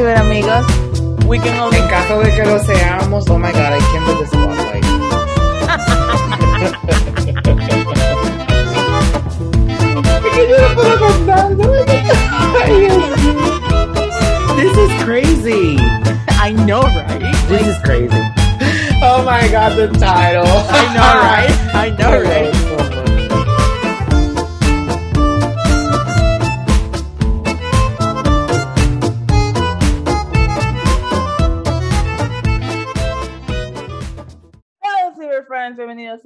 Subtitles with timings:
[0.00, 0.64] ciberamigos.
[1.26, 1.76] We can only...
[1.78, 4.84] En caso de que lo seamos, oh my god, I can't do this spotlight.
[10.24, 11.84] Es que yo no puedo contar, no me-
[12.62, 14.56] Ay, Dios mío.
[14.56, 15.76] This is crazy.
[16.40, 17.20] I know, right?
[17.48, 18.22] This is crazy.
[19.02, 20.46] Oh my god, the title.
[20.46, 21.74] I know, right?
[21.74, 22.99] I know, right?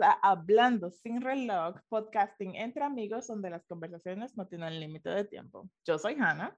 [0.05, 5.69] A Hablando sin reloj, podcasting entre amigos donde las conversaciones no tienen límite de tiempo.
[5.87, 6.57] Yo soy Hannah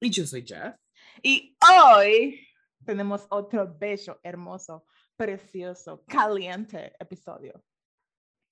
[0.00, 0.74] Y yo soy Jeff.
[1.22, 2.40] y hoy
[2.84, 4.84] tenemos otro bello, hermoso,
[5.16, 7.62] precioso, caliente episodio.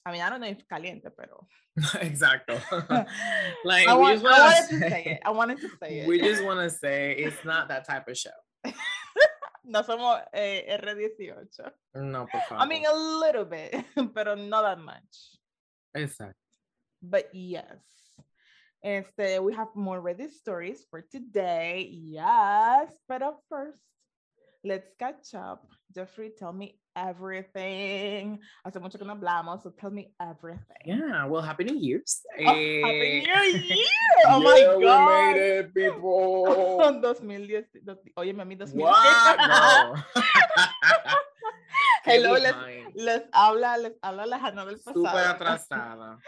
[0.05, 1.47] I mean, I don't know if caliente, pero
[2.01, 2.55] Exacto.
[3.65, 5.21] like, I, we want, I wanna wanted to say- say it.
[5.25, 6.09] I wanted to say it.
[6.09, 8.31] We just want to say it's not that type of show.
[9.73, 11.73] No somos eh, R18.
[11.95, 12.63] No, por favor.
[12.63, 13.75] I mean, a little bit,
[14.15, 15.39] pero not that much.
[15.97, 16.35] Exacto.
[17.03, 17.81] But yes.
[18.85, 21.89] Este, we have more Reddit stories for today.
[21.91, 22.91] Yes.
[23.09, 23.81] But first,
[24.65, 25.67] let's catch up.
[25.95, 28.39] Jeffrey, tell me everything.
[28.65, 30.85] Hace mucho que no hablamos, so tell me everything.
[30.85, 32.23] Yeah, well, Happy New Year's.
[32.39, 33.87] Oh, Happy Eh, New Year!
[34.29, 35.07] Oh my yeah, we God.
[35.35, 36.47] made it, people.
[37.03, 37.65] 2010.
[38.17, 38.75] Oye, mami, 2010.
[38.81, 39.99] What?
[42.05, 42.53] Qué Hello, les,
[42.95, 44.95] les habla, les habla la Hannah del pasado.
[45.05, 46.19] Súper atrasada.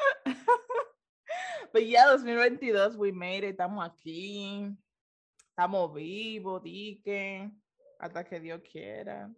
[1.72, 3.56] But yeah, 2022, we made it.
[3.58, 4.70] Estamos aquí.
[5.50, 7.50] Estamos vivos, dique.
[7.98, 9.30] Hasta que Dios quiera.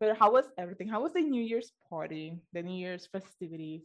[0.00, 0.88] But how was everything?
[0.88, 2.40] How was the New Year's party?
[2.54, 3.82] The New Year's festivities?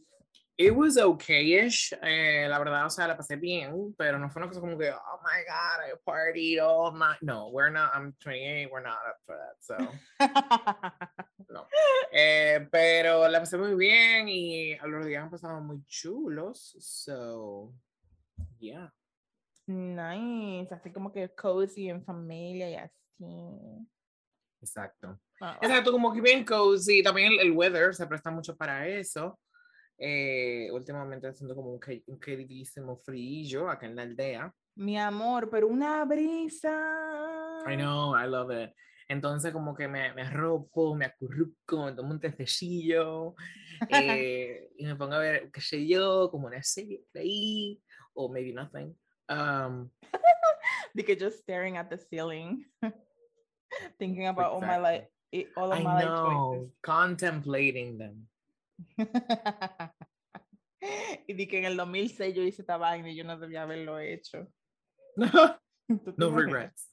[0.56, 1.92] It was okay-ish.
[2.02, 4.88] Eh, la verdad, o sea, la pasé bien, pero no fue una cosa como que,
[4.90, 7.18] oh my God, I partied all night.
[7.20, 9.76] No, we're not, I'm 28, we're not up for that, so.
[11.50, 11.66] No.
[12.10, 17.74] Eh, pero la pasé muy bien y los días han pasado muy chulos, so,
[18.58, 18.90] yeah.
[19.66, 20.72] nice.
[20.72, 23.86] Así como que cozy en familia y así.
[24.60, 25.20] Exacto.
[25.40, 27.02] Ah, Exacto, como que bien cozy.
[27.02, 29.38] También el, el weather se presta mucho para eso.
[29.98, 34.54] Eh, últimamente haciendo como un, un queridísimo frío acá en la aldea.
[34.76, 37.58] Mi amor, pero una brisa.
[37.66, 38.74] I know, I love it.
[39.08, 43.34] Entonces como que me, me arropo, me acurruco, me tomo un tececillo
[43.88, 47.80] eh, y me pongo a ver, qué sé yo, como una serie ahí,
[48.14, 48.94] o maybe nothing.
[49.28, 49.90] Um,
[50.94, 52.64] Because just staring at the ceiling,
[53.98, 55.04] thinking about all my life,
[55.34, 58.28] i- all of I my life know, contemplating them.
[58.98, 59.90] choices.
[61.28, 63.98] y di que en el 2006 yo hice esta vaina y yo no debía haberlo
[63.98, 64.46] hecho.
[66.18, 66.88] No regrets.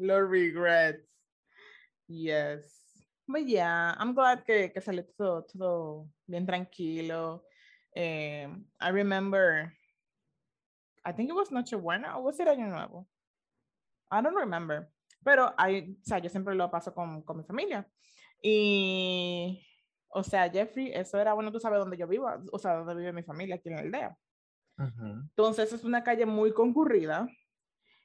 [0.00, 1.06] Los regrets.
[2.08, 2.64] Yes.
[3.28, 7.42] But yeah, I'm glad que, que salió todo, todo bien tranquilo.
[7.96, 8.48] Eh,
[8.80, 9.72] I remember,
[11.04, 13.06] I think it was Nochebuena or was it Año Nuevo?
[14.10, 14.88] I don't remember.
[15.24, 17.86] Pero I, o sea, yo siempre lo paso con, con mi familia.
[18.42, 19.66] Y,
[20.08, 23.12] o sea, Jeffrey, eso era, bueno, tú sabes dónde yo vivo, o sea, dónde vive
[23.12, 24.18] mi familia, aquí en la aldea.
[24.78, 25.06] Ujú.
[25.28, 27.28] Entonces es una calle muy concurrida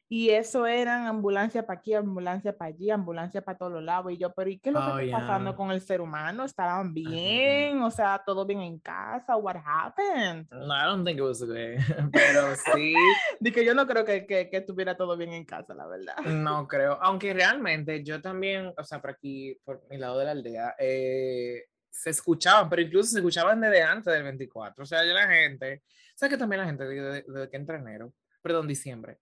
[0.08, 4.12] y eso eran ambulancia para aquí, ambulancia para allí, ambulancia para todos los lados.
[4.12, 5.58] Y yo, pero ¿y qué es lo que Oh, está pasando yeah.
[5.58, 6.46] con el ser humano?
[6.46, 7.82] ¿Estaban bien?
[7.82, 9.36] O sea, ¿todo bien en casa?
[9.36, 10.48] What happened?
[10.52, 11.56] No, I don't think it was good,
[12.14, 12.94] pero sí,
[13.40, 16.18] Dije, yo no creo que, que, que estuviera todo bien en casa, la verdad.
[16.26, 20.32] no creo, aunque realmente yo también, o sea, por aquí, por mi lado de la
[20.32, 25.14] aldea, eh, se escuchaban, pero incluso se escuchaban desde antes del 24, o sea, ya
[25.14, 29.18] la gente, o sea, que también la gente desde, desde que entra enero, perdón, diciembre,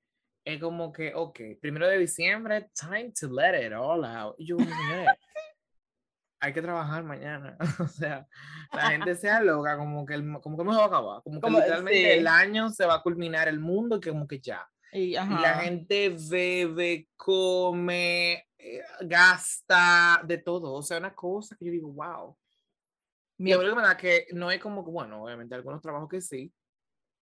[0.46, 4.58] es como que, ok, primero de diciembre, time to let it all out, y yo,
[4.58, 5.08] señores,
[6.40, 8.28] hay que trabajar mañana, o sea,
[8.74, 11.50] la gente se loca, como que, el, como que me va a acabar, como que
[11.50, 12.20] literalmente sí.
[12.20, 14.68] el año se va a culminar el mundo, y que como que ya.
[14.92, 15.62] Y, Y la ajá.
[15.62, 20.72] gente bebe, come, eh, gasta, de todo.
[20.74, 22.38] O sea, una cosa que yo digo, wow.
[23.40, 25.82] Mi- Y a mí lo que me da que no es como bueno, obviamente algunos
[25.82, 26.54] trabajos que sí,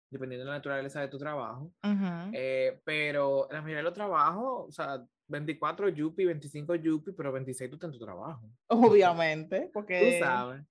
[0.09, 1.71] dependiendo de la naturaleza de tu trabajo,
[2.33, 7.69] eh, pero la mayoría de los trabajos, o sea, 24 yupi, 25 yupi, pero 26
[7.69, 8.49] tú estás en tu trabajo.
[8.67, 10.63] Obviamente, Tú porque sabes.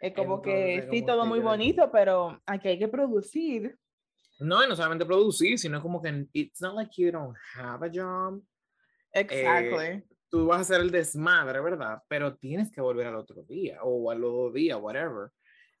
[0.00, 3.76] es como que sí, como todo que muy bonito, pero aquí hay que producir.
[4.38, 7.90] No, y no solamente producir, sino como que it's not like you don't have a
[7.92, 8.42] job.
[9.12, 10.04] Exactly.
[10.28, 12.02] tú vas a hacer el desmadre, ¿verdad?
[12.08, 15.30] Pero tienes que volver al otro día o al otro día, whatever.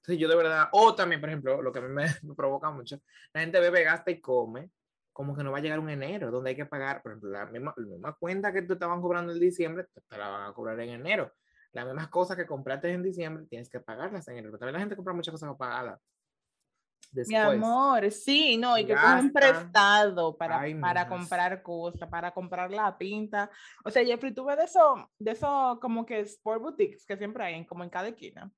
[0.06, 2.70] Entonces yo de verdad, o también, por ejemplo, lo que a mí me, me provoca
[2.70, 3.00] mucho,
[3.32, 4.70] la gente bebe, gasta y come.
[5.12, 7.46] como que no va a llegar un enero, donde hay que pagar, por ejemplo, la
[7.46, 10.54] misma, la misma cuenta que te estaban cobrando en diciembre, te, te la van a
[10.54, 11.32] cobrar en enero.
[11.72, 14.50] Las mismas cosas que compraste en diciembre, tienes que pagarlas en enero.
[14.52, 16.00] Pero también la gente compra muchas cosas pagarlas.
[17.12, 17.56] Mi Después.
[17.56, 22.96] amor, sí, no, y que cogen prestado para, Ay, para comprar cosas, para comprar la
[22.96, 23.50] pinta.
[23.84, 27.44] O sea, Jeffrey, tú ves de eso, de eso como que sport boutiques que siempre
[27.44, 28.52] hay, como en cada esquina.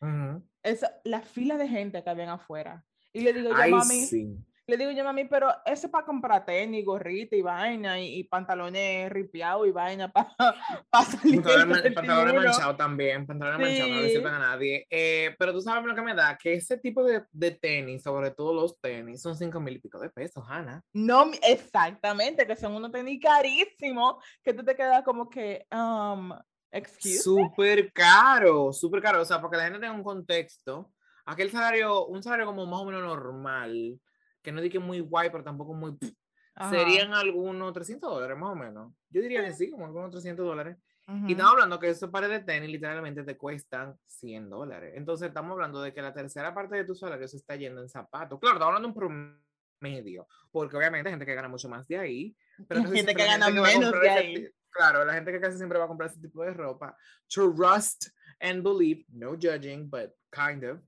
[0.00, 0.42] Ujú.
[0.62, 2.84] Eso, la fila de gente que habían afuera.
[3.12, 4.36] Y le digo yo, Ay, mami, sí.
[4.66, 8.24] le digo yo, mami, pero eso es para comprar tenis, gorrita y vaina, y, y
[8.24, 10.30] pantalones ripiados y vaina para
[11.04, 11.42] salir.
[11.42, 12.34] Pantalones, pantalones 31.
[12.34, 14.14] manchados también, pantalones manchados, no le Sí.
[14.16, 14.86] sirven a nadie.
[14.90, 18.30] Eh, pero tú sabes lo que me da, que ese tipo de, de tenis, sobre
[18.30, 20.82] todo los tenis, son cinco mil y pico de pesos, Hanna.
[20.92, 26.30] No, exactamente, que son unos tenis carísimos, que tú te quedas como que, um,
[26.70, 27.22] excuse.
[27.22, 29.22] Súper caro, súper caro.
[29.22, 30.92] O sea, porque la gente tenga un contexto,
[31.24, 34.00] aquel salario, un salario como más o menos normal,
[34.42, 35.96] que no diga muy guay, pero tampoco muy...
[36.54, 38.92] Ajá, Serían algunos 300 dólares más o menos.
[39.08, 40.76] Yo diría que sí, como algunos 300 dólares.
[41.06, 41.28] ujú.
[41.28, 44.92] Y estamos hablando que esos pares de tenis literalmente te cuestan 100 dólares.
[44.96, 47.88] Entonces estamos hablando de que la tercera parte de tu salario se está yendo en
[47.88, 48.38] zapatos.
[48.40, 49.30] Claro, estamos hablando de un
[49.80, 52.36] promedio, porque obviamente hay gente que gana mucho más de ahí.
[52.68, 54.48] Pero casi Gente que gana gente menos comprar de ahí.
[54.70, 56.96] Claro, la gente que casi siempre va a comprar ese tipo de ropa.
[57.28, 58.08] Trust
[58.40, 60.80] and believe, no judging, but kind of.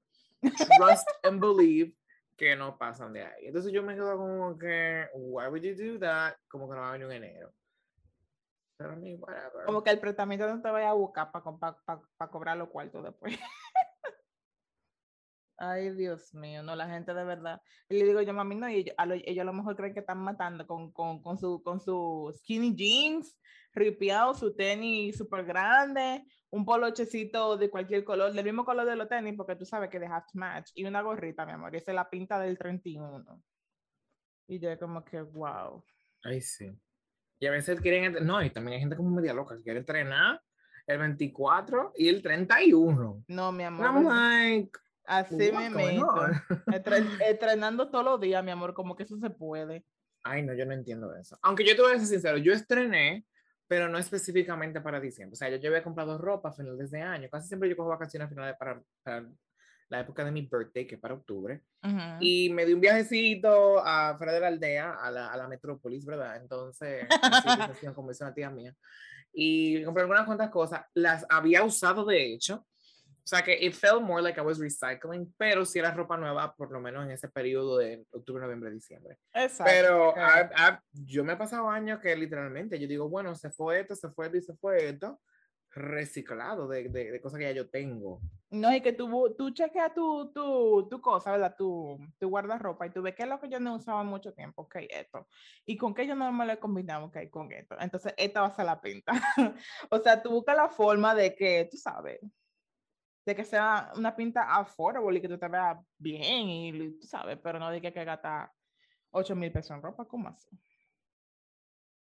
[0.79, 1.93] Trust and believe
[2.37, 3.47] que no pasan de ahí.
[3.47, 6.35] Entonces yo me quedo como que, why would you do that?
[6.49, 7.53] Como que no va a venir un enero.
[8.77, 9.65] Pero whatever.
[9.67, 13.39] Como que el prestamista no te vaya a buscar para cobrar los cuartos después.
[15.65, 17.63] Ay, Dios mío, no, la gente de verdad.
[17.89, 19.95] Y le digo yo, mami, no, y ellos a lo, ellos a lo mejor creen
[19.95, 23.39] que están matando con, con, con, su, con su skinny jeans,
[23.73, 29.09] ripiado, su tenis súper grande, un polochecito de cualquier color, del mismo color de los
[29.09, 31.93] tenis, porque tú sabes que de half match, y una gorrita, mi amor, y esa
[31.93, 33.41] es la pinta del 31.
[34.49, 35.85] Y yo como que, wow.
[36.25, 36.77] Ay, sí.
[37.39, 40.43] Y a veces quieren, no, y también hay gente como media loca que quiere entrenar
[40.89, 43.27] el 24 y el 31.
[43.29, 43.87] No, mi amor.
[43.87, 46.43] I'm like, Así me going on?
[47.27, 49.85] Entrenando todos los días, mi amor, como que eso se puede.
[50.25, 51.39] Ay, no, yo no entiendo eso.
[51.43, 53.25] Aunque yo te voy a ser sincero, yo estrené,
[53.67, 55.35] pero no específicamente para diciembre.
[55.35, 57.29] O sea, yo, yo había comprado ropa a finales de año.
[57.31, 59.27] Casi siempre yo cojo vacaciones a finales para, para
[59.89, 61.63] la época de mi birthday, que es para octubre.
[61.83, 61.99] Ujú.
[62.21, 66.05] Y me di un viajecito a fuera de la aldea, a la, a la metrópolis,
[66.05, 66.37] ¿verdad?
[66.37, 68.75] Entonces, así, como dice una tía mía.
[69.33, 70.85] Y compré algunas cuantas cosas.
[70.95, 72.67] Las había usado, de hecho.
[73.25, 76.55] O sea, que it felt more like I was recycling, pero si era ropa nueva,
[76.57, 79.19] por lo menos en ese periodo de octubre, noviembre, diciembre.
[79.33, 79.71] Exacto.
[79.73, 80.17] Pero ok.
[80.19, 83.95] I- I- yo me he pasado años que literalmente yo digo, bueno, se fue esto,
[83.95, 85.21] se fue esto y se fue esto,
[85.71, 88.21] reciclado de, de, de cosas que ya yo tengo.
[88.51, 91.55] No, y que tú, tú chequeas tu, tu, tu cosa, ¿verdad?
[91.57, 94.63] Tu, tu guardarropa y tú ves qué es lo que yo no usaba mucho tiempo,
[94.63, 95.29] ok, esto.
[95.65, 97.77] Y con qué yo no me lo he combinado, ok, con esto.
[97.81, 99.13] Entonces, esta va a ser la pinta.
[99.91, 102.19] o sea, tú buscas la forma de que, tú sabes,
[103.25, 107.39] de que sea una pinta affordable y que tú te veas bien y tú sabes,
[107.43, 108.51] pero no de que que gastar
[109.11, 110.59] 8 mil pesos en ropa, ¿cómo así?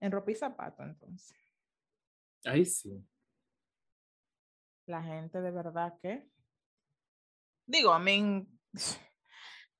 [0.00, 1.36] En ropa y zapatos, entonces.
[2.44, 3.04] Ay, sí.
[4.86, 6.28] La gente de verdad que.
[7.66, 8.46] Digo, a mí.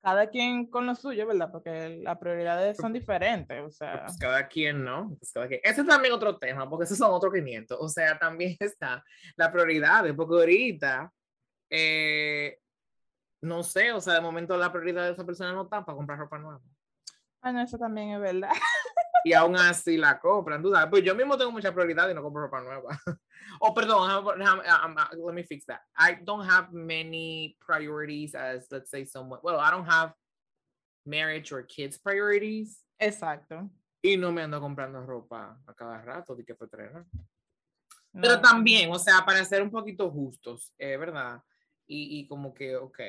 [0.06, 1.51] Cada quien con lo suyo, ¿verdad?
[1.51, 3.60] Porque las prioridades son diferentes.
[3.60, 5.17] O sea, Pues cada quien, ¿no?
[5.19, 5.58] Pues cada quien.
[5.65, 7.77] Ese es también otro tema, porque esos son otros 500.
[7.81, 9.03] O sea, también está
[9.34, 11.13] la prioridad, porque ahorita,
[11.70, 12.56] eh,
[13.43, 16.20] no sé, o sea, de momento la prioridad de esa persona no está para comprar
[16.20, 16.60] ropa nueva.
[17.41, 18.51] ah, no, eso también es verdad.
[19.27, 20.89] y aún así la compran, tú sabes.
[20.89, 22.97] Pues yo mismo tengo mucha prioridad y no compro ropa nueva.
[23.61, 24.25] oh, perdón, have-
[24.85, 25.81] um, uh, let me fix that.
[25.99, 29.41] I don't have many priorities as, let's say, someone.
[29.43, 30.13] Well, I don't have
[31.05, 32.79] marriage or kids priorities.
[33.01, 33.69] Exacto.
[34.01, 37.05] Y no me ando comprando ropa a cada rato de que fue entrenar.
[38.13, 41.43] Pero No, también, o sea, para ser un poquito justos, eh, ¿verdad?
[41.89, 43.01] Y, y como que, ok.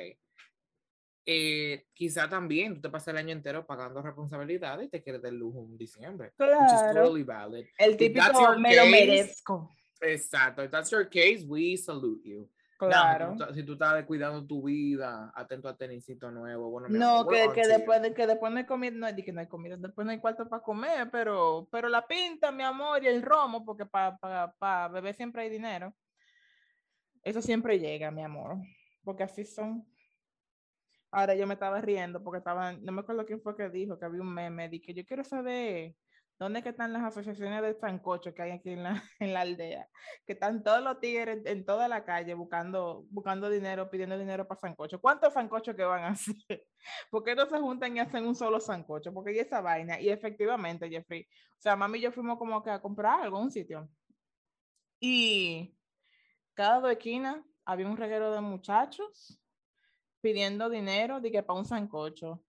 [1.30, 5.34] Eh, quizá también tú te pasas el año entero pagando responsabilidades y te quieres del
[5.36, 6.32] lujo en diciembre.
[6.38, 6.94] Claro.
[6.94, 7.66] totally valid.
[7.76, 9.76] El típico your me lo case, merezco.
[10.00, 10.64] Exacto.
[10.64, 12.48] If that's your case, we salute you.
[12.78, 13.32] Claro.
[13.32, 17.34] si, tú, si tú estás cuidando tu vida, atento a tenisito nuevo, bueno, No, amor,
[17.34, 20.06] que, que después de que después no hay comida, no, que no hay comida, después
[20.06, 23.84] no hay cuarto para comer, pero, pero la pinta, mi amor, y el romo, porque
[23.84, 25.92] para pa, pa beber siempre hay dinero.
[27.22, 28.56] Eso siempre llega, mi amor,
[29.04, 29.84] porque así son.
[31.10, 34.04] Ahora yo me estaba riendo porque estaba, no me acuerdo quién fue que dijo que
[34.04, 35.94] había un meme de que yo quiero saber
[36.38, 39.88] ¿Dónde que están las asociaciones de sancocho que hay aquí en la, en la aldea?
[40.24, 44.60] Que están todos los tigres en toda la calle buscando, buscando dinero, pidiendo dinero para
[44.60, 45.00] sancocho.
[45.00, 46.64] ¿Cuántos sancochos que van a hacer?
[47.10, 49.12] ¿Por qué no se juntan y hacen un solo sancocho?
[49.12, 50.00] Porque hay esa vaina.
[50.00, 53.50] Y efectivamente, Jeffrey, o sea, mami y yo fuimos como que a comprar algo un
[53.50, 53.88] sitio.
[55.00, 55.76] Y
[56.54, 59.40] cada dos esquinas había un reguero de muchachos
[60.28, 62.42] pidiendo dinero de que para un sancocho.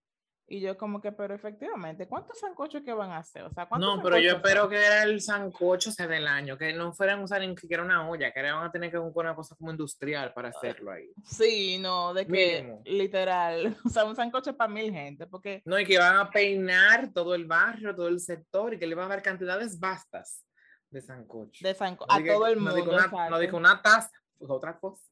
[0.51, 3.43] Y yo como que, pero efectivamente, ¿cuántos sancochos que van a hacer?
[3.43, 6.91] O sea, no, pero yo espero que era el sancocho sea, del año, que no
[6.91, 9.55] fueran a usar ni siquiera una olla, que van a tener que buscar una cosa
[9.55, 11.11] como industrial para hacerlo ahí.
[11.23, 15.61] Sí, no, de que literal, o sea, un sancocho para mil gente, porque...
[15.65, 18.95] No, y que van a peinar todo el barrio, todo el sector, y que le
[18.95, 20.43] van a dar cantidades vastas
[20.89, 21.63] de sancocho.
[21.63, 22.71] De sancocho, a todo el mundo.
[22.71, 25.03] No digo una, una taza, pues otra cosa.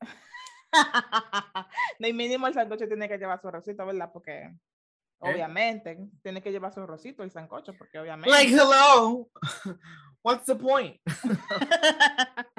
[2.00, 4.12] de mínimo el sancocho tiene que llevar su arrocito, ¿verdad?
[4.12, 4.52] Porque
[5.20, 5.34] ¿Eh?
[5.34, 8.30] Obviamente, tiene que llevar su rosito el sancocho, porque obviamente.
[8.30, 9.28] Like, hello,
[10.24, 11.02] what's the point?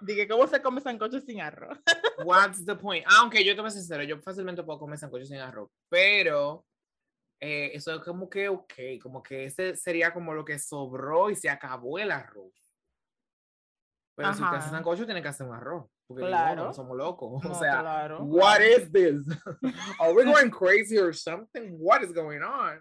[0.00, 1.78] Dije, ¿cómo se come sancocho sin arroz?
[2.24, 3.04] what's the point?
[3.18, 6.64] Aunque yo te voy a sincero, yo fácilmente puedo comer sancocho sin arroz, pero
[7.40, 8.72] eh, eso es como que, ok,
[9.02, 12.54] como que ese sería como lo que sobró y se acabó el arroz.
[14.14, 15.84] Pero si usted hace sancocho, tiene que hacer un arroz.
[16.08, 16.64] Porque claro.
[16.64, 17.44] no somos locos.
[17.44, 18.24] o sea, claro.
[18.24, 19.22] what is this?
[20.00, 21.76] Are we going crazy or something?
[21.78, 22.80] What is going on?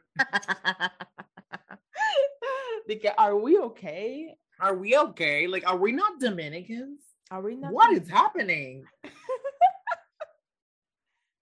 [2.88, 4.34] like, are we okay?
[4.62, 5.46] Are we okay?
[5.46, 7.02] Like, are we not Dominicans?
[7.30, 7.74] Are we not?
[7.74, 8.86] What is happening?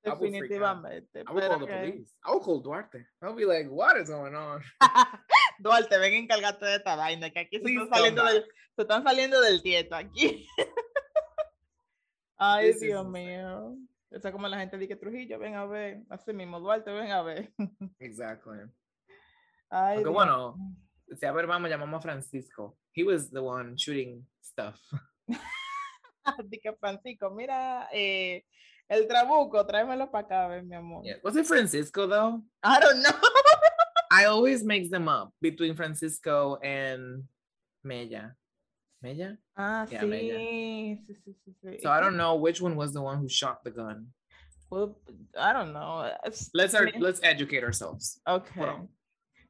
[0.03, 1.23] Definitivamente.
[1.25, 2.13] I will call the police.
[2.25, 3.05] I will call Duarte.
[3.21, 4.61] I'll be like, what is going on?
[5.61, 9.41] Duarte, ven encargarte de esta vaina, que aquí se están, saliendo del, se están saliendo
[9.41, 10.47] del tieto aquí.
[12.37, 13.77] Ay, Dios mío.
[14.11, 16.03] O sea, como la gente dice Trujillo, ven a ver.
[16.09, 17.51] Así mismo, Duarte, ven a ver.
[17.99, 18.59] Exactly.
[19.69, 20.55] Ay, Porque bueno,
[21.19, 22.77] si a ver, vamos, llamamos a Francisco.
[22.93, 24.79] He was the one shooting stuff.
[26.49, 28.45] Dice Francisco, mira, eh,
[28.87, 31.03] el trabuco, tráemelo para acá, ven, mi amor.
[31.03, 31.17] Yeah.
[31.23, 32.41] Was it Francisco, though?
[32.63, 33.11] I don't know.
[34.11, 37.23] I always mix them up between Francisco and
[37.83, 38.35] Mella.
[39.05, 39.37] Mella?
[39.55, 40.07] Ah, yeah, sí.
[40.07, 40.37] Mella.
[41.05, 41.81] sí, sí, sí, sí.
[41.81, 44.07] So I don't know which one was the one who shot the gun.
[44.71, 44.97] Well,
[45.37, 46.09] I don't know.
[46.53, 48.19] Let's our, let's educate ourselves.
[48.27, 48.59] Okay.
[48.59, 48.89] Well,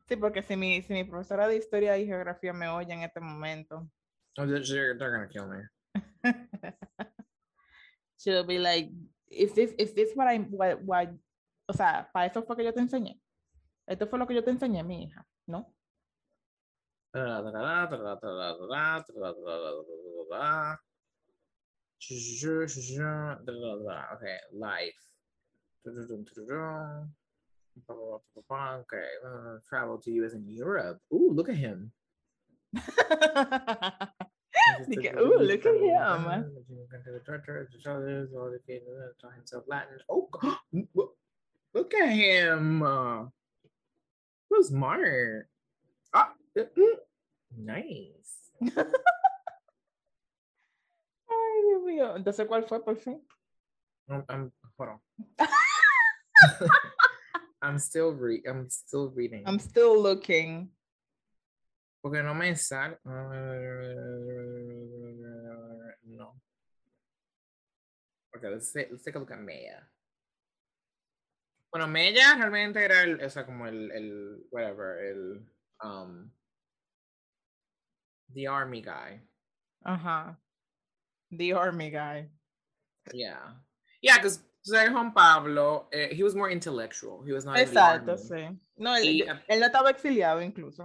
[0.10, 3.22] sí, porque si mi, si mi profesora de historia y geografía me oye en este
[3.22, 3.88] momento.
[4.38, 5.64] Oh, they're, they're gonna kill me.
[8.20, 8.90] She'll be like,
[9.32, 11.10] is this, is this what I, what, what,
[11.70, 13.22] o sea, para eso fue que yo te enseñé.
[13.88, 15.74] Esto fue lo que yo te enseñé, mi hija, ¿no?
[17.16, 17.24] Okay,
[24.54, 24.94] life.
[28.68, 29.08] Okay,
[29.70, 31.00] travel to US and Europe.
[31.14, 31.92] Ooh, look at him.
[35.18, 36.26] Ooh, look at him.
[40.10, 40.28] Oh,
[41.74, 42.84] look at him.
[44.50, 45.48] Who's smart?
[46.14, 46.34] Ah,
[47.58, 48.52] Nice.
[51.28, 52.16] Ay, Dios mío.
[52.16, 53.26] Entonces, ¿cuál fue por fin?
[54.08, 55.00] I'm, I'm hold on.
[57.62, 59.44] I'm still re I'm still reading.
[59.48, 60.72] I'm still looking.
[62.02, 63.00] Porque no me sale.
[66.04, 66.40] No.
[68.36, 69.82] Okay, let's, say, let's take a look at Maya.
[71.72, 75.46] Bueno, Mella realmente era el, o sea, como el, el, whatever, el,
[75.84, 76.32] um,
[78.34, 79.20] the army guy.
[79.86, 80.32] Uh-huh.
[81.32, 82.28] The army guy.
[83.14, 83.38] Yeah.
[84.02, 87.24] Yeah, because Juan Pablo, uh, he was more intellectual.
[87.26, 87.58] He was not.
[87.58, 88.58] Exacto, sí.
[88.78, 90.84] No, él, y, él no estaba exiliado incluso.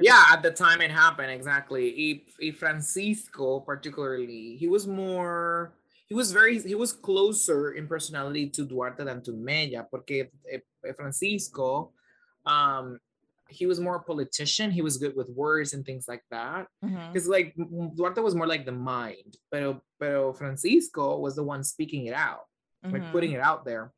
[0.00, 1.92] Yeah, at the time it happened, exactly.
[1.96, 5.74] Y, y Francisco, particularly, he was more.
[6.08, 6.60] He was very.
[6.60, 10.58] He was closer in personality to Duarte than to Mella, porque eh,
[10.94, 11.92] Francisco,
[12.44, 12.98] um,
[13.52, 14.70] he was more a politician.
[14.70, 16.66] He was good with words and things like that.
[16.80, 17.30] Because mm-hmm.
[17.30, 17.54] like
[17.96, 22.46] Duarte was more like the mind, pero pero Francisco was the one speaking it out,
[22.84, 22.94] mm-hmm.
[22.94, 23.92] like putting it out there.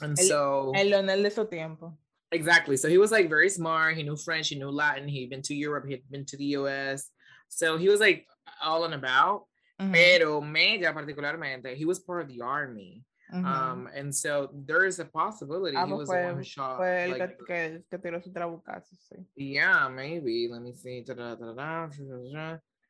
[0.00, 1.96] And el, so el Leonel de su tiempo.
[2.30, 2.76] Exactly.
[2.76, 3.96] So he was like very smart.
[3.96, 4.48] He knew French.
[4.48, 5.08] He knew Latin.
[5.08, 5.86] He'd been to Europe.
[5.88, 7.10] He'd been to the US.
[7.48, 8.26] So he was like
[8.62, 9.44] all and about.
[9.80, 9.92] Mm-hmm.
[9.92, 13.04] Pero Mella particularmente, he was part of the army.
[13.34, 13.46] Mm-hmm.
[13.46, 16.78] Um, and so there is a possibility ah, he was fue, the one who shot.
[16.78, 19.24] Fue like, que, que tiró su trabucazo, sí.
[19.36, 20.48] Yeah, maybe.
[20.50, 21.04] Let me see.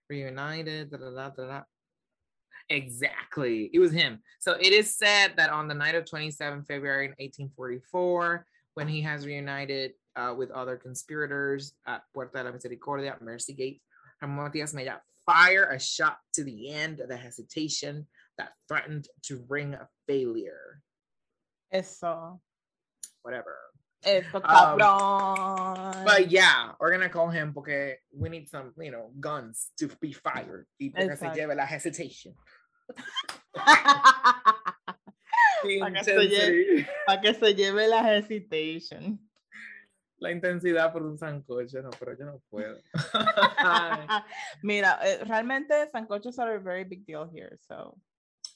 [0.08, 0.94] Reunited.
[2.70, 3.70] Exactly.
[3.72, 4.20] It was him.
[4.38, 9.02] So it is said that on the night of 27 February in 1844, when he
[9.02, 13.82] has reunited uh, with other conspirators at Puerta de la Misericordia, Mercy Gate.
[14.20, 18.06] Ramon Matias Mella fire a shot to the end of the hesitation
[18.38, 20.82] that threatened to bring a failure.
[21.70, 22.40] Eso.
[23.22, 23.56] Whatever.
[24.04, 26.04] Eso, Um, cabrón.
[26.04, 30.12] But yeah, we're gonna call him porque we need some, you know, guns to be
[30.12, 30.66] fired.
[30.80, 32.34] Y porque se lleve la hesitation.
[35.80, 36.86] Para que se lleve-.
[37.06, 39.18] Para que se lleve la hesitation.
[40.20, 42.76] La intensidad por un sancocho, no, pero yo no puedo.
[44.62, 47.96] Mira, eh, realmente sancochos are a very big deal here, so.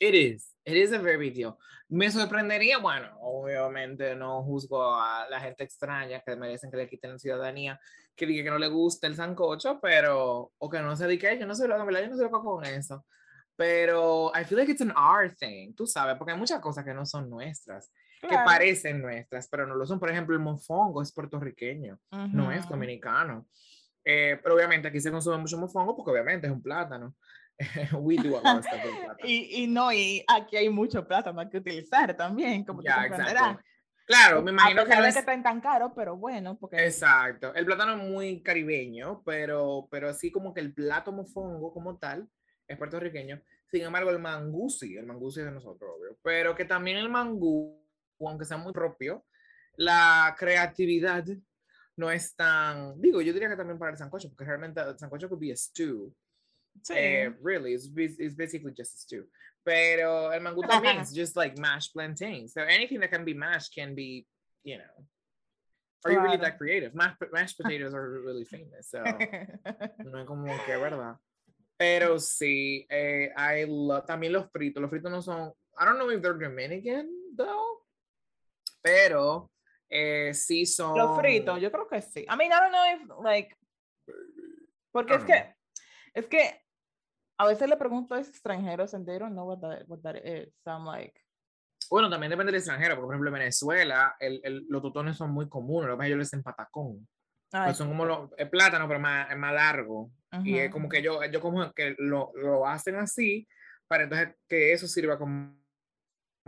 [0.03, 0.57] It is.
[0.65, 1.57] It is a very big deal.
[1.89, 7.13] Me sorprendería, bueno, obviamente no juzgo a la gente extraña que merecen que le quiten
[7.13, 7.79] la ciudadanía,
[8.17, 11.47] que diga que no le gusta el sancocho, pero, o que no se dedique, yo
[11.47, 13.07] no sé lo que, yo no sé lo que con eso.
[13.55, 16.95] Pero I feel like it's an our thing, tú sabes, porque hay muchas cosas que
[16.95, 18.45] no son nuestras, que claro.
[18.45, 20.01] parecen nuestras, pero no lo son.
[20.01, 21.97] Por ejemplo, el mofongo es puertorriqueño,
[22.33, 23.47] no es dominicano.
[24.05, 27.15] Eh, pero obviamente aquí se consume mucho mofongo porque obviamente es un plátano.
[28.01, 29.29] We do a lot of stuff with plátano.
[29.29, 33.61] Y, y no, y aquí hay mucho plátano que utilizar también, como Ya, tú exacto.
[34.05, 35.25] Claro, me A imagino que pesar no de es...
[35.25, 37.55] que tan caro, pero bueno, porque Exacto.
[37.55, 42.29] El plátano es muy caribeño, pero, pero así como que el plato mofongo como tal
[42.67, 43.41] es puertorriqueño.
[43.71, 46.19] Sin embargo, el mangú sí, el mangú sí es de nosotros, obvio.
[46.23, 47.81] Pero que también el mangú,
[48.21, 49.25] aunque sea muy propio,
[49.77, 51.25] la creatividad
[51.97, 53.01] no es tan...
[53.01, 55.57] Digo, yo diría que también para el sancocho, porque realmente el sancocho could be a
[55.57, 56.15] stew.
[56.81, 56.95] Sí.
[56.97, 59.25] Eh, really, it's, it's basically just a stew.
[59.65, 62.53] Pero el is just like mashed plantains.
[62.53, 64.27] So anything that can be mashed can be,
[64.65, 65.07] you know.
[66.05, 66.95] Are you really that creative?
[66.95, 68.91] Mashed, mashed potatoes are really famous.
[68.91, 69.03] So
[70.05, 71.17] no es como que, ¿verdad?
[71.79, 74.81] Pero sí, eh, I love, también los fritos.
[74.81, 77.83] Los fritos no son, I don't know if they're Dominican, though.
[78.83, 79.51] Pero
[79.89, 80.97] eh, sí son.
[80.97, 82.27] Los fritos, yo creo que sí.
[82.29, 83.57] I mean, I don't know if, like,
[84.93, 85.55] porque es don't que,
[86.15, 86.63] es que
[87.39, 90.53] a veces le pregunto a extranjeros and they don't know what that, what that is.
[90.65, 91.15] So I'm like,
[91.91, 95.31] Bueno, también depende del extranjero, porque por ejemplo en Venezuela el, el- los totones son
[95.33, 97.07] muy comunes, lo que ellos le dicen patacón.
[97.53, 100.11] ay, Pues son como los el plátano, pero más, es más largo.
[100.45, 103.47] Y es como que yo, yo como que lo, lo hacen así,
[103.87, 105.55] para entonces que eso sirva como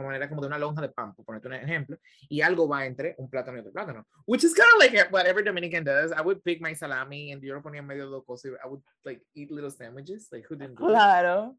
[0.02, 1.96] manera como de una lonja de pan, por ponerte un ejemplo,
[2.28, 4.04] y algo va entre un plátano y otro plátano.
[4.26, 6.10] Which is kind of like what every Dominican does.
[6.10, 8.82] I would pick my salami and yo lo ponía en medio loco, so I would
[9.04, 11.56] like eat little sandwiches, like who didn't do that Claro,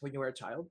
[0.00, 0.68] when you were a child.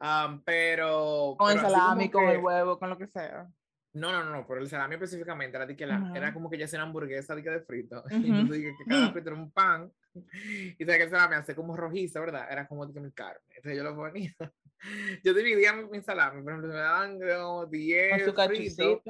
[0.00, 1.36] Um, pero...
[1.38, 3.46] con el pero como salami, con el que- huevo, con lo que sea.
[3.94, 6.34] No, no, no, no, pero el salami específicamente era, de que la- era Ujú.
[6.34, 8.02] como que ya una hamburguesa de, que de frito.
[8.10, 8.26] Y Ujú.
[8.40, 9.92] entonces dije que cada frito era un pan.
[10.78, 12.46] Y sabes que el salami hace como rojizo, ¿verdad?
[12.50, 13.40] Era como de que mi carne.
[13.48, 14.34] Entonces yo lo ponía.
[15.24, 19.02] Yo dividía mi, mi salami, por ejemplo, me daban como Con 10 su fritos.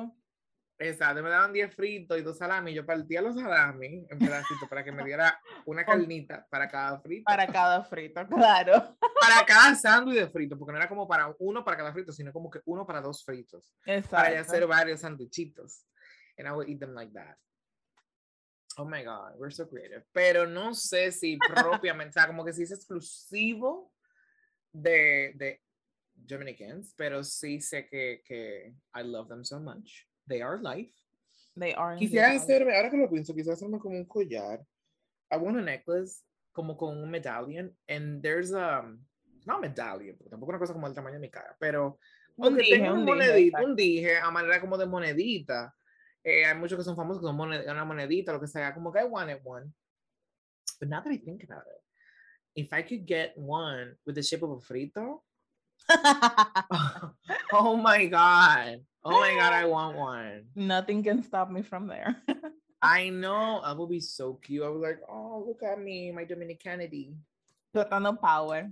[0.78, 2.74] Exacto, me daban 10 fritos y dos salami.
[2.74, 5.84] Yo partía los salami en pedacitos para que me diera una
[6.18, 7.24] carnita para cada frito.
[7.24, 8.96] Para cada frito, claro.
[9.20, 12.32] para cada sándwich de frito, porque no era como para uno para cada frito, sino
[12.32, 13.72] como que uno para dos fritos.
[14.10, 14.68] para ya hacer Exacto.
[14.68, 15.86] varios sanduichitos.
[16.38, 17.36] And I would eat them like that.
[18.78, 20.02] Oh my God, we're so creative.
[20.12, 23.92] Pero no sé si propiamente, o sea, como que sí es exclusivo
[24.72, 25.60] de, de
[26.14, 30.06] Dominicans, pero sí sé que, que I love them so much.
[30.26, 30.92] They are life.
[31.56, 34.60] They are Quisiera hacerme, ahora que lo pienso, quisiera hacerme como un collar.
[35.30, 39.04] I want a necklace, como con un medallion, and there's um,
[39.46, 41.98] no medallion, porque tampoco una cosa como el tamaño de mi cara, pero
[42.36, 45.74] Un dije, tenga un un dije, un dije, a manera como de monedita.
[46.24, 48.92] Eh, hay muchos que son famosos que son moned- una monedita, lo que sea, como
[48.92, 49.72] que I wanted one.
[50.80, 51.81] But now that I think about it,
[52.54, 55.20] if I could get one with the shape of a frito,
[57.52, 58.80] oh my God.
[59.04, 60.44] Oh my God, I want one.
[60.54, 62.22] Nothing can stop me from there.
[62.82, 63.60] I know.
[63.62, 64.64] I would be so cute.
[64.64, 67.14] I was like, oh, look at me, my Dominicanity.
[67.74, 68.70] Plátano power.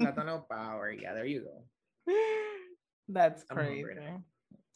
[0.00, 0.90] Latino power.
[0.90, 2.12] Yeah, there you go.
[3.08, 3.94] That's I'm crazy.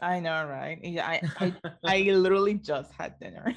[0.01, 0.79] I know, right?
[0.83, 3.55] Yeah, I, I, I literally just had dinner.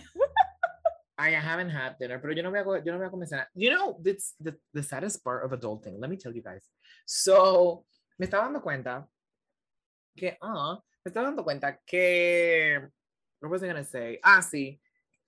[1.17, 3.45] I haven't had dinner, pero yo no voy a, yo no voy a comenzar.
[3.53, 5.99] You know, it's the, the saddest part of adulting.
[5.99, 6.67] Let me tell you guys.
[7.05, 7.85] So,
[8.17, 9.07] me estaba dando cuenta
[10.15, 12.79] que, ah, me estaba dando cuenta que,
[13.39, 14.19] what was I gonna say?
[14.23, 14.79] Ah, sí,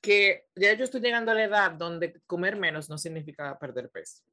[0.01, 4.23] que ya yo estoy llegando a la edad donde comer menos no significa perder peso,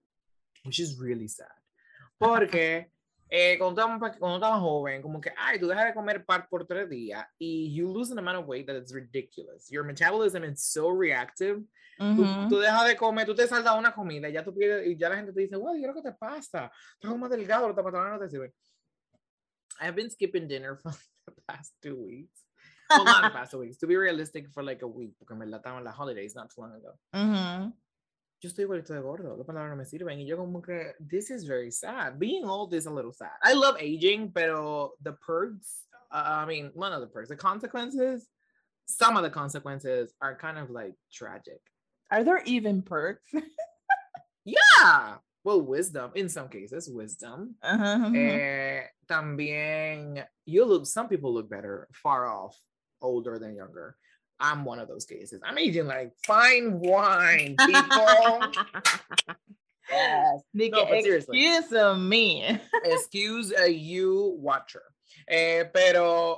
[0.64, 1.48] which is really sad.
[2.18, 2.91] Porque
[3.34, 6.46] eh, cuando, estaba, pa- cuando estaba joven, como que, ay, tú dejas de comer par
[6.50, 9.70] por tres días y you lose an amount of weight that is ridiculous.
[9.70, 11.62] Your metabolism is so reactive.
[11.98, 12.48] Tú, Ujú.
[12.50, 15.08] tú dejas de comer, tú te saltas una comida y ya, tú pierdes- y ya
[15.08, 16.70] la gente te dice, güey, ¿qué es lo que te pasa?
[17.00, 18.52] Estás más delgado, los pantalones no te sirven.
[19.80, 20.92] I've been skipping dinner for
[21.26, 22.44] the past two weeks.
[22.90, 23.78] well, not the past two weeks.
[23.78, 26.60] To be realistic, for like a week, porque me la estaban las holidays not too
[26.60, 26.98] long ago.
[27.14, 27.72] Ujú.
[28.42, 29.36] Yo estoy igualito de gordo.
[29.36, 30.18] Las palabras no me sirven.
[30.18, 32.18] Y yo como que, this is very sad.
[32.18, 33.30] Being old is a little sad.
[33.40, 38.26] I love aging, pero the perks, uh, I mean, one of the perks, the consequences,
[38.86, 41.60] some of the consequences are kind of like tragic.
[42.10, 43.32] Are there even perks?
[44.44, 45.18] Yeah.
[45.44, 47.54] Well, wisdom, in some cases, wisdom.
[47.62, 48.16] Ajá, ujú.
[48.16, 52.58] Eh, también, you look, some people look better far off,
[53.00, 53.94] older than younger.
[54.42, 55.40] I'm one of those cases.
[55.44, 58.42] I'm aging like fine wine, people.
[59.88, 60.42] yes.
[60.54, 61.46] Di No, que, but seriously.
[61.46, 62.60] excuse me.
[62.84, 64.82] Excuse a you watcher.
[65.28, 66.36] Eh, pero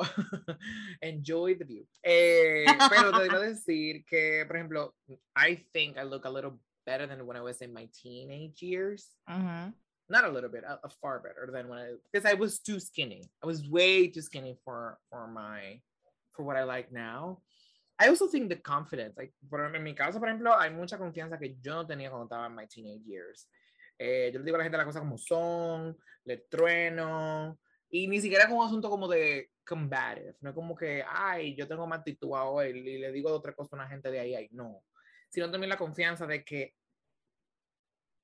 [1.03, 1.87] enjoy the view.
[2.05, 4.93] Eh, pero te iba a decir que, por ejemplo,
[5.35, 9.09] I think I look a little better than when I was in my teenage years.
[9.31, 9.73] Ujú.
[10.11, 12.79] Not a little bit, a, a far better than when I because I was too
[12.79, 13.31] skinny.
[13.43, 15.81] I was way too skinny for for my
[16.37, 17.39] for what I like now.
[17.99, 21.39] I also think the confidence, like por, en mi caso, por ejemplo, hay mucha confianza
[21.39, 23.49] que yo no tenía cuando estaba en my teenage years.
[23.99, 28.21] Eh, yo le digo a la gente las cosas como son, le trueno, y ni
[28.21, 32.01] siquiera con un asunto como de combative, no es como que, ay, yo tengo más
[32.01, 34.83] actitud ahora y, le digo otra cosa a una gente de ahí, ahí, no.
[35.31, 36.75] Sino también la confianza de que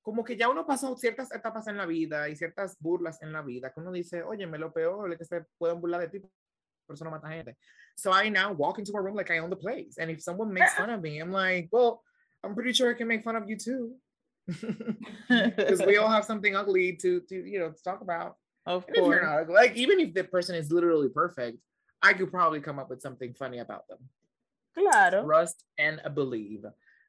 [0.02, 3.42] como que ya uno pasó ciertas etapas en la vida y ciertas burlas en la
[3.42, 6.26] vida, que uno dice, oye, me lo peor es que se pueden burlar de ti,
[6.90, 7.56] por eso no mata gente.
[7.94, 9.96] So I now walk into a room like I own the place.
[9.98, 12.02] And if someone makes fun of me, I'm like, well,
[12.42, 13.94] I'm pretty sure I can make fun of you too.
[15.28, 18.36] Because we all have something ugly to, to, you know, to talk about.
[18.66, 19.22] Of And course.
[19.22, 21.58] not like, even if the person is literally perfect,
[22.02, 23.98] I could probably come up with something funny about them.
[24.76, 25.24] Claro.
[25.24, 26.64] Trust and believe.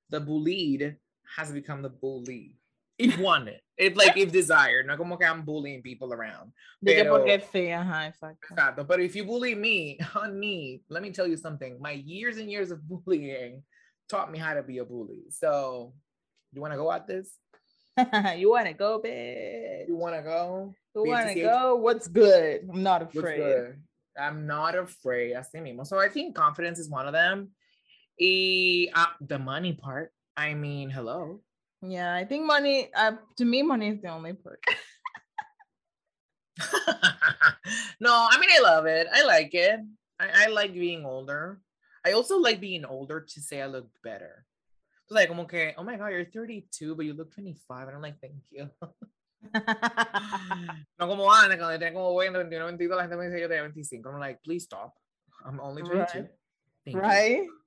[0.10, 0.98] The bullied
[1.38, 2.58] has become the bully.
[3.04, 6.52] If wanted, if like if desired, no como que I'm bullying people around.
[6.84, 8.54] Pero- porque sí, ajá, exacto.
[8.54, 8.88] Exacto.
[8.88, 11.80] But if you bully me, honey, let me tell you something.
[11.82, 13.64] My years and years of bullying
[14.10, 15.24] taught me how to be a bully.
[15.30, 15.94] So,
[16.54, 17.38] you want to go at this?
[18.38, 19.88] you want to go, bitch?
[19.88, 20.74] You want to go?
[20.96, 21.76] You want to go?
[21.76, 22.68] What's good?
[22.72, 23.76] I'm not afraid.
[24.18, 25.36] I'm not afraid.
[25.36, 25.86] Así mismo.
[25.86, 27.52] So I think confidence is one of them.
[28.20, 30.12] Uh, the money part.
[30.36, 31.42] I mean, hello.
[31.82, 32.90] Yeah, I think money.
[32.96, 34.64] Uh, to me, money is the only perk.
[38.00, 39.08] no, I mean I love it.
[39.12, 39.80] I like it.
[40.20, 41.60] I, I like being older.
[42.06, 44.46] I also like being older to say I look better.
[45.08, 47.88] So like, como que, oh my god, you're 32, but you look 25.
[47.88, 48.70] And I'm like, thank you.
[51.00, 53.64] no como antes, cuando tenía como 20, 21, 22, la gente me dice yo tenía
[53.64, 54.10] 25.
[54.10, 54.94] I'm like, please stop.
[55.46, 56.00] I'm only 22.
[56.00, 56.30] Right.
[56.86, 57.61] Thank you.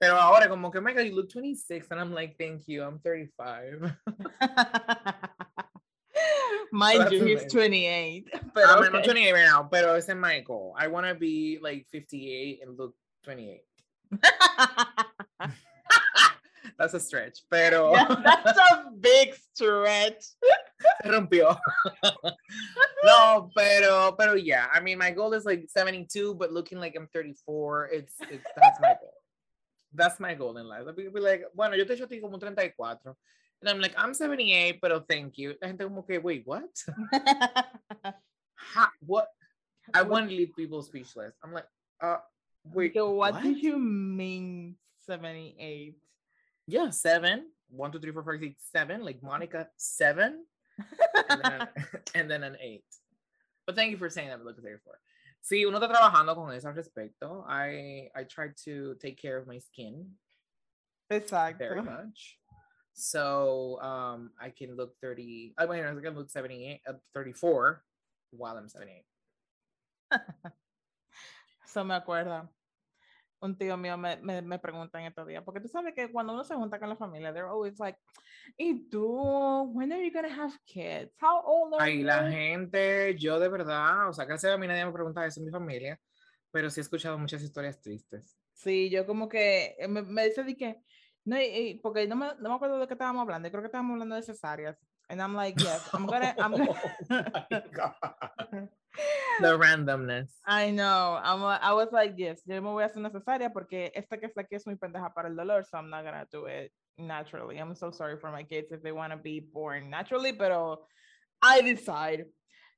[0.00, 1.88] Pero ahora como que, oh my god, you look 26.
[1.90, 2.82] And I'm like, thank you.
[2.82, 3.92] I'm 35.
[6.72, 7.50] Mind that's you, he's amazing.
[7.50, 8.28] 28.
[8.54, 10.74] But I'm, I'm 28 right now, but it's es my goal.
[10.78, 13.60] I want to be like 58 and look 28.
[16.80, 20.24] That's a stretch, pero Yeah, that's a big stretch.
[21.02, 21.58] se rompió.
[23.04, 24.66] no, pero, pero yeah.
[24.72, 27.90] I mean, my goal is like 72, but looking like I'm 34.
[27.92, 29.19] It's, it's that's my goal.
[29.92, 30.82] That's my goal in life.
[30.86, 32.98] I'll be, be like, bueno, yo te echo a ti como 34.
[33.60, 35.54] And I'm like, I'm 78, pero thank you.
[35.60, 36.64] La gente como que, wait, what?
[38.74, 39.26] Ha, what?
[39.94, 41.32] I want to leave people speechless.
[41.42, 41.66] I'm like,
[42.00, 42.18] uh,
[42.64, 43.42] wait, Okay, what, what?
[43.42, 44.76] do you mean
[45.06, 45.96] 78?
[46.66, 47.46] Yeah, seven.
[47.70, 49.02] One, two, three, four, five, six, seven.
[49.02, 50.44] Like Monica, seven.
[51.28, 51.68] and, then an,
[52.14, 52.84] and then an eight.
[53.66, 54.98] But thank you for saying that, look at for.
[55.40, 57.46] Sí, uno está trabajando con eso al respecto.
[57.48, 60.18] I, I try to take care of my skin
[61.10, 61.84] very Exacto.
[61.84, 62.38] much.
[62.92, 67.82] So um, I can look 30, I mean, I can look 78, uh, 34
[68.32, 69.04] while I'm 78.
[71.64, 72.48] Eso me acuerda.
[73.42, 76.34] Un tío mío me, me, me pregunta en estos días, porque tú sabes que cuando
[76.34, 77.98] uno se junta con la familia, they're always like,
[78.56, 79.70] ¿y tú?
[79.72, 81.12] When are you gonna have kids?
[81.20, 82.04] How old are Ay, you?
[82.06, 85.46] la gente, yo de verdad, o sea, gracias a mí nadie me pregunta eso en
[85.46, 85.98] mi familia,
[86.50, 88.38] pero sí he escuchado muchas historias tristes.
[88.52, 90.82] Sí, yo como que eh, me, me dice de que,
[91.24, 91.36] no,
[91.82, 94.22] porque no me, no me acuerdo de qué estábamos hablando, creo que estábamos hablando de
[94.22, 94.78] cesáreas.
[95.08, 96.70] And I'm like, yes, I'm gonna, I'm gonna,
[97.10, 98.68] Oh my God.
[99.40, 100.40] The randomness.
[100.46, 101.18] I know.
[101.22, 104.18] I'm a- I was like, yes, yo me voy a hacer una cesárea porque esta
[104.18, 106.72] que está aquí es muy pendeja para el dolor, so I'm not gonna do it
[107.06, 107.58] naturally.
[107.58, 110.86] I'm so sorry for my kids if they want to be born naturally, pero
[111.42, 112.26] I decide.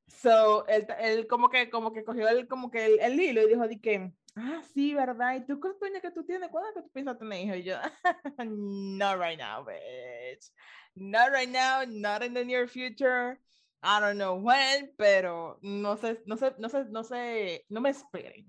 [0.08, 3.48] So, él, él como que como que cogió el como que el, el hilo y
[3.48, 5.36] dijo de que, ah, sí, ¿verdad?
[5.36, 6.50] ¿Y tú cuántos años que tú tienes?
[6.50, 7.56] ¿Cuándo que tú piensas tener hijos?
[7.58, 7.76] Y yo,
[8.38, 10.50] not right now, bitch.
[10.94, 13.38] Not right now, not in the near future.
[13.82, 17.90] I don't know when, pero no sé, no sé, no sé, no sé, no me
[17.90, 18.46] esperen.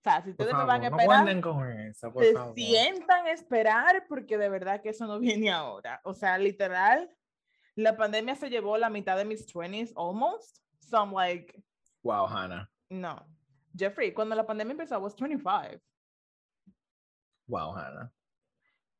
[0.00, 2.54] O sea, si ustedes me van a favor, no esperar, aguanten con eso, se favor.
[2.54, 6.00] sientan a esperar porque de verdad que eso no viene ahora.
[6.04, 7.10] O sea, literal,
[7.76, 10.58] la pandemia se llevó la mitad de mis 20s almost.
[10.80, 11.54] So I'm like,
[12.02, 12.70] Wow, Hannah.
[12.88, 13.26] no.
[13.76, 15.78] Jeffrey, cuando la pandemia empezó, I was 25.
[17.46, 18.10] Wow, Hannah.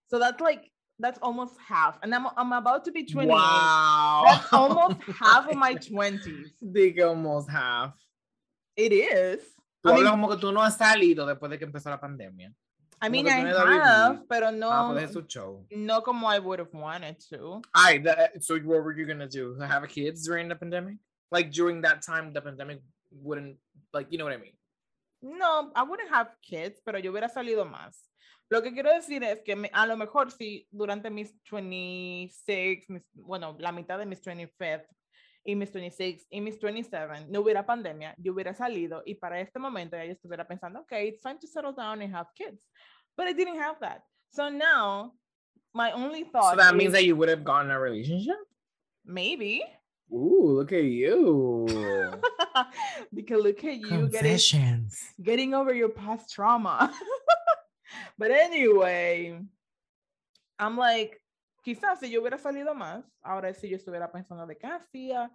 [0.08, 1.98] So that's like, that's almost half.
[2.02, 3.32] And I'm, I'm about to be 28.
[3.34, 4.22] Wow.
[4.26, 6.50] That's almost half of my 20s.
[6.62, 7.94] Dije almost half.
[8.76, 9.40] It is.
[9.82, 12.00] Tú I hablas mean, como que tú no has salido después de que empezó la
[12.00, 12.52] pandemia.
[13.02, 15.66] I mean, I have, pero Ah, no, pues es su show.
[15.70, 17.62] no como I would have wanted to.
[17.72, 19.56] Ay, that, so what were you gonna do?
[19.60, 20.98] Have kids during the pandemic?
[21.30, 23.58] Like during that time, the pandemic wouldn't,
[23.94, 24.52] like, you know what I mean?
[25.22, 28.10] No, I wouldn't have kids, pero yo hubiera salido más.
[28.50, 33.02] Lo que quiero decir es que me- a lo mejor si durante mis 26, mis-
[33.14, 34.84] bueno, la mitad de mis 25
[35.44, 39.58] y mis 26 y mis 27 no hubiera pandemia, yo hubiera salido y para este
[39.58, 42.60] momento ya yo estuviera pensando, okay, it's time to settle down and have kids.
[43.16, 44.02] But I didn't have that.
[44.32, 45.14] So now,
[45.74, 48.36] my only thought So that means that you would have gotten a relationship?
[49.04, 49.62] maybe
[50.12, 51.66] Ooh, look at you.
[53.14, 54.90] because look at you getting
[55.22, 56.92] getting over your past trauma.
[58.18, 59.38] but anyway,
[60.58, 61.20] I'm like,
[61.62, 65.30] quizás si yo hubiera salido más, ahora si yo estuviera pensando de qué hacía,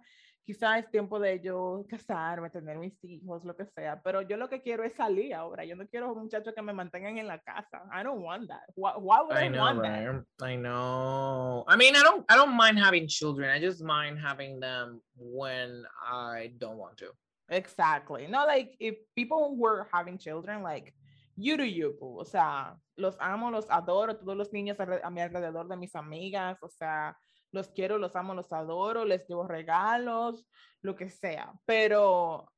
[0.46, 4.48] quizás es tiempo de yo casarme, tener mis hijos, lo que sea, pero yo lo
[4.48, 7.82] que quiero es salir ahora, yo no quiero muchachos que me mantengan en la casa.
[7.92, 8.62] I don't want that.
[8.76, 10.06] Why, why would I, I know, want that?
[10.06, 10.52] right?
[10.52, 11.64] I know.
[11.66, 12.24] I mean, I don't.
[12.28, 13.50] I don't mind having children.
[13.50, 17.10] I just mind having them when I don't want to.
[17.48, 18.26] Exactly.
[18.28, 20.94] No, like if people were having children, like
[21.36, 22.18] you do you, boo.
[22.18, 26.58] O sea, los amo, los adoro, todos los niños a mi alrededor de mis amigas,
[26.62, 27.16] o sea,
[27.52, 30.46] los quiero, los amo, los adoro, les llevo regalos,
[30.82, 31.52] lo que sea.
[31.66, 32.50] Pero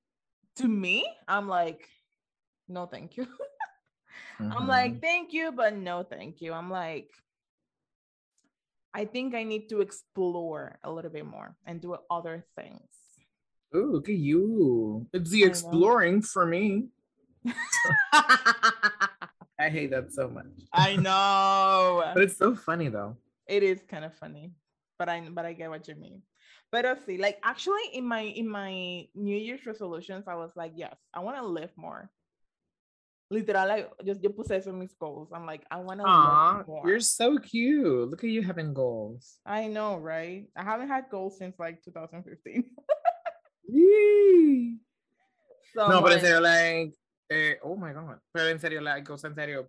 [0.56, 1.86] to me, I'm like,
[2.68, 3.26] no, thank you.
[4.40, 6.52] I'm like, thank you, but no, thank you.
[6.52, 7.10] I'm like,
[8.94, 12.80] I think I need to explore a little bit more and do other things.
[13.74, 15.06] Ooh, look at you.
[15.12, 16.88] It's the exploring for me.
[19.60, 20.46] I hate that so much.
[20.72, 22.02] I know.
[22.14, 23.16] But it's so funny though.
[23.48, 24.52] it is kind of funny
[24.98, 26.20] but i but i get what you mean
[26.70, 30.72] but i see like actually in my in my new year's resolutions i was like
[30.76, 32.10] yes i want to live more
[33.30, 36.04] Literally, just yo puse eso en mis goals i'm like i want to
[36.84, 38.08] you're so cute.
[38.10, 39.38] Look at you having goals.
[39.46, 42.24] i know right i haven't had goals since like 2015
[45.74, 46.92] so No, but like, like,
[47.30, 48.18] eh, oh my god.
[48.32, 49.68] Pero en serio, like, o sea, en serio,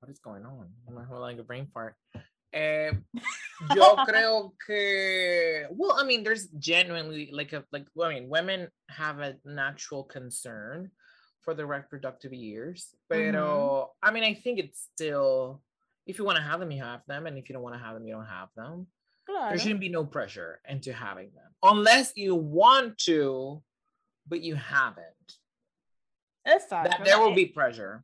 [0.00, 0.68] what is going on?
[0.88, 1.94] I'm like a brain fart.
[2.52, 2.92] Eh,
[3.74, 9.20] yo creo que, well, I mean, there's genuinely like a like, I mean, women have
[9.20, 10.90] a natural concern
[11.40, 15.62] for the reproductive years, pero I mean, I think it's still,
[16.06, 17.82] if you want to have them, you have them, and if you don't want to
[17.82, 18.86] have them, you don't have them
[19.26, 19.50] claro.
[19.50, 23.62] there shouldn't be no pressure into having them unless you want to
[24.26, 25.06] but you haven't
[26.44, 26.90] Exacto.
[26.90, 28.02] That- there will be pressure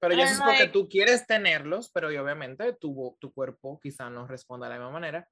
[0.00, 4.26] pero ya es porque like- tú quieres tenerlos pero obviamente tu, tu cuerpo quizá no
[4.28, 5.28] responda de la misma manera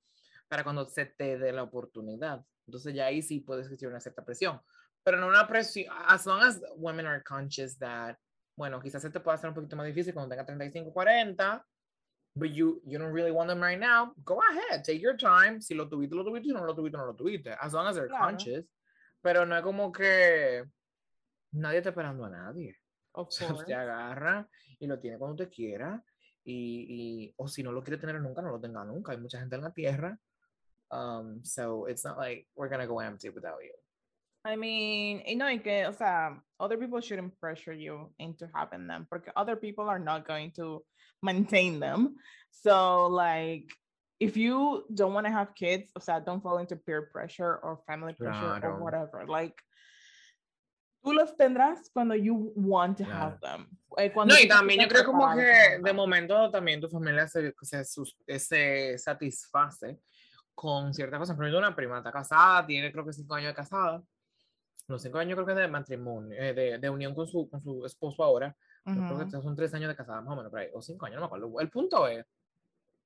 [0.49, 4.25] para cuando se te dé la oportunidad entonces ya ahí sí puedes existir una cierta
[4.25, 4.61] presión
[5.05, 8.17] pero no una presión as long as women are conscious that
[8.57, 11.65] bueno quizás se te pueda hacer un poquito más difícil cuando tenga 35 40
[12.35, 15.59] but you you don't really want them right now, go ahead, take your time.
[15.63, 17.57] Si lo tuviste, lo tuviste, si no lo tuviste, no lo tuviste.
[17.59, 18.27] As long as they're Claro.
[18.27, 18.67] conscious.
[19.23, 20.65] Pero no es como que
[21.57, 22.77] nadie está esperando a nadie.
[23.13, 24.47] O sea, agarra
[24.79, 26.03] y lo tiene cuando quiera.
[26.45, 26.87] Y,
[27.29, 29.13] y- o si no lo quiere tener nunca, no lo tenga nunca.
[29.13, 30.19] Hay mucha gente en la tierra.
[30.91, 33.75] Um, so it's not like we're gonna go empty without you.
[34.45, 38.87] I mean, y no, y que, o sea, other people shouldn't pressure you into having
[38.87, 40.85] them porque other people are not going to
[41.21, 42.15] maintain them.
[42.53, 43.69] So, like,
[44.21, 47.81] if you don't want to have kids, o sea, don't fall into peer pressure or
[47.89, 48.75] family pressure Claro.
[48.77, 49.25] or whatever.
[49.27, 49.55] Like,
[51.07, 53.69] tú los tendrás cuando you want to have them.
[53.97, 57.55] Eh, cuando No, y también yo creo como que de momento también tu familia se,
[57.63, 60.01] se, se satisface
[60.53, 61.37] con ciertas cosas.
[61.37, 64.03] Por ejemplo, una prima está casada, tiene creo que cinco años de casada.
[64.89, 67.87] No, cinco años creo que de matrimonio, eh, de, de unión con su, con su
[67.87, 68.57] esposo ahora.
[68.85, 69.25] Yo Creo Ujú.
[69.27, 71.21] que son tres años de casada, más o menos, por ahí, o cinco años, no
[71.21, 71.61] me acuerdo.
[71.61, 72.27] El punto es,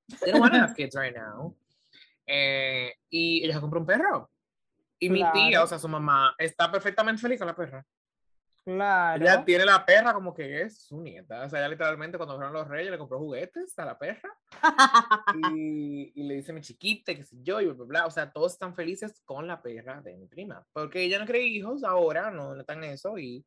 [0.24, 1.54] they don't want to have kids right now.
[2.26, 4.30] Eh, y ella compró un perro.
[5.00, 5.64] Y mi tía, Claro.
[5.64, 7.84] o sea, su mamá, está perfectamente feliz con la perra.
[8.62, 9.24] Claro.
[9.24, 11.44] Ella tiene la perra como que es su nieta.
[11.44, 14.30] O sea, ella literalmente cuando fueron los reyes le compró juguetes a la perra.
[15.54, 18.06] Y, y le dice mi chiquita, que sé yo, y bla, bla, bla.
[18.06, 20.62] O sea, todos están felices con la perra de mi prima.
[20.72, 23.16] Porque ella no quiere hijos ahora, no, no están eso.
[23.18, 23.44] Y,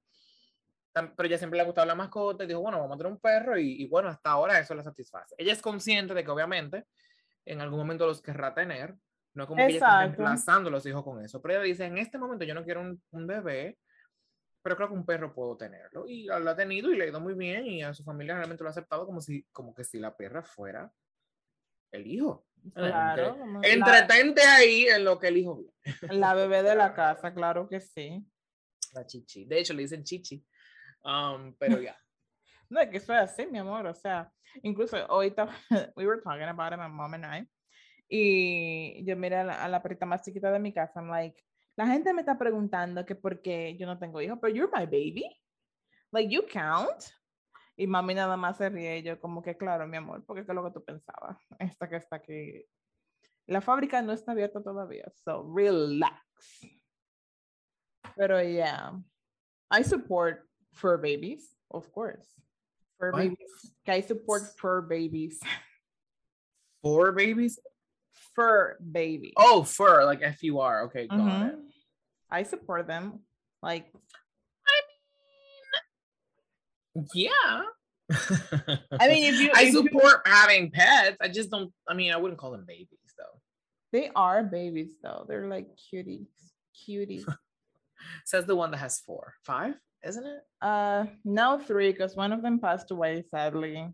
[0.93, 3.19] pero ella siempre le ha gustado la mascota y dijo, bueno, vamos a tener un
[3.19, 5.35] perro y, y bueno, hasta ahora eso la satisface.
[5.37, 6.85] Ella es consciente de que obviamente
[7.45, 8.95] en algún momento los querrá tener,
[9.35, 10.07] no es como que ella está Exacto.
[10.23, 13.01] reemplazando los hijos con eso, pero ella dice, en este momento yo no quiero un,
[13.11, 13.77] un bebé,
[14.61, 16.05] pero creo que un perro puedo tenerlo.
[16.07, 18.63] Y lo ha tenido y le ha ido muy bien y a su familia realmente
[18.63, 20.91] lo ha aceptado como si, como que si la perra fuera
[21.91, 22.45] el hijo.
[22.73, 23.37] Claro.
[23.61, 25.61] la- Entretente ahí en lo que el hijo.
[26.09, 28.25] La, bebé de la casa, claro que sí.
[28.93, 29.45] La chichi.
[29.45, 30.45] De hecho, le dicen chichi.
[31.03, 31.97] Um, pero ya.
[32.69, 33.85] No, es que eso es así, mi amor.
[33.85, 34.31] O sea,
[34.63, 35.47] incluso ahorita,
[35.95, 37.47] we were talking about it, my mom and I.
[38.15, 40.99] Y yo miré a la, a la perrita más chiquita de mi casa.
[40.99, 41.43] I'm like,
[41.75, 44.85] la gente me está preguntando que por qué yo no tengo hijos, pero you're my
[44.85, 45.25] baby.
[46.11, 47.05] Like, you count.
[47.75, 48.99] Y mami nada más se ríe.
[48.99, 51.39] y Yo, como que, claro, mi amor, porque es lo que tú pensabas.
[51.57, 52.63] Esta que está aquí.
[53.47, 55.11] La fábrica no está abierta todavía.
[55.25, 56.21] So, relax.
[58.15, 58.91] Pero, yeah.
[59.71, 62.29] I support fur babies, of course.
[62.99, 63.23] Fur What?
[63.23, 63.75] babies.
[63.83, 65.39] Que I support fur babies.
[66.83, 67.59] Four babies?
[68.35, 69.33] Fur baby.
[69.37, 70.83] Oh, fur, like F U R.
[70.85, 71.55] Okay, got it.
[71.55, 71.59] Mhm.
[72.31, 73.19] I support them.
[73.61, 73.85] Like,
[74.67, 74.81] I
[76.95, 77.61] mean, Yeah.
[78.99, 81.17] I mean, if you, I if you- support having pets.
[81.21, 81.71] I just don't.
[81.87, 83.39] I mean, I wouldn't call them babies though.
[83.91, 85.25] they are babies though.
[85.27, 86.27] They're like cuties,
[86.87, 87.23] cuties.
[88.25, 90.41] Says the one that has four, five, isn't it?
[90.61, 93.87] uh, now three because one of them passed away sadly.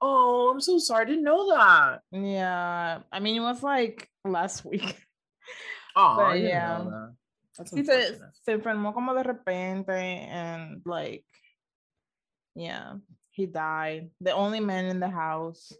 [0.00, 1.02] Oh, I'm so sorry.
[1.02, 2.00] I didn't know that.
[2.12, 4.96] Yeah, I mean it was like last week.
[5.96, 6.84] Oh, But yeah.
[7.58, 8.30] That's Sí, se, unfortunate.
[8.42, 11.24] se enfermó como de repente and like,
[12.54, 12.94] yeah,
[13.30, 14.10] he died.
[14.22, 15.70] The only man in the house.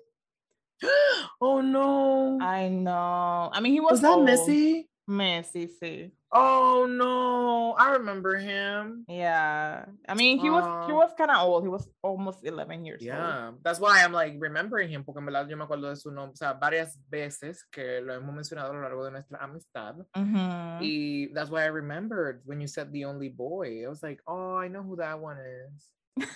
[1.41, 2.39] oh no.
[2.43, 3.49] I know.
[3.53, 4.25] I mean, he was, Was that old.
[4.27, 4.90] Missy?
[5.11, 6.13] Messy, sí.
[6.33, 7.75] Oh no.
[7.77, 9.05] I remember him.
[9.09, 9.87] Yeah.
[10.09, 11.65] I mean, he was he was kind of old.
[11.65, 13.07] He was almost 11 years old.
[13.09, 16.11] Yeah, that's why I'm like remembering him, porque en verdad yo me acuerdo de su
[16.13, 19.97] nombre, o sea, varias veces que lo hemos mencionado a lo largo de nuestra amistad.
[20.17, 20.79] Mhm.
[20.81, 23.83] Y that's why I remembered when you said the only boy.
[23.85, 25.91] I was like, oh, I know who that one is.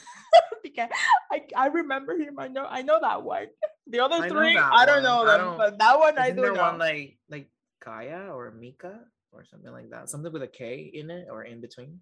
[0.65, 0.89] Because
[1.31, 2.39] I, I remember him.
[2.41, 3.47] I know I know that one.
[3.87, 6.41] The other I three, I don't know I them, don't- but that one I do
[6.53, 6.55] know.
[6.55, 7.47] one like like
[7.85, 9.01] Kaya or Mika
[9.33, 10.09] or something like that?
[10.09, 12.01] Something with a K in it or in between?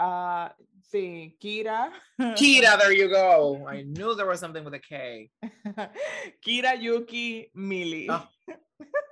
[0.00, 0.48] uh,
[0.82, 1.90] sí, Kira.
[2.18, 3.64] Kira, there you go.
[3.68, 5.30] I knew there was something with a K.
[6.46, 8.06] Kira, Yuki, Mili.
[8.10, 8.26] Oh,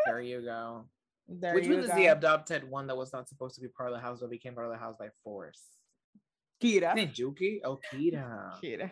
[0.07, 0.87] There you go.
[1.29, 3.89] There Which you one is the adopted one that was not supposed to be part
[3.89, 5.63] of the house but became part of the house by force?
[6.61, 6.93] Kira.
[6.97, 7.61] Isn't it Juki?
[7.65, 8.51] Oh, Kira.
[8.61, 8.91] Kira.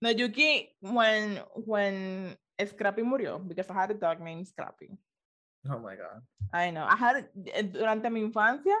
[0.00, 4.90] No, Yuki, when when Scrappy murió, because I had a dog named Scrappy.
[5.70, 6.22] Oh my god.
[6.52, 6.84] I know.
[6.88, 8.76] I had eh, durante mi infancia,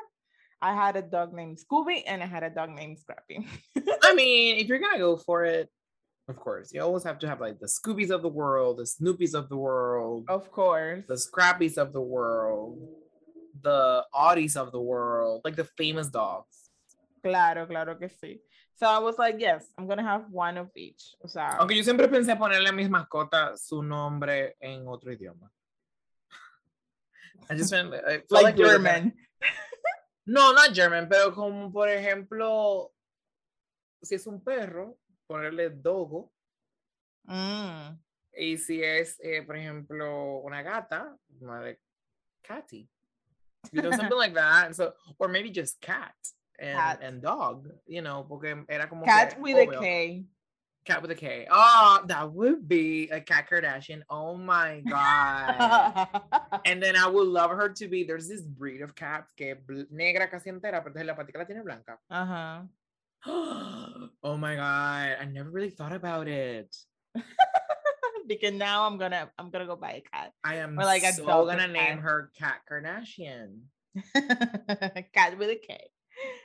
[0.60, 3.46] I had a dog named Scooby and I had a dog named Scrappy.
[4.02, 5.68] I mean, if you're gonna go for it,
[6.28, 9.34] of course, you always have to have like the Scoobies of the world, the Snoopies
[9.34, 11.04] of the world, of course.
[11.06, 12.78] the Scrappies of the world,
[13.62, 16.70] the Audis of the world, like the famous dogs.
[17.22, 18.40] Claro, claro que sí.
[18.76, 21.16] So I was like, yes, I'm gonna have one of each.
[21.24, 25.50] O sea, Aunque yo siempre pensé ponerle a mis mascotas su nombre en otro idioma.
[27.50, 29.12] I just felt, I like it German.
[30.30, 32.92] No, not German, pero como por ejemplo,
[34.02, 36.30] si es un perro, ponerle Dogo.
[37.26, 37.98] Mm.
[38.36, 41.80] Y si es, eh, por ejemplo, una gata, ponerle
[42.42, 42.86] Catty.
[43.72, 44.76] You know, something like that.
[44.76, 46.14] So, or maybe just cat
[46.58, 47.02] and, Cat.
[47.02, 49.80] and dog, you know, porque era como Cat que with a obvio.
[49.80, 50.26] K.
[50.88, 51.46] Cat with a K.
[51.50, 54.00] Oh, that would be a Cat Kardashian.
[54.08, 56.08] Oh my God.
[56.64, 59.54] and then I would love her to be, there's this breed of cats que
[59.90, 61.98] negra casi entera, pero la patica la tiene blanca.
[62.10, 62.62] uh-huh.
[64.22, 65.16] oh my God.
[65.20, 66.74] I never really thought about it.
[68.26, 70.32] because now I'm gonna I'm gonna go buy a cat.
[70.42, 71.98] I am Or like so gonna name cat.
[71.98, 73.60] her Cat Kardashian.
[75.12, 75.90] cat with a K.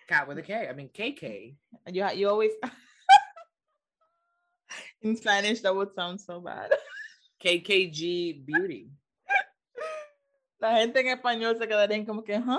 [0.10, 0.68] Cat with a K.
[0.68, 1.56] I mean KK.
[1.92, 2.52] You you always
[5.04, 6.72] in Spanish that would sound so bad.
[7.44, 8.90] KKG Beauty.
[10.62, 12.58] La gente en español se quedarían como que, ¿huh?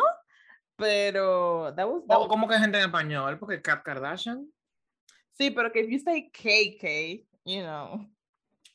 [0.76, 4.46] Pero that was, that O was- como que gente en español, porque Cat Kardashian.
[5.38, 8.04] sí, pero que if you say KK, you know.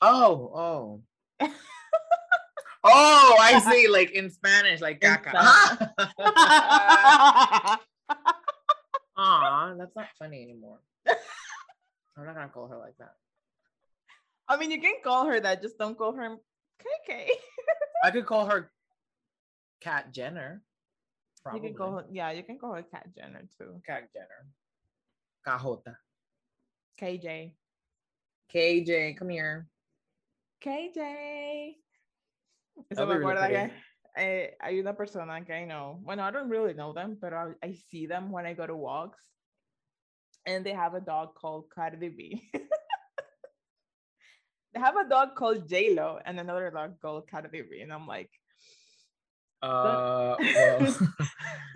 [0.02, 1.02] Oh, oh.
[2.84, 3.88] oh, I see.
[3.90, 5.34] Like in Spanish, like In caca.
[9.18, 10.80] Aw, that's not funny anymore.
[12.18, 13.14] I'm not gonna call her like that.
[14.50, 16.38] I mean, you can call her that, just don't call her
[16.82, 17.28] KK.
[18.04, 18.72] I could call her
[19.80, 20.64] Cat Jenner.
[21.54, 23.82] You can call her, yeah, you can call her Cat Jenner too.
[23.86, 24.48] Cat Jenner.
[25.48, 25.96] KJ.
[27.00, 27.52] KJ.
[28.54, 29.68] KJ, come here.
[30.66, 31.76] KJ.
[32.92, 33.72] Eso me acuerda que
[34.18, 36.00] eh, hay una persona que I know.
[36.04, 38.76] Bueno, I don't really know them, but I, I see them when I go to
[38.76, 39.24] walks.
[40.46, 42.50] And they have a dog called Cardi B.
[44.74, 47.82] they have a dog called J-Lo and another dog called B.
[47.82, 48.30] And I'm like,
[49.62, 50.98] Uh, well,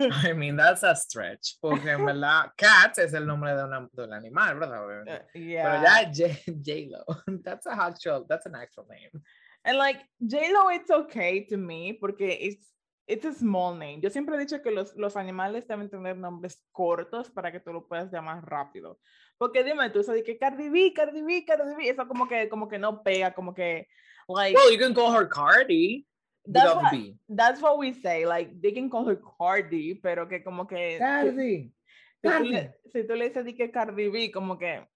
[0.00, 1.56] I mean, that's a stretch.
[1.60, 4.84] Porque en verdad, Cat es el nombre de, una, de un animal, ¿verdad?
[4.84, 5.82] Uh, Pero yeah.
[5.82, 7.04] ya J- J-Lo,
[7.44, 9.22] that's a actual, that's an actual name.
[9.66, 12.66] And like J-Lo, it's okay to me porque it's
[13.06, 14.00] it's a small name.
[14.00, 17.72] Yo siempre he dicho que los, los animales deben tener nombres cortos para que tú
[17.72, 18.98] lo puedas llamar rápido.
[19.38, 22.48] Porque dime tú, eso de que Cardi B, Cardi B, Cardi B, eso como que,
[22.48, 23.88] como que no pega, como que,
[24.28, 26.06] like, Well, you can call her Cardi
[26.50, 27.16] That's what- B.
[27.34, 30.98] that's what we say, like, they can call her Cardi, pero que como que, si-
[30.98, 31.32] Cardi.
[31.62, 31.74] si,
[32.22, 32.48] tú Cardi.
[32.52, 34.86] le, si tú le dices de que Cardi B, como que,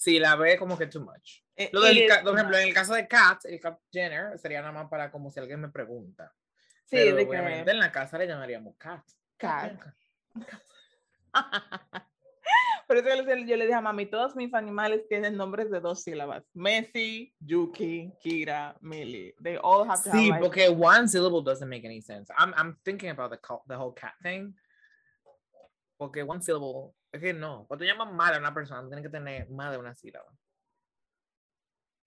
[0.00, 1.42] Sí, la ve como que too much.
[1.56, 3.80] it- Lo it del, is ca- por ejemplo, en el caso de Kat, el Kat
[3.92, 6.32] Jenner, sería nada más para como si alguien me pregunta.
[6.88, 8.76] Sí, Pero de obviamente que, en la casa le llamaríamos.
[8.76, 9.04] Cat.
[9.38, 9.94] acá.
[12.86, 13.22] Por eso yo
[13.56, 16.42] le, dije a mami, todos mis animales tienen nombres de dos sílabas.
[16.54, 19.34] Messi, Yuki, Kira, Millie.
[19.42, 22.32] They all have to have Sí, like- porque one syllable doesn't make any sense.
[22.38, 24.54] I'm, I'm thinking about the, the whole cat thing.
[25.98, 27.66] Porque one syllable, es que no.
[27.68, 30.32] Cuando llamas mal a una persona, tiene que tener más de una sílaba.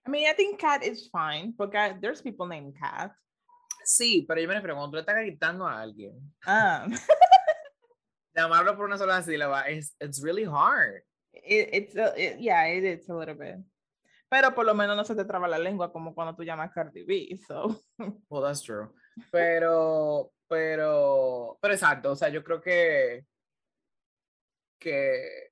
[0.07, 3.11] I mean, I think cat is fine, porque I- there's people named cat.
[3.83, 6.13] Sí, pero yo me refiero, cuando tú le estás gritando a alguien,
[6.45, 6.85] Ah,
[8.35, 11.03] llamarlo por una sola sílaba, es it's really hard.
[11.33, 13.55] it, it's, a- it- yeah, it is a little bit.
[14.29, 17.03] Pero por lo menos no se te traba la lengua como cuando tú llamas Cardi
[17.03, 17.81] B, so.
[18.29, 18.93] Well, that's true.
[19.31, 23.25] Pero, pero, pero exacto, o sea, yo creo que,
[24.79, 25.51] que,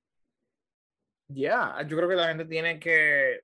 [1.27, 3.41] ya, yo creo que la gente tiene que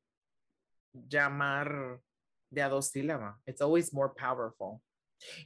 [0.93, 1.99] llamar
[2.55, 3.33] de a dos sílabas.
[3.45, 4.81] It's always more powerful.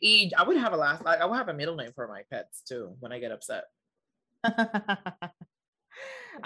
[0.03, 2.61] I would have a last, like, I would have a middle name for my pets
[2.67, 3.65] too when I get upset.
[4.43, 5.31] I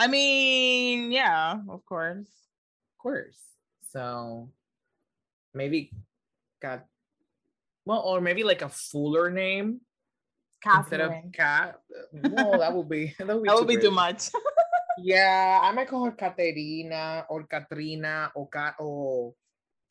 [0.07, 2.27] mean, yeah, of course.
[2.27, 3.39] Of course.
[3.91, 4.49] So
[5.53, 5.91] maybe
[6.61, 6.87] cat,
[7.85, 9.81] well, or maybe like a fuller name
[10.65, 11.31] instead of Catherine.
[11.31, 11.79] cat.
[12.13, 14.29] No, that would be that would be, That would be too much.
[14.95, 19.35] Yeah, I might call her Caterina or Katrina or Cat or oh,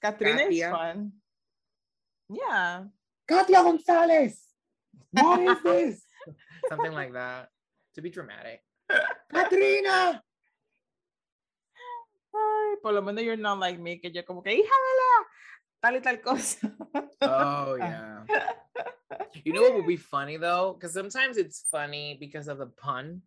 [0.02, 1.12] Katrina is fun.
[2.28, 2.84] Yeah.
[3.28, 4.40] Katia Gonzalez.
[5.12, 6.02] What is this?
[6.68, 7.48] Something like that
[7.94, 8.60] to be dramatic.
[9.30, 10.20] Katrina.
[12.34, 15.12] Ay, por lo menos you're not like me, que yo como que, hija de la,
[15.82, 16.72] tal y tal cosa.
[17.20, 18.24] Oh yeah.
[19.44, 20.72] You know what would be funny though?
[20.72, 23.22] Because sometimes it's funny because of the pun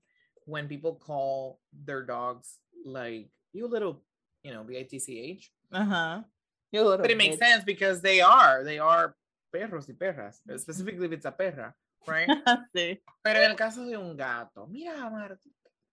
[0.45, 4.01] when people call their dogs like you little,
[4.43, 5.51] you know, B I T C H.
[5.71, 5.84] Uh-huh.
[5.84, 6.34] You little
[6.84, 7.39] But it makes bitch.
[7.39, 9.15] sense because they are, they are
[9.53, 11.73] perros y perras, eh, specifically if it's a perra,
[12.07, 12.28] right?
[12.76, 12.99] sí.
[13.23, 15.38] Pero en el caso de un gato, mira, Marta,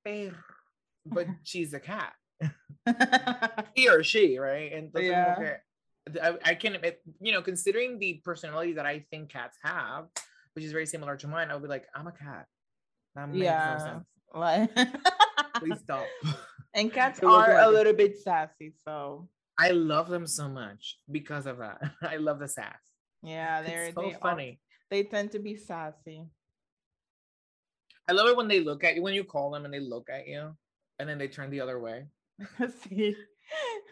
[0.04, 0.36] perro,
[1.06, 2.12] but she's a cat,
[3.74, 4.72] he or she, right?
[4.72, 5.34] Entonces, Yeah.
[5.36, 10.06] que, I, I can, it- you know, considering the personality that I think cats have,
[10.54, 12.46] which is very similar to mine, I would be like, I'm a cat.
[13.14, 13.78] That no yeah.
[13.78, 14.04] sense.
[14.34, 14.70] Like,
[15.56, 16.06] Please stop.
[16.74, 19.28] and cats are a little bit sassy, so
[19.58, 21.80] I love them so much because of that.
[22.02, 22.80] I love the sass.
[23.22, 24.60] yeah, they're It's so they, funny.
[24.90, 26.24] they tend to be sassy.
[28.08, 30.08] I love it when they look at you, when you call them and they look
[30.10, 30.56] at you
[30.98, 32.06] and then they turn the other way.
[32.60, 33.14] sí.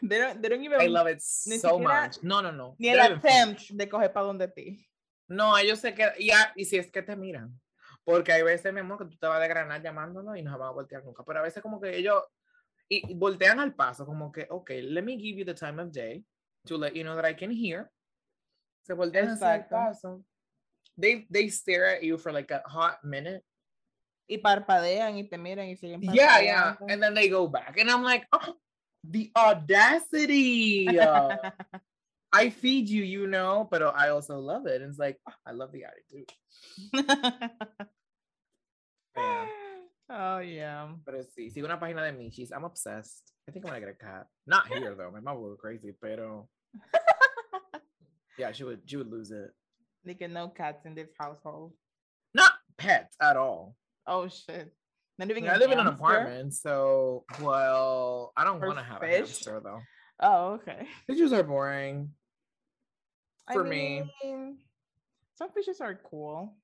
[0.02, 2.22] They don't, they don't even I love it so much.
[2.22, 2.74] No, no, no.
[2.78, 3.70] ni el don't even flinch.
[3.70, 4.86] attempt de coger para donde ti.
[5.28, 6.14] No, ellos se quedan.
[6.18, 7.60] Y, a- y si es que te miran.
[8.04, 10.58] Porque hay veces, mi amor, que tú te vas a desgranar llamándolo y no se
[10.58, 11.22] van a voltear nunca.
[11.24, 12.22] Pero a veces, como que ellos.
[12.90, 15.92] Y, y voltean al paso, como que, ok, let me give you the time of
[15.92, 16.24] day
[16.66, 17.90] to let you know that I can hear.
[18.84, 19.76] Se voltean hacia el Exacto.
[19.76, 20.24] paso.
[20.96, 23.44] They, they stare at you for like a hot minute.
[24.28, 26.76] Y parpadean y te miran y siguen Yeah, yeah.
[26.88, 27.78] And then they go back.
[27.78, 28.54] And I'm like, oh,
[29.04, 30.98] the audacity.
[32.32, 34.82] I feed you, you know, but I also love it.
[34.82, 36.30] And it's like, oh, I love the attitude.
[39.16, 39.46] Yeah.
[40.10, 40.88] Oh yeah.
[41.04, 42.50] but Pero sí, sigo una página de Michis.
[42.52, 43.32] I'm obsessed.
[43.48, 44.26] I think I'm gonna get a cat.
[44.46, 45.10] Not here though.
[45.10, 46.48] My mom would go crazy, pero
[48.38, 49.50] yeah, she would she would lose it.
[50.04, 51.72] They get no cats in this household.
[52.34, 53.76] Not pets at all.
[54.06, 54.72] Oh shit.
[55.18, 59.02] Not even I a live in an apartment, so well, I don't want to have
[59.02, 59.80] a hamster though.
[60.22, 60.86] Oh, okay.
[61.06, 62.10] Fishes are boring.
[63.48, 64.04] I For me.
[65.34, 66.56] some fishes are cool.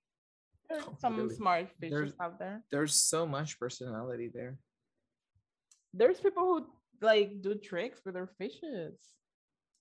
[0.69, 1.35] There's Oh, some really?
[1.35, 2.63] smart fishes out there.
[2.71, 4.59] There's so much personality there.
[5.95, 6.67] there's people who
[7.01, 8.99] like do tricks with their fishes.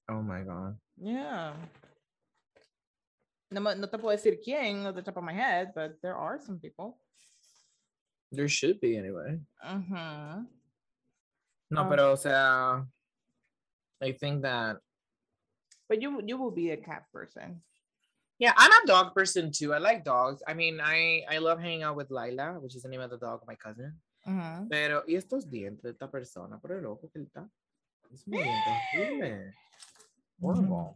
[0.08, 0.78] Oh my god.
[0.96, 1.54] Yeah.
[3.52, 6.40] No, no te puedo decir quién off the top of my head, but there are
[6.40, 6.98] some people.
[8.32, 9.40] There should be anyway.
[9.64, 10.48] Mhm.
[11.72, 11.90] No, Oh.
[11.90, 12.86] pero o sea,
[14.02, 14.78] I think that
[15.88, 17.62] But you you will be a cat person.
[18.40, 19.74] Yeah, I'm a dog person too.
[19.74, 20.42] I like dogs.
[20.48, 23.18] I mean, I I love hanging out with Lila, which is the name of the
[23.18, 23.94] dog of my cousin.
[24.28, 24.70] Mhm.
[24.70, 27.48] Pero y estos dientes de esta persona, pero loco que él está.
[28.14, 29.54] Es muy horrible.
[30.42, 30.96] Horrible.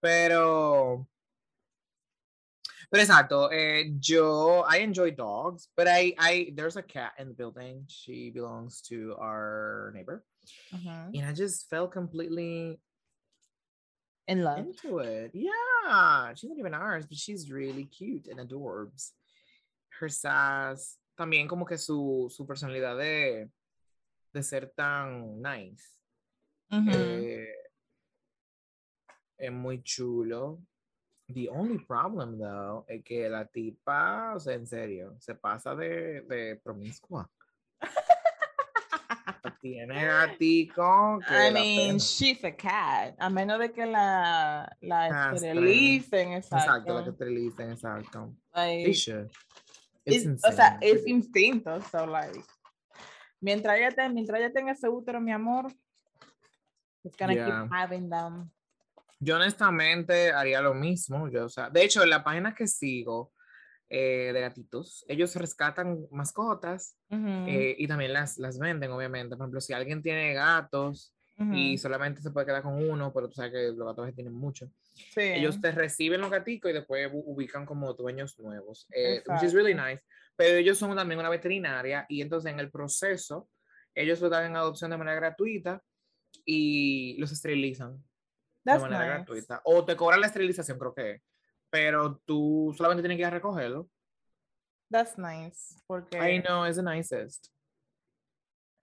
[0.00, 1.06] Pero
[2.90, 7.34] pero exacto, eh, yo I enjoy dogs, but I I there's a cat in the
[7.34, 7.84] building.
[7.88, 10.24] She belongs to our neighbor,
[10.72, 11.14] Mhm.
[11.18, 12.78] and I just fell completely
[14.28, 14.58] In love.
[14.58, 15.30] into it.
[15.32, 19.12] Yeah, she's not even ours, but she's really cute and adorbs.
[20.00, 23.48] Her sass, también como que su, su personalidad de,
[24.34, 25.84] de ser tan nice.
[26.70, 26.90] Mhm.
[26.92, 27.46] eh,
[29.38, 30.58] es muy chulo.
[31.28, 36.22] The only problem, though, es que la tipa, o sea, en serio, se pasa de,
[36.22, 37.28] de promiscua.
[39.72, 41.18] Tiene gatico.
[41.26, 43.14] que I mean, she's a cat.
[43.18, 45.34] A menos de que la, la Castren.
[45.58, 47.10] esterilicen, Exacto, la que exacto.
[47.10, 48.34] esterilizan, exacto.
[48.54, 48.90] Like.
[48.90, 49.08] It's
[50.04, 51.80] it's- o sea, es instinto.
[51.90, 52.40] So, like,
[53.40, 55.66] mientras ella, te- mientras ella tenga ese útero, mi amor,
[57.04, 57.62] it's gonna Yeah.
[57.62, 58.50] keep having them.
[59.18, 61.28] Yo honestamente haría lo mismo.
[61.28, 63.32] Yo, o sea, de hecho, en la página que sigo
[63.88, 69.36] eh, de gatitos, ellos rescatan mascotas Ujú, eh, y también las, las venden, obviamente.
[69.36, 71.78] Por ejemplo, si alguien tiene gatos y ujú.
[71.78, 74.70] solamente se puede quedar con uno, pero tú sabes que los gatos tienen muchos.
[74.94, 75.20] Sí.
[75.20, 79.74] Ellos te reciben los gaticos y después ubican como dueños nuevos, eh, which is really
[79.74, 80.02] nice.
[80.34, 83.48] Pero ellos son también una veterinaria y entonces en el proceso
[83.94, 85.82] ellos lo dan en adopción de manera gratuita
[86.44, 88.02] y los esterilizan
[88.64, 89.14] That's de manera nice.
[89.14, 89.60] gratuita.
[89.64, 91.22] O te cobran la esterilización, creo que.
[91.76, 93.88] Pero tú solamente tienes que ir a recogerlo.
[94.90, 95.78] That's nice.
[95.86, 97.48] Porque I know, it's the nicest.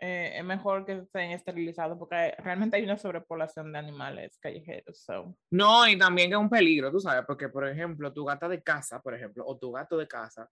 [0.05, 5.01] eh, es mejor que estén esterilizados porque realmente hay una sobrepoblación de animales callejeros.
[5.01, 5.33] So.
[5.49, 8.61] No, y también que es un peligro, tú sabes, porque por ejemplo, tu gata de
[8.61, 10.49] casa, por ejemplo, o tu gato de casa,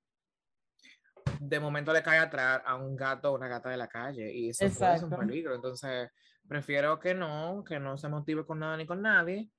[1.38, 4.50] de momento le cae atrás a un gato o una gata de la calle y
[4.50, 5.54] eso ser un peligro.
[5.54, 6.10] Entonces,
[6.48, 9.50] prefiero que no, que no se motive con nada ni con nadie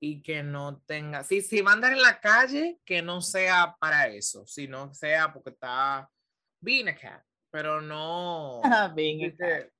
[0.00, 3.76] y que no tenga, si, si va a andar en la calle, que no sea
[3.78, 6.10] para eso, sino sea porque está
[6.60, 8.62] being a cat, pero no...
[8.94, 9.72] Being a de cat.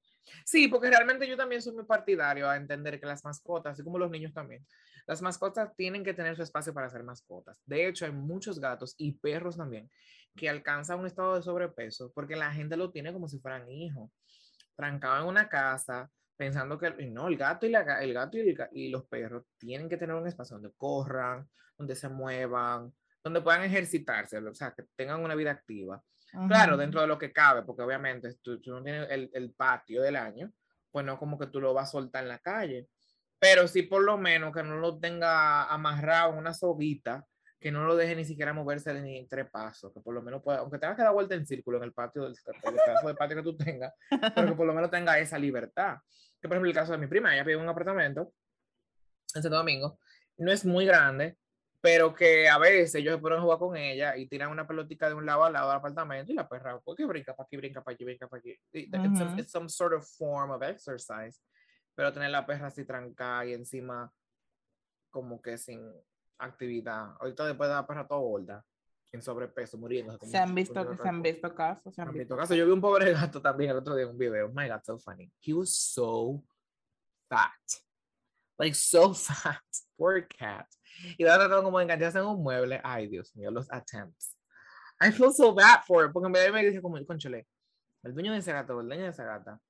[0.44, 3.98] Sí, porque realmente yo también soy muy partidario a entender que las mascotas, así como
[3.98, 4.64] los niños también,
[5.06, 7.60] las mascotas tienen que tener su espacio para ser mascotas.
[7.66, 9.90] De hecho, hay muchos gatos y perros también
[10.36, 14.10] que alcanzan un estado de sobrepeso porque la gente lo tiene como si fueran hijos,
[14.76, 16.10] trancado en una casa,
[16.40, 19.44] pensando que no, el gato y, la, el gato y, el ga- y los perros
[19.58, 24.72] tienen que tener un espacio donde corran, donde se muevan, donde puedan ejercitarse, o sea,
[24.72, 26.02] que tengan una vida activa.
[26.48, 30.00] Claro, dentro de lo que cabe, porque obviamente tú, tú no tienes el, el patio
[30.00, 30.50] del año,
[30.90, 32.88] pues no como que tú lo vas a soltar en la calle,
[33.38, 37.26] pero sí por lo menos que no lo tenga amarrado en una soguita,
[37.60, 40.42] que no lo deje ni siquiera moverse ni en tres pasos, que por lo menos
[40.42, 43.14] pueda, aunque tenga que dar vuelta en círculo en el patio, del el pedazo de
[43.14, 43.92] patio que tú tengas,
[44.34, 45.98] pero que por lo menos tenga esa libertad.
[46.40, 48.32] Que por ejemplo el caso de mi prima, ella vive en un apartamento
[49.34, 49.98] en Santo Domingo,
[50.38, 51.36] no es muy grande,
[51.82, 55.08] pero que a veces ellos se ponen a jugar con ella y tiran una pelotica
[55.08, 57.56] de un lado al lado del apartamento y la perra, pues que brinca para aquí,
[57.58, 58.58] brinca para aquí, brinca para aquí.
[58.72, 59.38] It's, a- Ujú.
[59.38, 61.38] it's some sort of form of exercise,
[61.94, 64.10] pero tener la perra así trancada y encima
[65.10, 65.92] como que sin
[66.40, 67.14] actividad.
[67.20, 68.64] Ahorita después de la perra toda gorda,
[69.12, 70.16] en sobrepeso, muriendo.
[70.18, 71.94] Se han visto, se han visto casos.
[71.94, 74.10] Se han visto mi caso, yo vi un pobre gato también el otro día en
[74.10, 74.46] un video.
[74.46, 75.30] Oh my God, so funny.
[75.44, 76.42] He was so
[77.28, 77.50] fat.
[78.58, 79.62] Like, so fat.
[79.96, 80.66] Poor cat.
[81.18, 82.80] Y va tratando como de engancharse en un mueble.
[82.84, 84.36] Ay, Dios mío, los attempts.
[85.00, 86.12] I feel so bad for it.
[86.12, 87.46] Porque en vez me dice como, conchole,
[88.02, 89.60] el dueño de ese gato, el dueño de esa gata,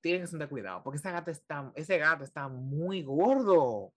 [0.00, 0.82] tiene que tener cuidado.
[0.82, 3.92] Porque esa gata está, ese gato está muy gordo.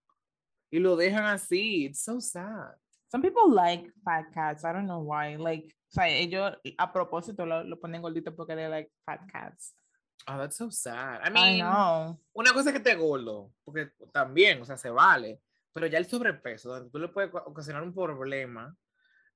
[0.73, 1.85] Y lo dejan así.
[1.85, 2.73] It's so sad.
[3.11, 4.63] Some people like fat cats.
[4.65, 5.35] I don't know why.
[5.37, 9.75] Like, o sea, ellos a propósito lo, lo ponen gordito porque they like fat cats.
[10.27, 11.19] Oh, that's so sad.
[11.23, 12.19] I I mean, know.
[12.33, 15.41] una cosa es que te gordo, porque también, o sea, se vale,
[15.73, 18.75] pero ya el sobrepeso, donde tú le puedes oca- ocasionar un problema,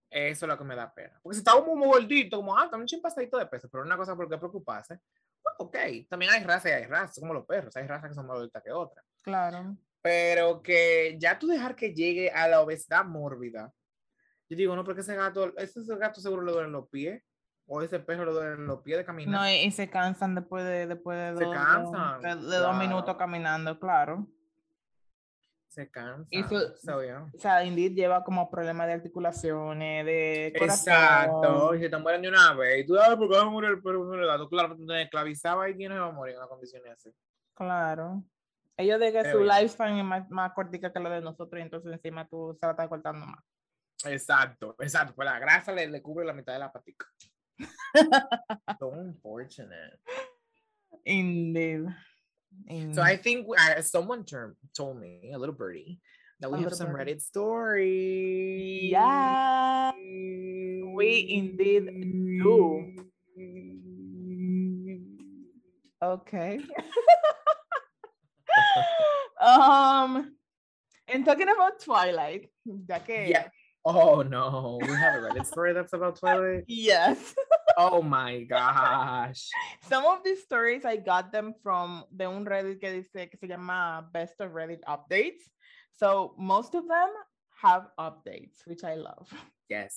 [0.09, 1.19] eso es lo que me da pena.
[1.21, 3.97] Porque si está como muy gordito, como, ah, está un pasadito de peso, pero una
[3.97, 4.99] cosa por qué preocuparse,
[5.43, 5.77] pues, ok,
[6.09, 8.63] también hay razas y hay razas, como los perros, hay razas que son más gorditas
[8.63, 9.77] que otras, Claro.
[10.07, 13.73] Pero que ya tú dejar que llegue a la obesidad mórbida,
[14.49, 17.21] yo digo, no, porque ese gato, ese, ese gato seguro le duelen los pies,
[17.65, 19.41] o ese perro le duelen los pies de caminar.
[19.41, 22.77] No, y, y se cansan después de, después de, Se dos, cansan, de, de dos
[22.77, 24.25] minutos caminando, claro.
[25.67, 26.29] Se cansa.
[26.31, 27.29] Y su- So, yeah.
[27.35, 30.93] O sea, Indeed lleva como problemas de articulaciones, de corazón.
[30.93, 32.83] Exacto, y se te mueren de una vez.
[32.83, 34.47] Y tú sabes por qué va a morir el perro el gato.
[34.47, 37.11] Claro, tú te esclavizaba y quién no va a morir en una condición así.
[37.53, 38.23] Claro.
[38.78, 39.49] Ellos de que Qué su bien.
[39.49, 42.71] lifespan es más, más cortica que la de nosotros, y entonces encima tú se la
[42.71, 43.43] estás cortando más.
[44.05, 45.15] Exacto, exacto.
[45.15, 47.07] Pues la grasa le, le cubre la mitad de la patica.
[48.80, 49.97] so unfortunate.
[51.05, 51.88] Indeed.
[52.93, 55.99] So I think uh, someone term, told me, a little birdie,
[56.39, 57.13] that we A have some birdie.
[57.13, 58.91] Reddit stories.
[58.91, 59.91] Yeah,
[60.93, 61.86] we indeed
[62.43, 62.93] do.
[65.99, 66.59] Okay.
[69.41, 70.33] um,
[71.07, 73.47] and talking about Twilight, ya que Yeah.
[73.85, 76.65] Oh no, we have a Reddit story that's about Twilight.
[76.67, 77.33] yes,
[77.77, 79.47] Oh my gosh.
[79.87, 83.47] some of these stories I got them from de un Reddit que dice que se
[83.47, 85.47] llama Best of Reddit Updates.
[85.93, 87.09] So most of them
[87.61, 89.31] have updates, which I love.
[89.69, 89.95] Yes.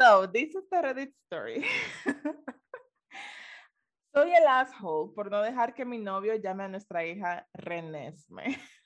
[0.00, 1.64] So this is the Reddit story.
[4.14, 8.44] Soy el asshole por no dejar que mi novio llame a nuestra hija Renesme.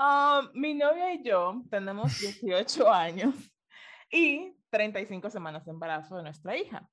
[0.00, 3.34] Um, mi novio y yo tenemos 18 años
[4.08, 6.88] y 35 semanas de embarazo de nuestra hija.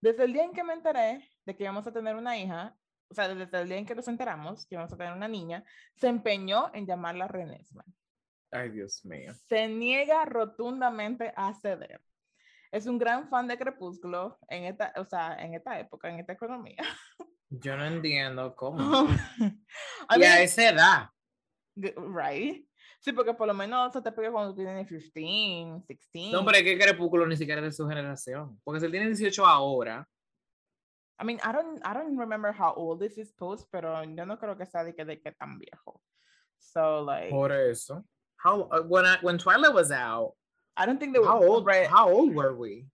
[0.00, 2.76] Desde el día en que me enteré de que íbamos a tener una hija,
[3.10, 5.64] o sea, desde el día en que nos enteramos que íbamos a tener una niña,
[5.96, 7.82] se empeñó en llamarla Renesme
[8.52, 9.34] Ay, Dios mío.
[9.48, 12.00] se niega rotundamente a ceder.
[12.74, 16.32] Es un gran fan de Crepúsculo en esta, o sea, en esta época, en esta
[16.32, 16.82] economía.
[17.48, 19.06] Yo no entiendo cómo.
[19.38, 19.54] I
[20.10, 21.10] Y a mean, esa edad.
[21.76, 22.66] right?
[22.98, 26.32] Sí, porque por lo menos se te pega cuando tienes 15, 16.
[26.32, 28.60] No, pero es que Crepúsculo ni siquiera es de su generación.
[28.64, 30.08] Porque si él tiene 18 ahora.
[31.20, 34.36] I mean, I don't, I don't remember how old this is post, pero yo no
[34.36, 36.02] creo que sea de que, de que tan viejo.
[36.58, 38.04] So, like, Por eso.
[38.44, 40.34] How, uh, when, I, when Twilight was out,
[40.76, 41.86] I don't think they how were old, right.
[41.88, 42.86] how old were we?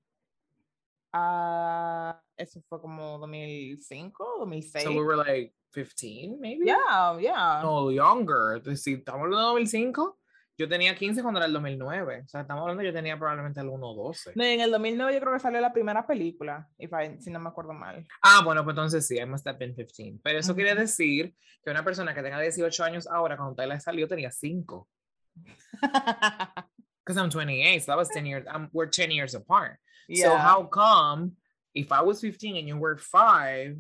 [1.13, 4.85] Ah, eso fue como 2005, 2006.
[4.85, 6.67] So we were like 15, maybe?
[6.67, 7.61] yeah, yeah.
[7.63, 8.61] No, younger.
[8.77, 10.19] Si estamos hablando de 2005,
[10.57, 12.23] yo tenía 15 cuando era el 2009.
[12.25, 14.33] O sea, estamos hablando, yo tenía probablemente el 1-12.
[14.37, 17.31] No, y en el 2009 yo creo que salió la primera película, if I- si
[17.31, 18.07] no me acuerdo mal.
[18.23, 20.21] Ah, bueno, pues entonces sí, I must have been 15.
[20.23, 20.83] Pero eso quiere Ujú.
[20.83, 24.89] decir que una persona que tenga 18 años ahora, cuando Tyler salió, tenía 5.
[27.05, 28.45] Because I'm 28, so that was 10 years.
[28.49, 29.79] Um, we're 10 years apart.
[30.09, 30.25] Yeah.
[30.25, 31.33] So how come
[31.75, 33.77] if I was 15 and you were 5,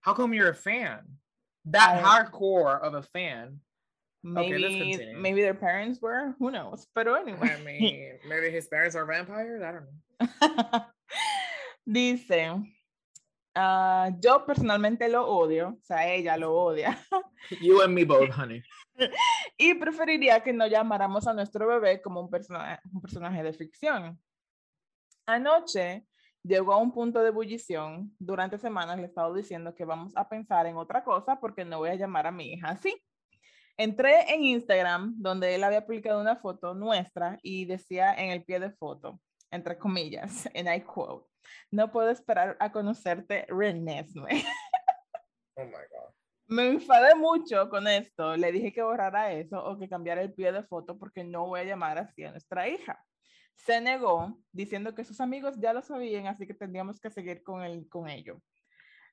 [0.00, 1.00] how come you're a fan?
[1.66, 3.60] That I- hardcore of a fan.
[4.22, 6.86] maybe, let's maybe their parents were, who knows.
[6.96, 7.60] I anyway.
[7.64, 9.62] mean, maybe his parents are vampires.
[9.62, 10.80] I don't know.
[11.92, 12.64] Dice,
[13.54, 16.98] ah, yo personalmente lo odio, o sea, ella lo odia,
[17.60, 18.62] You and me both, honey.
[19.58, 24.18] y preferiría que no llamáramos a nuestro bebé como un, persona- un personaje de ficción.
[25.26, 26.06] Anoche
[26.42, 28.14] llegó a un punto de ebullición.
[28.18, 31.78] Durante semanas le he estado diciendo que vamos a pensar en otra cosa porque no
[31.78, 32.94] voy a llamar a mi hija así.
[33.76, 38.60] Entré en Instagram donde él había publicado una foto nuestra y decía en el pie
[38.60, 41.26] de foto, entre comillas, en I quote,
[41.70, 44.28] no puedo esperar a conocerte, Renesme.
[45.56, 46.12] Oh my God.
[46.48, 48.36] Me enfadé mucho con esto.
[48.36, 51.60] Le dije que borrara eso o que cambiara el pie de foto porque no voy
[51.60, 53.02] a llamar así a nuestra hija.
[53.54, 57.62] Se negó diciendo que sus amigos ya lo sabían, así que tendríamos que seguir con,
[57.62, 58.42] el, con ello.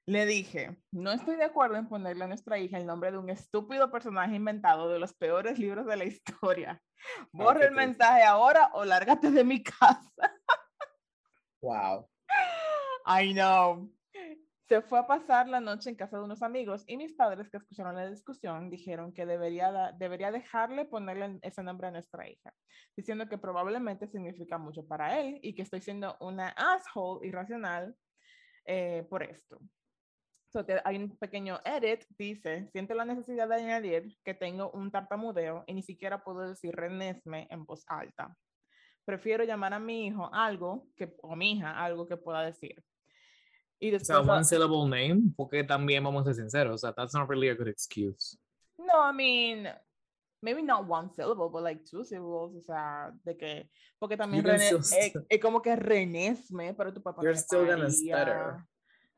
[0.08, 3.30] Le dije, no estoy de acuerdo en ponerle a nuestra hija el nombre de un
[3.30, 6.82] estúpido personaje inventado de los peores libros de la historia.
[7.32, 10.12] Borra el mensaje ahora o lárgate de mi casa.
[11.62, 12.11] Wow.
[13.06, 13.90] I know.
[14.68, 17.58] Se fue a pasar la noche en casa de unos amigos y mis padres que
[17.58, 22.54] escucharon la discusión dijeron que debería, debería dejarle ponerle ese nombre a nuestra hija,
[22.96, 27.96] diciendo que probablemente significa mucho para él y que estoy siendo una asshole irracional
[28.66, 29.60] eh, por esto.
[30.54, 34.90] So, te- hay un pequeño edit, dice, siento la necesidad de añadir que tengo un
[34.92, 38.38] tartamudeo y ni siquiera puedo decir renesme en voz alta.
[39.06, 42.82] Prefiero llamar a mi hijo algo que, o mi hija algo que pueda decir.
[43.84, 46.94] Y O sea, después, one syllable name, porque también vamos a ser sinceros, o sea,
[46.94, 48.38] that's not really a good excuse.
[48.78, 49.68] no, I mean,
[50.44, 53.70] maybe not one syllable, but like two syllables, o sea, de que,
[54.00, 57.90] porque también René, es, st- es como que renesme, pero tu papá You're still gonna
[57.90, 58.64] stutter.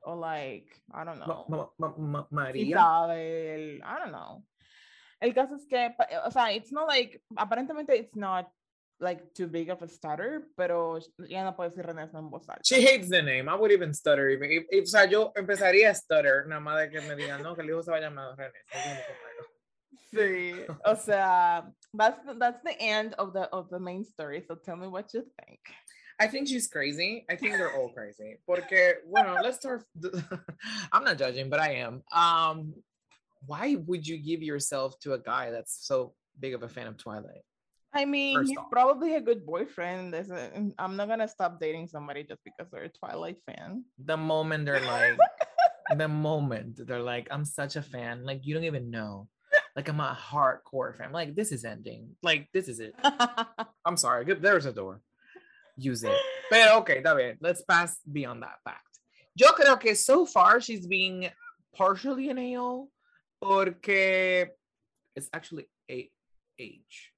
[0.05, 1.45] O like, I don't know.
[1.47, 2.66] Ma- ma- ma- ma- María.
[2.66, 4.45] Isabel, I don't know.
[5.22, 5.93] El caso es que,
[6.26, 8.47] o sea, it's not like, aparentemente it's not
[9.00, 12.62] like too big of a stutter, pero ya no puede decir René en voz alta.
[12.64, 13.50] She hates the name.
[13.50, 14.30] I would even stutter.
[14.30, 17.41] Even if, if- o sea, yo empezaría a stutter nada más de que me digan,
[17.41, 18.52] no, que el hijo se va a llamar René.
[18.72, 19.48] Es como que, bueno.
[20.14, 24.44] Sí, o sea, that's the, that's the end of the of the main story.
[24.48, 25.60] So tell me what you think.
[26.20, 27.26] I think she's crazy.
[27.30, 28.38] I think they're all crazy.
[28.46, 29.84] Porque, bueno, let's start.
[30.91, 32.04] I'm not judging, but I am.
[32.14, 32.76] Um,
[33.48, 36.98] why would you give yourself to a guy that's so big of a fan of
[36.98, 37.44] Twilight?
[37.94, 38.72] I mean, he's off.
[38.72, 40.14] probably a good boyfriend.
[40.16, 43.86] A, I'm not gonna stop dating somebody just because they're a Twilight fan.
[44.04, 45.18] The moment they're like,
[45.98, 48.26] the moment they're like, I'm such a fan.
[48.26, 49.28] Like, you don't even know.
[49.76, 51.12] Like, I'm a hardcore fan.
[51.12, 52.16] Like, this is ending.
[52.22, 52.94] Like, this is it.
[53.86, 54.26] I'm sorry.
[54.34, 55.02] There's a door.
[55.78, 56.16] Use it.
[56.50, 57.38] But okay, está bien.
[57.41, 59.00] Let's pass beyond that fact.
[59.36, 61.30] Yo creo que so far she's being
[61.76, 62.88] partially an AO
[63.41, 64.50] porque
[65.16, 66.10] it's actually a
[66.60, 67.12] age.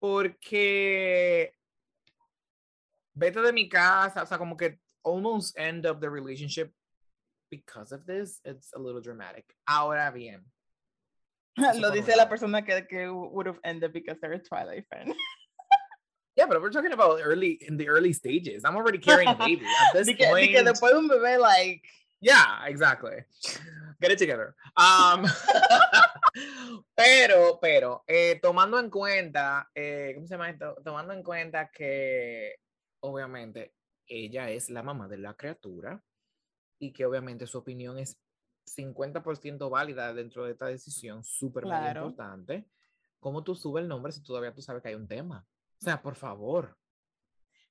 [0.00, 1.52] Porque
[3.14, 6.72] vete de mi casa, o sea, como que almost end of the relationship
[7.50, 8.40] because of this.
[8.44, 9.44] It's a little dramatic.
[9.68, 10.44] Ahora bien.
[11.80, 15.14] Lo dice la persona que, que would have ended because they're a Twilight fan.
[16.36, 18.64] Yeah, but we're talking about early in the early stages.
[18.64, 20.52] I'm already carrying a baby at this que, point.
[20.52, 21.82] que después de un bebé, like,
[22.20, 23.24] Yeah, exactly.
[24.00, 24.54] Get it together.
[24.76, 25.24] Um,
[26.94, 30.76] pero, pero, eh, tomando en cuenta, eh, ¿cómo se llama esto?
[30.84, 32.56] Tomando en cuenta que
[33.00, 33.74] obviamente
[34.06, 36.02] ella es la mamá de la criatura
[36.78, 38.18] y que obviamente su opinión es
[38.66, 42.02] 50% válida dentro de esta decisión, súper Claro.
[42.06, 42.68] importante.
[43.18, 45.44] ¿Cómo tú subes el nombre si todavía tú sabes que hay un tema?
[45.80, 46.76] O sea, por favor.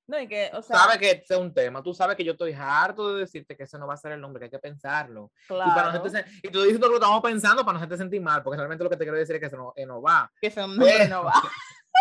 [0.08, 2.54] No, y que, o sea, Sabes que es un tema, tú sabes que yo estoy
[2.54, 5.32] harto de decirte que ese no va a ser el nombre, que hay que pensarlo.
[5.44, 7.78] Y, para no claro, hacerte sen- y tú dices que lo estamos pensando para no
[7.80, 9.86] hacerte sentir mal, porque realmente lo que te quiero decir es que eso no, eh,
[9.86, 11.34] no va, que ese nombre no va.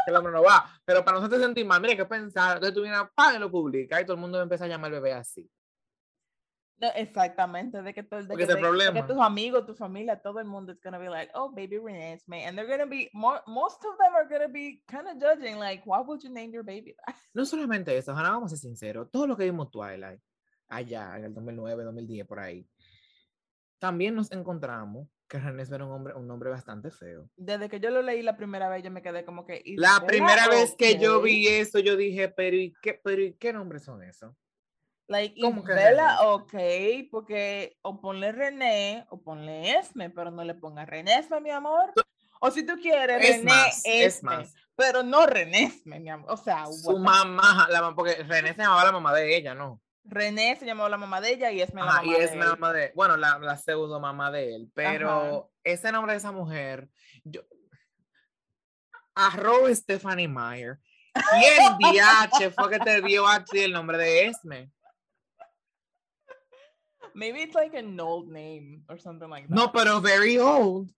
[0.04, 2.56] que el nombre no va, pero para no hacerte sentir mal, mira, hay que pensar,
[2.56, 3.34] entonces tú vienes, ¡pam!
[3.34, 5.50] y lo publicas y todo el mundo empieza a llamar al bebé así.
[6.78, 10.40] No, exactamente, de que, todo, de que, de- de que tus amigos, tu familia, todo
[10.40, 13.40] el mundo is gonna be like, oh, baby Renee's me, and they're gonna be more,
[13.46, 16.62] most of them are gonna be kind of judging, like, why would you name your
[16.64, 17.16] baby that?
[17.34, 20.20] No solamente eso, ahora vamos a ser sinceros, todo lo que vimos Twilight,
[20.68, 22.68] allá en el 2009, 2010, por ahí,
[23.78, 27.28] también nos encontramos que René era un hombre, un hombre bastante feo.
[27.36, 29.60] Desde que yo lo leí la primera vez, yo me quedé como que.
[29.64, 33.32] ¿is La primera vez que yo vi eso, yo dije, pero ¿y qué, pero ¿y
[33.34, 34.34] qué nombres son esos?
[35.08, 37.04] Like, ¿Cómo ¿is que Bella René?
[37.04, 41.50] ok, porque o ponle René o ponle Esme, pero no le pongas René Esme, mi
[41.50, 41.92] amor.
[42.40, 44.54] O si tú quieres, Es René más, es Esme, más.
[44.74, 46.30] pero no René Esme, mi amor.
[46.30, 49.80] O sea, Su mamá, la, porque René se llamaba la mamá de ella, ¿no?
[50.04, 52.36] René se llamaba la mamá de ella y Esme la Ajá, mamá y es de
[52.36, 56.30] la mamá de, bueno, la, la pseudo mamá de él, pero ese nombre de esa
[56.32, 56.88] mujer,
[57.24, 57.42] yo,
[59.14, 60.78] arroba Stephanie Meyer.
[61.12, 64.70] ¿Quién DH fue que te dio a ti el nombre de Esme?
[67.16, 69.54] Maybe it's like an old name or something like that.
[69.54, 70.90] No, pero very old.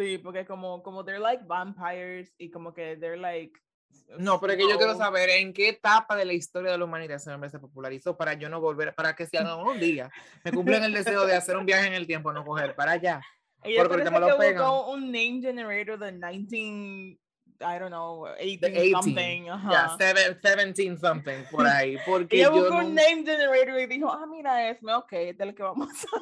[0.00, 3.52] Sí, porque como, como they're like vampires y como que they're like.
[4.18, 6.84] No, pero es que yo quiero saber en qué etapa de la historia de la
[6.86, 10.10] humanidad ese nombre se popularizó para yo no volver, para que si algún día
[10.42, 13.20] me cumplen el deseo de hacer un viaje en el tiempo, no coger para allá.
[13.62, 14.66] Ella porque me lo pegan.
[14.88, 17.18] un name generator de 19,
[17.60, 19.48] I don't know, 18, 18, something.
[19.48, 19.96] Ajá.
[19.96, 21.96] seven- 17 something por ahí.
[22.06, 25.54] Porque Ella yo, buscó un name generator y dijo, ah, mira, ok, este es lo
[25.54, 26.18] que vamos a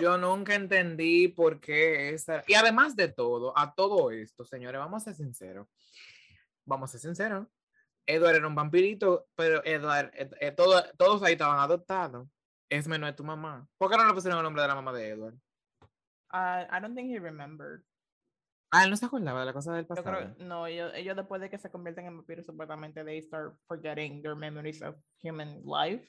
[0.00, 2.42] yo nunca entendí por qué esa.
[2.46, 5.68] Y además de todo, a todo esto, señores, vamos a ser sinceros.
[6.64, 7.46] Vamos a ser sinceros.
[8.06, 12.26] Edward era un vampirito, pero Edward, eh, eh, todo- todos ahí estaban adoptados.
[12.68, 13.68] Esme no es tu mamá.
[13.78, 15.34] ¿Por qué no le pusieron el nombre de la mamá de Edward?
[16.32, 17.82] Uh, I don't think he remembered.
[18.76, 20.16] Ah, él no se acordaba de la cosa del Yo pasado.
[20.16, 24.20] creo, no, ellos, ellos después de que se convierten en vampiros, supuestamente, they start forgetting
[24.22, 26.04] their memories of human life.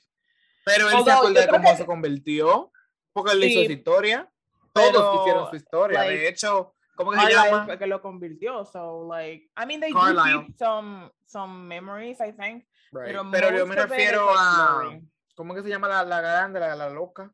[0.66, 2.72] Pero él se Although, yo acuerda de cómo que- se convirtió,
[3.13, 4.32] porque él hizo Sí, su historia.
[4.74, 5.99] Todos pero, hicieron su historia.
[5.99, 7.66] like, de hecho, ¿cómo que se llama?
[7.66, 12.32] fue que lo convirtió, so like, I mean, they do keep some, some memories, I
[12.34, 13.05] think, Right.
[13.07, 14.80] pero, Pero yo me refiero a.
[14.82, 15.07] blurry.
[15.36, 17.32] ¿Cómo que se llama la, la grande, la, la loca?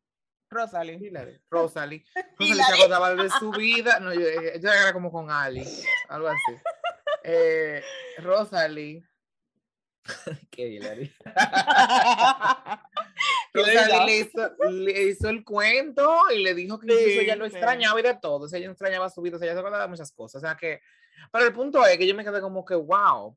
[0.52, 0.98] Rosalie.
[1.00, 1.40] Hilary.
[1.50, 2.04] Rosalie.
[2.38, 3.98] Rosalie se acordaba de su vida.
[4.00, 5.66] No, yo, yo era como con Ali,
[6.08, 6.52] algo así.
[7.24, 7.82] Eh,
[8.18, 9.04] Rosalie.
[10.50, 11.14] Qué Hilary.
[13.54, 17.48] Rosalie le hizo, le hizo el cuento y le dijo que incluso Sí, ella lo
[17.48, 17.52] sí.
[17.56, 18.44] extrañaba y de todo.
[18.44, 20.42] O sea, ella extrañaba su vida, o sea, ella se acordaba de muchas cosas.
[20.42, 20.80] O sea que,
[21.30, 23.36] pero el punto es que yo me quedé como que, wow.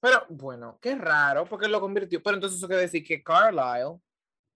[0.00, 2.22] Pero bueno, qué raro, porque él lo convirtió.
[2.22, 3.98] Pero entonces eso quiere decir que Carlisle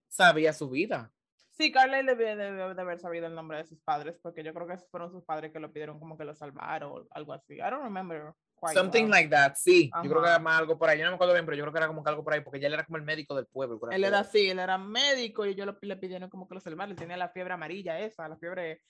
[0.07, 1.11] sabía su vida.
[1.59, 4.65] Sí, Carlisle debió, debió de haber sabido el nombre de sus padres, porque yo creo
[4.65, 7.55] que fueron sus padres que lo pidieron como que lo salvaron o algo así.
[7.55, 8.31] I don't remember
[8.61, 9.11] quite Something well.
[9.11, 9.89] like that, sí.
[10.03, 10.35] Yo creo que Ajá.
[10.35, 10.97] era más algo por ahí.
[10.99, 12.39] Yo no me acuerdo bien, pero yo creo que era como que algo por ahí,
[12.39, 13.77] porque ya él era como el médico del pueblo.
[13.91, 16.91] Él era así, él era médico y ellos lo- le pidieron como que lo salvara.
[16.91, 18.81] Él tenía la fiebre amarilla esa, la fiebre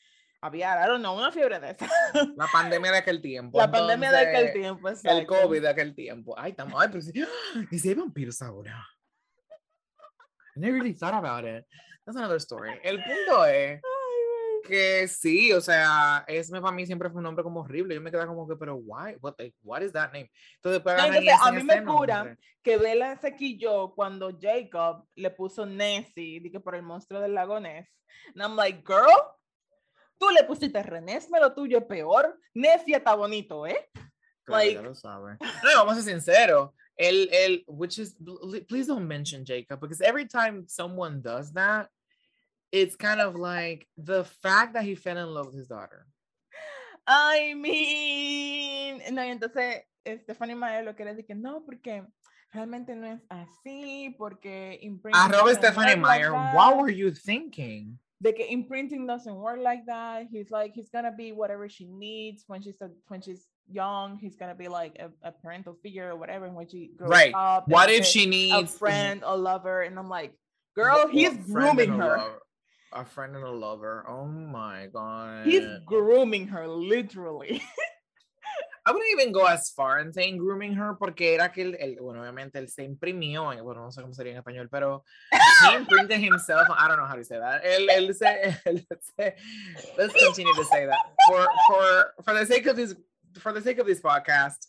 [0.41, 1.87] aviar, I don't know, una fiebre de esa.
[2.35, 3.57] La pandemia de aquel tiempo.
[3.57, 5.41] la pandemia de aquel entonces, tiempo, El exacto.
[5.41, 6.35] COVID de aquel tiempo.
[6.37, 6.79] Ay, estamos.
[6.79, 7.13] Ay, pero sí.
[7.71, 8.85] ¿Y si hay vampiros ahora?
[10.55, 11.65] I never really thought about it.
[12.09, 12.71] That's another story.
[12.83, 13.81] El punto es
[14.67, 17.93] que sí, o sea, Esme para mí siempre fue un nombre como horrible.
[17.93, 19.15] Yo me quedaba como que, pero why?
[19.21, 20.31] What, like, what is that name?
[20.55, 22.37] Entonces, No, entonces, a mí me cura nombre.
[22.63, 27.59] que Bella se quilló cuando Jacob le puso Nessie, dije por el monstruo del lago
[27.59, 27.87] Ness.
[28.33, 29.07] And I'm like, girl,
[30.17, 32.39] tú le pusiste Renesme, lo tuyo es peor.
[32.55, 33.87] Nessie está bonito, ¿eh?
[34.45, 35.37] Claro, ya like- lo sabe.
[35.63, 36.71] No, vamos a ser sinceros.
[36.97, 38.17] El, el, which is,
[38.67, 41.87] please don't mention Jacob, because every time someone does that,
[42.71, 46.05] it's kind of like the fact that he fell in love with his daughter.
[47.07, 49.81] I mean, no, y entonces
[50.23, 52.03] Stephanie Meyer lo que le dije, no, porque
[52.53, 57.97] realmente no es así, porque imprinting Arroba Stephanie like Meyer, what were you thinking?
[58.21, 60.27] De que imprinting doesn't work like that.
[60.29, 64.17] He's like, he's gonna be whatever she needs when she's a, when she's young.
[64.17, 66.45] He's gonna be like a, a parental figure or whatever.
[66.45, 67.33] And when she grows Right.
[67.33, 69.83] up, What if she needs a friend, a lover?
[69.83, 70.33] And I'm like,
[70.75, 72.39] girl, he's grooming her.
[72.91, 74.03] A friend and a lover.
[74.07, 75.45] Oh my god.
[75.45, 77.61] He's grooming her, literally.
[78.85, 81.97] I wouldn't even go as far in saying grooming her porque era que él, él-
[82.01, 85.75] bueno, obviamente él se imprimió, en- bueno, no sé cómo sería en español, pero he
[85.75, 87.61] imprinted himself, I don't know how to say that.
[87.63, 88.25] Él, él se,
[88.65, 89.35] él se,
[89.95, 90.97] let's continue to say that.
[91.27, 92.95] For, for, for the sake of this,
[93.37, 94.65] for the sake of this podcast,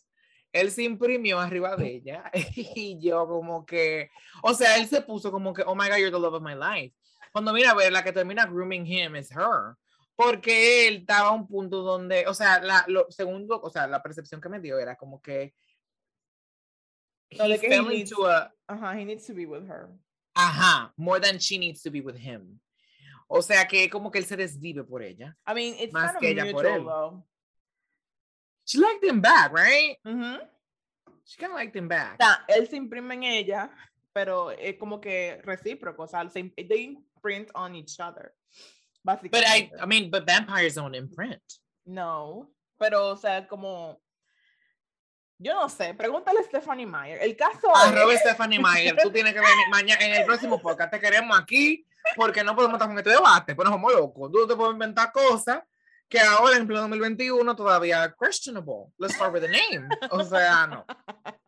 [0.53, 4.11] él se imprimió arriba de ella y yo como que,
[4.43, 6.53] o sea, él se puso como que, oh my God, you're the love of my
[6.53, 6.93] life.
[7.31, 9.75] Cuando mira ver, la que termina grooming him is her
[10.15, 14.03] porque él estaba a un punto donde, o sea, la, lo, segundo, o sea, la
[14.03, 15.53] percepción que me dio era como que
[17.31, 19.89] No, que he needs- a, Uh-huh, he needs to be with her.
[20.35, 22.59] ajá, more than she needs to be with him.
[23.27, 25.35] O sea, que como que él se desvive por ella.
[25.47, 26.85] I mean, it's Más kind of que ella por mutual él.
[26.85, 27.25] though.
[28.65, 29.97] She liked him back, right?
[30.05, 30.39] Ujú.
[31.25, 32.19] She kind of liked him back.
[32.19, 33.71] O sea, él se imprime en ella,
[34.13, 38.33] pero es como que recíproco, o sea, se they imprint on each other.
[39.03, 39.71] But I, Básicamente.
[39.81, 41.41] I mean, but vampires don't imprint.
[41.85, 42.49] No,
[42.79, 43.99] pero o sea, como
[45.39, 47.19] yo no sé, pregúntale a Stephanie Meyer.
[47.21, 50.91] El caso Arroba Stephanie Meyer, tú tienes que venir mañana en el próximo podcast.
[50.91, 54.31] Te queremos aquí porque no podemos estar con este debate, pues nos vamos locos.
[54.31, 55.63] Tú te puedes inventar cosas
[56.07, 58.93] que ahora en pleno 2021 todavía questionable.
[58.99, 59.87] Let's start with the name.
[60.11, 60.85] O sea, no.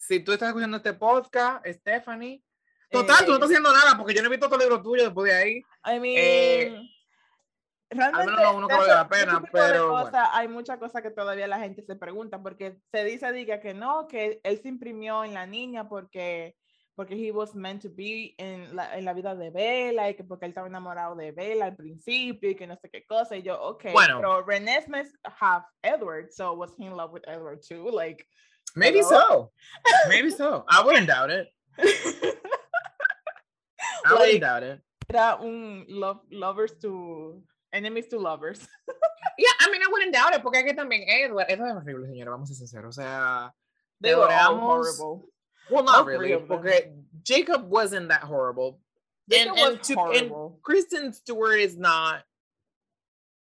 [0.00, 2.42] Si tú estás escuchando este podcast, Stephanie,
[2.90, 5.04] total, tú no eh, estás haciendo nada porque yo no he visto otro libro tuyo
[5.04, 5.56] después de ahí.
[5.84, 6.90] I mean, eh,
[7.90, 10.04] realmente no uno que de valga la pena, pero bueno.
[10.04, 13.74] cosas, hay muchas cosas que todavía la gente se pregunta porque se dice diga que
[13.74, 16.56] no, que él se imprimió en la niña porque
[16.94, 20.24] porque he was meant to be en la, en la vida de Bella y que
[20.24, 23.42] porque él estaba enamorado de Bella al principio y que no sé qué cosa y
[23.42, 24.16] yo, ok, Bueno.
[24.16, 27.88] pero René Smith have Edward, so was he in love with Edward too?
[27.92, 28.26] Like,
[28.74, 29.08] Maybe Hello?
[29.10, 29.52] so.
[30.08, 30.64] Maybe so.
[30.68, 31.48] I wouldn't doubt it.
[34.08, 34.80] I Like- wouldn't doubt it.
[35.10, 37.42] era un love, lovers to
[37.72, 38.66] enemies to lovers.
[39.40, 42.08] Yeah, I mean, I wouldn't doubt it, porque es que también Edward, Edward es horrible,
[42.08, 42.98] señora, vamos a ser sinceros.
[42.98, 43.52] O sea,
[44.00, 45.28] They were all horrible.
[45.70, 46.92] well, not really, porque
[47.22, 48.80] Jacob wasn't that horrible.
[49.30, 50.58] Jacob and, and, was to, and horrible.
[50.64, 52.24] Kristen Stewart is not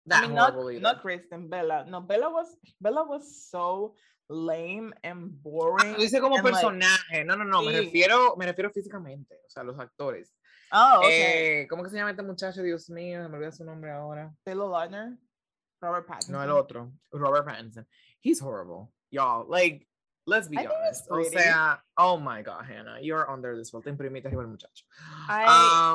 [0.06, 0.80] that I mean, not, horrible either.
[0.80, 1.84] not Kristen, Bella.
[1.88, 3.94] No, Bella was Bella was so
[4.28, 5.92] lame and Ah, boring.
[5.94, 7.24] lo dice como and, like, personaje.
[7.26, 7.84] No, no, no, me sí.
[7.86, 10.32] refiero, me refiero físicamente, o sea, los actores.
[10.72, 11.62] Oh, okay.
[11.62, 12.62] Eh, ¿Cómo que se llama este muchacho?
[12.62, 14.32] Dios mío, me olvidé su nombre ahora.
[14.44, 15.16] Taylor Lautner,
[15.80, 16.32] Robert Pattinson.
[16.34, 17.86] No, el otro, Robert Pattinson.
[18.20, 19.46] He's horrible, y'all.
[19.48, 19.86] Like,
[20.26, 21.06] let's be I honest.
[21.10, 23.84] O sea, oh my God, Hannah, you're under this fault.
[23.84, 24.84] Te imprimiste arriba el muchacho.
[25.28, 25.44] I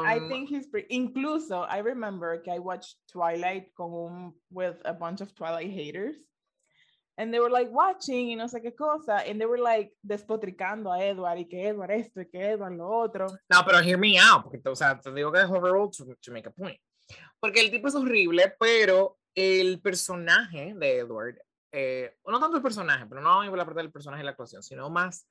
[0.05, 0.87] I Um, think he's pretty.
[0.95, 6.15] Incluso, I remember que I watched Twilight con un, with a bunch of Twilight haters.
[7.17, 9.19] And they were like watching y no sé qué cosa.
[9.19, 12.89] And they were like despotricando a Edward y que Edward esto y que Edward lo
[12.89, 13.27] otro.
[13.49, 16.31] No, pero hear me out, porque o sea, te digo que es horrible to, to
[16.33, 16.79] make a point.
[17.39, 21.37] Porque el tipo es horrible, pero el personaje de Edward,
[21.71, 24.89] eh, no tanto el personaje, pero no la parte del personaje y la actuación, sino
[24.89, 25.27] más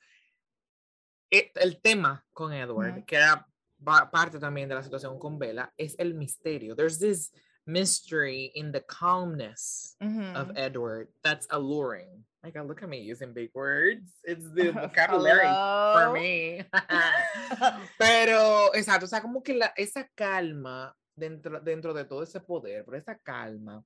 [1.31, 3.07] eh, el tema con Edward, Ujú.
[3.07, 3.47] que era
[3.83, 6.77] pa- parte también de la situación con Bella, es el misterio.
[6.77, 7.33] There's this
[7.67, 10.51] mystery in the calmness of mm-hmm.
[10.57, 12.25] Edward that's alluring.
[12.43, 14.13] Like, oh, look at me using big words.
[14.23, 16.63] It's the vocabulary for me.
[17.99, 22.85] Pero, exacto, o sea, como que la, esa calma dentro, dentro de todo ese poder,
[22.85, 23.83] pero esa calma,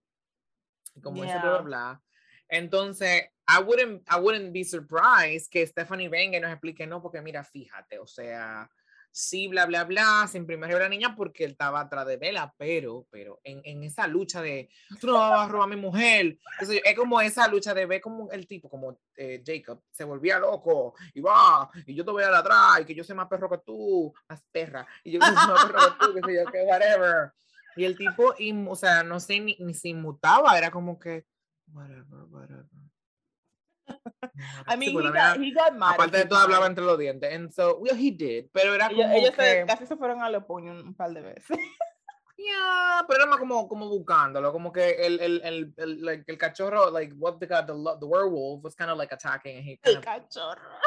[1.00, 1.62] como ese bla, bla, Yeah.
[1.62, 2.02] bla,
[2.50, 7.20] Entonces, I wouldn't, I wouldn't be surprised que Stephanie venga y nos explique, no, porque
[7.22, 8.68] mira, fíjate, o sea,
[9.18, 13.06] sí, bla, bla, bla, sin a la niña porque él estaba atrás de Vela, pero,
[13.10, 16.94] pero en, en esa lucha de, tú no vas a robar a mi mujer, es
[16.96, 21.20] como esa lucha de ver como el tipo, como eh, Jacob, se volvía loco, y
[21.20, 23.58] va, y yo te voy a la atrás, y que yo soy más perro que
[23.58, 27.32] tú, más perra, y yo soy más perro que tú, que sé yo, que whatever.
[27.74, 28.34] Y el tipo,
[28.68, 31.26] o sea, no sé, ni, ni se inmutaba, era como que,
[31.72, 32.87] whatever, whatever.
[34.66, 35.94] I mean, he, got, he got mad.
[35.94, 37.32] Aparte de todo, hablaba entre los dientes.
[37.32, 38.46] And so, well, he did.
[38.52, 39.64] Pero era como ellos, que...
[39.66, 41.58] casi se fueron a los puños un par de veces.
[42.38, 46.38] Yeah, pero era más como, como buscándolo, como que el, el, el, el, like, el
[46.38, 49.96] cachorro, like, what the, the, the werewolf was kind of like attacking and he kind
[49.96, 50.78] el cachorro.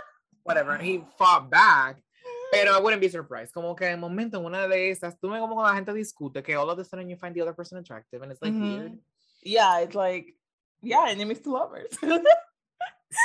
[0.44, 2.02] Whatever, he fought back.
[2.54, 3.54] Pero I wouldn't be surprised.
[3.54, 6.42] Como que en momento, en una de esas, tú ves como cuando la gente discute
[6.42, 8.62] que all of a sudden you find the other person attractive and it's like mm
[8.62, 8.80] -hmm.
[8.80, 9.00] weird.
[9.44, 10.38] Yeah, it's like,
[10.82, 11.98] yeah, enemies to lovers.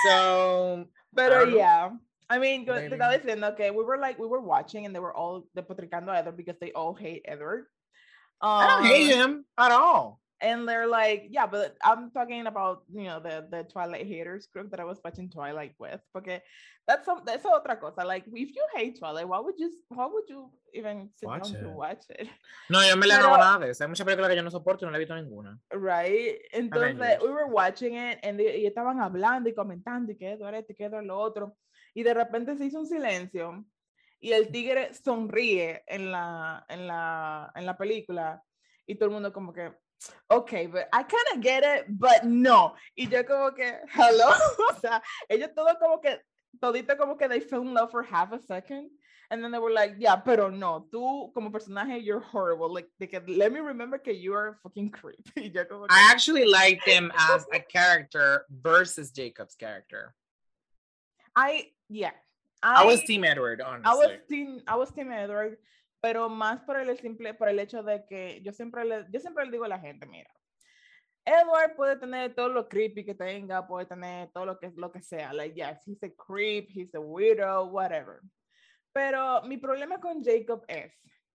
[0.04, 1.90] so, pero um, yeah.
[2.28, 5.14] I mean, te estaba diciendo que we were like, we were watching and they were
[5.14, 7.66] all depotricando Edward because they all hate Edward.
[8.40, 10.20] Um, I don't hate um, him at all.
[10.40, 14.70] And they're like, yeah, but I'm talking about, you know, the, the Twilight haters group
[14.70, 16.00] that I was watching Twilight with.
[16.12, 16.42] Porque
[16.86, 18.04] that's some, that's otra cosa.
[18.04, 21.56] Like, if you hate Twilight, why would you, why would you even sit watch down
[21.56, 21.62] it.
[21.62, 22.28] to watch it?
[22.68, 23.84] No, yo me le hago nada de eso.
[23.84, 25.58] Hay muchas películas que yo no soporto y no la he visto ninguna.
[25.72, 26.36] Right?
[26.52, 30.74] Entonces, we were watching it and they, y estaban hablando y comentando y quedó esto
[30.76, 31.56] quedó lo otro.
[31.94, 33.64] Y de repente se hizo un silencio
[34.20, 38.42] y el tigre sonríe en la, en la, en la película
[38.86, 39.72] y todo el mundo como que,
[40.30, 42.74] ok, but I kind of get it, but no.
[42.96, 44.30] Y yo como que, hello,
[44.70, 46.18] o sea, ellos todo como que,
[46.62, 48.90] todito como que they fell in love for half a second.
[49.28, 52.72] And then they were like, yeah, pero no, tú como personaje, you're horrible.
[52.72, 55.18] Like, they can, let me remember que you are a fucking creep.
[55.36, 60.14] I actually like them as a character versus Jacob's character.
[61.34, 62.12] I, yeah.
[62.62, 63.90] I, I was Team Edward, honestly.
[63.90, 65.56] I was Team, I was Team Edward.
[66.00, 69.44] Pero más por el simple, por el hecho de que yo siempre le, yo siempre
[69.44, 70.30] le digo a la gente, mira,
[71.24, 75.02] Edward puede tener todo lo creepy que tenga, puede tener todo lo que, lo que
[75.02, 78.20] sea, like, yes, he's a creep, he's a weirdo, whatever.
[78.92, 80.92] Pero mi problema con Jacob es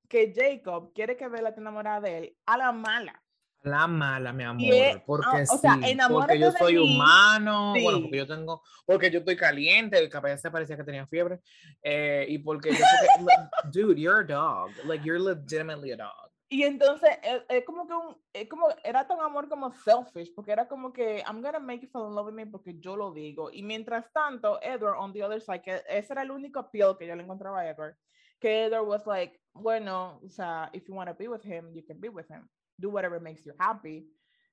[0.07, 3.21] que Jacob quiere que Bella esté enamorada de él a la mala.
[3.63, 5.67] La mala, mi amor, porque sí,
[6.09, 10.75] porque yo soy humano, bueno, porque yo tengo, porque yo estoy caliente, capaz se parecía
[10.75, 11.39] que tenía fiebre,
[11.83, 12.77] eh, y porque yo,
[13.71, 16.31] dude, you're a dog, like you're legitimately a dog.
[16.49, 20.51] Y entonces es, es, como que un, es como, era tan amor como selfish, porque
[20.51, 23.13] era como que I'm gonna make you fall in love with me porque yo lo
[23.13, 23.51] digo.
[23.51, 27.07] Y mientras tanto, Edward on the other side, que ese era el único appeal que
[27.07, 27.95] yo le encontraba a Edward,
[28.39, 31.85] que Edward was like, bueno, o sea, if you want to be with him, you
[31.85, 32.49] can be with him
[32.81, 34.07] do whatever makes you happy.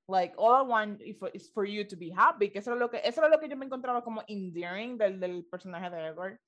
[0.06, 3.00] Like, all I want is for you to be happy, que eso es lo que,
[3.04, 6.38] eso es lo que yo me encontraba como endearing del, del personaje de Edward.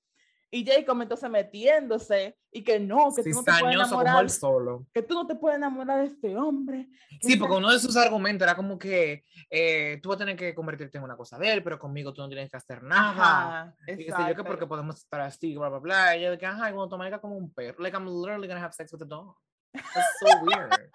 [0.52, 4.30] Y Jacob entonces metiéndose y que no, que tú no te puedes enamorar.
[4.30, 4.86] solo.
[4.92, 6.88] Que tú no te puedes enamorar de este hombre.
[7.20, 10.52] Sí, porque uno de sus argumentos era como que eh, tú vas a tener que
[10.52, 13.60] convertirte en una cosa de él, pero conmigo tú no tienes que hacer nada.
[13.60, 16.16] Ajá, y yo que porque podemos estar así, bla, bla, bla.
[16.16, 17.80] Y yo de que, ajá, cuando tu como un perro.
[17.80, 19.36] Like, I'm literally gonna have sex with a dog.
[19.72, 20.90] That's so weird.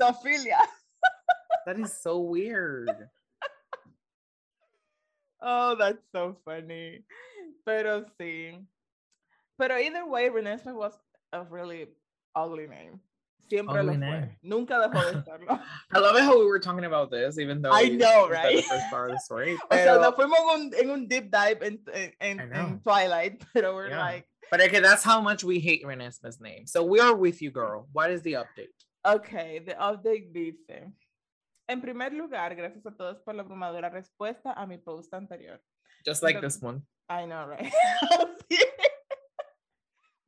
[0.00, 0.60] Sofilia.
[1.66, 3.08] That is so weird.
[5.42, 7.00] oh, that's so funny.
[7.66, 8.64] Pero sí.
[9.58, 10.92] Pero either way, Renesmee was
[11.32, 11.86] a really
[12.36, 13.00] ugly name.
[13.50, 14.22] Siempre ugly lo name.
[14.22, 14.36] fue.
[14.42, 15.60] Nunca dejó de serlo.
[15.92, 18.56] I love it how we were talking about this, even though I know, right?
[18.56, 19.56] The first part of the story.
[19.68, 19.80] Pero...
[19.80, 21.78] O sea, nos fuimos un, en un deep dive in,
[22.20, 23.98] in, in Twilight, pero we're yeah.
[23.98, 24.28] like.
[24.50, 26.66] But okay, that's how much we hate Renesmee's name.
[26.66, 27.88] So we are with you, girl.
[27.92, 28.70] What is the update?
[29.06, 29.30] Ok,
[29.64, 30.92] the update dice.
[31.68, 35.62] En primer lugar, gracias a todos por la abrumadora respuesta a mi post anterior.
[36.04, 36.82] Just like this one.
[37.08, 37.72] I know, right?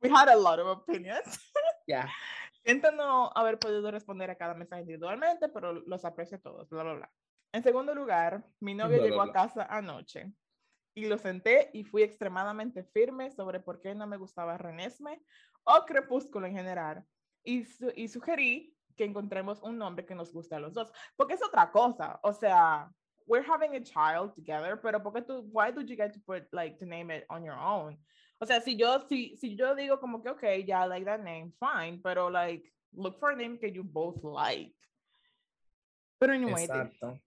[0.01, 1.37] We had a lot of opinions.
[1.87, 2.07] Yeah.
[2.63, 6.93] Siento no haber podido responder a cada mensaje individualmente, pero los aprecio todos, bla, bla,
[6.93, 7.11] bla.
[7.51, 10.31] En segundo lugar, mi novio llegó a casa anoche
[10.95, 15.21] y lo senté y fui extremadamente firme sobre por qué no me gustaba Renesme
[15.63, 17.05] o Crepúsculo en general
[17.43, 21.35] y, su y sugerí que encontremos un nombre que nos guste a los dos, porque
[21.35, 22.91] es otra cosa, o sea,
[23.27, 26.77] we're having a child together, pero porque tú, why did you get to put, like,
[26.77, 27.97] to name it on your own?
[28.41, 31.21] O sea, si yo, si, si yo digo como que, okay, yeah, I like that
[31.21, 32.63] name, fine, pero, like,
[32.93, 34.75] look for a name que you both like.
[36.19, 37.19] Pero anyway, Exacto.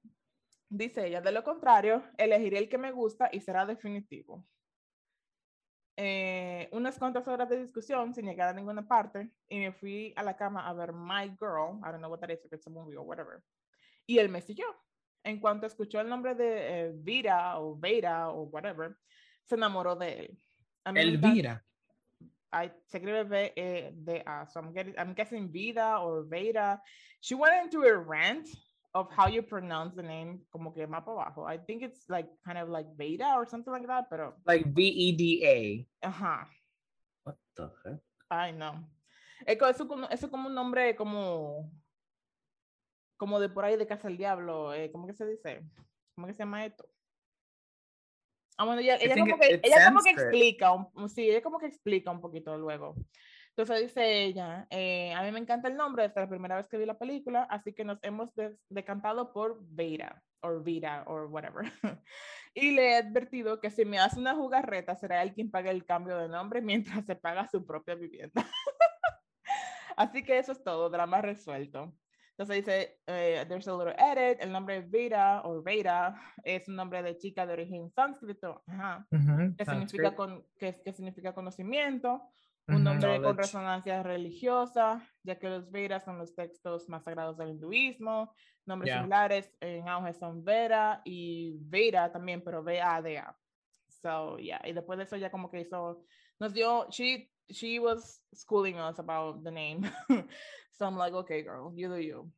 [0.68, 4.44] dice ella, de lo contrario, elegiré el que me gusta y será definitivo.
[5.96, 10.22] Eh, unas cuantas horas de discusión sin llegar a ninguna parte y me fui a
[10.22, 12.70] la cama a ver My Girl, I don't know what that is, if it's a
[12.70, 13.42] movie or whatever.
[14.06, 14.66] Y él me siguió.
[15.24, 18.96] en cuanto escuchó el nombre de eh, Vira o Veira o whatever,
[19.44, 20.38] se enamoró de él.
[20.84, 21.64] Elvira.
[22.54, 24.46] I, se escribe V E D A.
[24.46, 26.82] So I'm getting, I'm guessing Vida or Veda.
[27.20, 28.48] She went into a rant
[28.94, 31.46] of how you pronounce the name, como que más abajo.
[31.46, 34.34] I think it's like kind of like Veda or something like that, pero.
[34.46, 36.06] Like V E D A.
[36.06, 36.46] Ajá.
[37.24, 38.00] What the heck?
[38.30, 38.74] I know.
[39.46, 41.70] Eso, eso, eso como un nombre como
[43.16, 45.62] como de por ahí de casa del diablo, eh, ¿cómo que se dice?
[46.14, 46.88] ¿Cómo que se llama esto?
[48.58, 51.66] Ah, bueno, ella, ella, como, que, ella como que explica, un, sí, ella como que
[51.66, 52.96] explica un poquito luego.
[53.54, 56.78] Entonces dice ella, eh, a mí me encanta el nombre desde la primera vez que
[56.78, 58.30] vi la película, así que nos hemos
[58.70, 61.64] decantado por Vera, o Vira, o whatever.
[62.54, 65.84] y le he advertido que si me hace una jugarreta, será él quien pague el
[65.84, 68.32] cambio de nombre mientras se paga su propia vivienda.
[69.98, 71.94] así que eso es todo, drama resuelto.
[72.30, 77.02] Entonces dice, eh, there's a little edit, el nombre Veda o Veda es un nombre
[77.02, 82.22] de chica de origen sánscrito, ajá, que, significa con, que, que, significa conocimiento,
[82.68, 87.50] un nombre con resonancia religiosa, ya que los Vedas son los textos más sagrados del
[87.50, 88.34] hinduismo,
[88.66, 93.36] nombres similares en auge son Veda y Veda también, pero V-A-D-A.
[94.02, 96.04] So, yeah, y después de eso ya como que hizo,
[96.40, 99.90] nos dio, she, she was schooling us about the name.
[100.82, 102.28] So I'm like, okay, girl, you do you.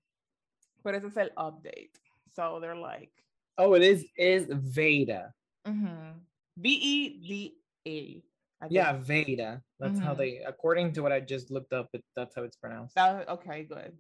[0.83, 1.97] But ese es el update.
[2.35, 3.11] So they're like,
[3.57, 5.33] oh, it is is Veda.
[5.67, 6.19] Mm-hmm.
[6.59, 7.55] V E D
[7.89, 8.23] A.
[8.71, 9.63] Yeah, Veda.
[9.79, 10.05] That's mm-hmm.
[10.05, 12.95] how they, according to what I just looked up, it, that's how it's pronounced.
[12.95, 13.93] That, okay, good.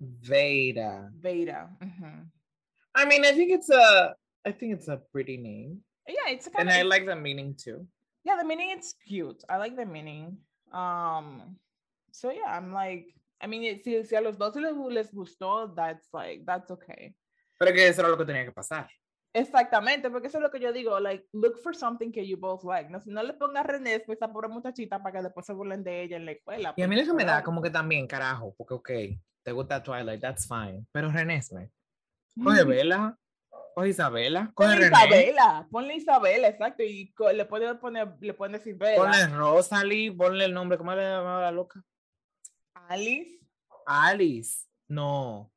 [0.00, 1.10] Veda.
[1.18, 1.68] Veda.
[1.82, 2.22] Mm-hmm.
[2.94, 4.14] I mean, I think it's a,
[4.46, 5.80] I think it's a pretty name.
[6.06, 7.86] Yeah, it's and I like the meaning too.
[8.24, 9.44] Yeah, the meaning it's cute.
[9.48, 10.38] I like the meaning.
[10.72, 11.56] Um,
[12.12, 13.06] so yeah, I'm like,
[13.40, 17.14] I mean, si, si a los dos les, les gustó, that's like, that's okay.
[17.58, 18.88] Pero que eso era lo que tenía que pasar.
[19.34, 22.64] Exactamente, porque eso es lo que yo digo, like, look for something que you both
[22.64, 22.90] like.
[22.90, 25.84] No, si no le pongas René, pues esa pobre muchachita para que después se burlen
[25.84, 26.74] de ella en la escuela.
[26.76, 28.90] Y a mí eso me da como que también, carajo, porque ok,
[29.42, 31.40] te gusta Twilight, that's fine, pero René,
[32.42, 33.18] coge Vela,
[33.74, 34.86] coge Isabela, coge René.
[34.86, 38.96] Isabela, ponle Isabela, exacto, y le pueden poner, le pueden decir Vela.
[38.96, 41.84] Ponle Rosalie, ponle el nombre, ¿cómo le llamaba la loca?
[42.88, 43.38] Alice.
[43.84, 45.52] Alice, no.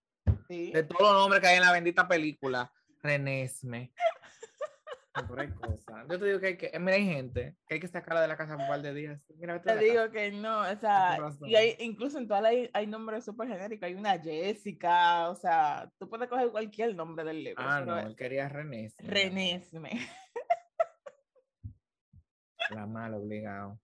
[0.50, 3.94] De todos los nombres que hay en la bendita película, Renesme.
[6.10, 8.38] Yo te digo que hay que, mira, hay gente que hay que sacarla de la
[8.38, 9.22] casa un par de días.
[9.62, 13.50] te digo que no, o sea, y hay, incluso en todas hay, hay nombres súper
[13.50, 13.88] genéricos.
[13.88, 17.62] Hay una Jessica, o sea, tú puedes coger cualquier nombre del libro.
[17.62, 19.06] Ah, no, él quería Renesme.
[19.06, 19.92] Renesme.
[22.70, 23.78] La mal obligado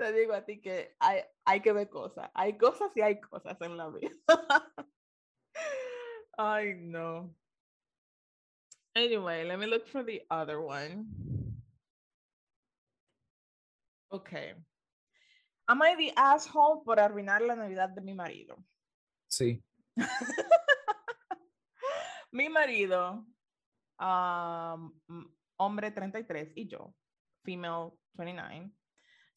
[0.00, 2.30] te digo a ti que hay, hay que ver cosas.
[2.32, 4.10] Hay cosas y hay cosas en la vida.
[6.38, 7.34] Ay, no.
[8.94, 11.06] Anyway, let me look for the other one.
[14.12, 14.54] Okay.
[15.68, 18.56] Am I the asshole por arruinar la Navidad de mi marido?
[19.28, 19.62] Sí.
[22.32, 23.24] mi marido,
[24.00, 24.92] um,
[25.56, 26.92] hombre 33 y yo,
[27.44, 28.72] female 29,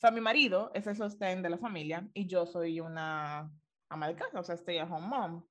[0.03, 3.49] sea, mi marido es el sostén de la familia y yo soy una
[3.89, 5.47] ama de casa, o sea, estoy a home mom.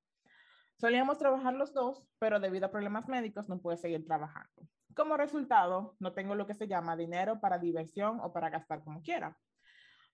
[0.83, 4.67] Solíamos trabajar los dos, pero debido a problemas médicos no pude seguir trabajando.
[4.93, 9.01] Como resultado, no tengo lo que se llama dinero para diversión o para gastar como
[9.01, 9.39] quiera.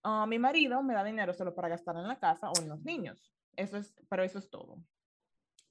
[0.04, 2.84] Ah, mi marido me da dinero solo para gastar en la casa o en los
[2.84, 3.34] niños.
[3.56, 4.78] Eso es, pero eso es todo.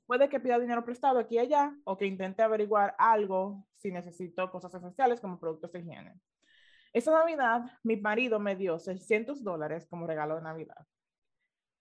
[0.04, 4.50] Puede que pida dinero prestado aquí y allá o que intente averiguar algo si necesito
[4.50, 6.20] cosas esenciales como productos de higiene.
[6.92, 10.84] Esa Navidad, mi marido me dio 600 dólares como regalo de Navidad.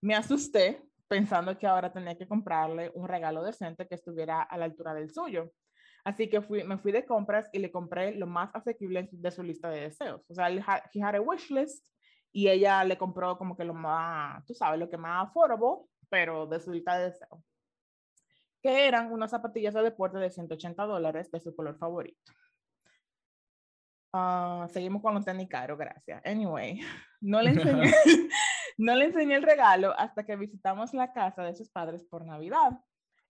[0.01, 4.65] Me asusté pensando que ahora tenía que comprarle un regalo decente que estuviera a la
[4.65, 5.51] altura del suyo.
[6.03, 9.43] Así que fui, me fui de compras y le compré lo más asequible de su
[9.43, 10.21] lista de deseos.
[10.29, 11.85] O sea, he had a wish list
[12.31, 16.45] y ella le compró como que lo más, tú sabes, lo que más affordable, pero
[16.45, 17.41] de su lista de deseos.
[18.61, 22.31] Que eran unas zapatillas de deporte de 180 dólares de su color favorito.
[24.13, 26.21] Ah, seguimos con los tenis caros, gracias.
[26.25, 26.79] Anyway,
[27.21, 27.91] no le, enseñé,
[28.77, 32.79] no le enseñé el regalo hasta que visitamos la casa de sus padres por Navidad.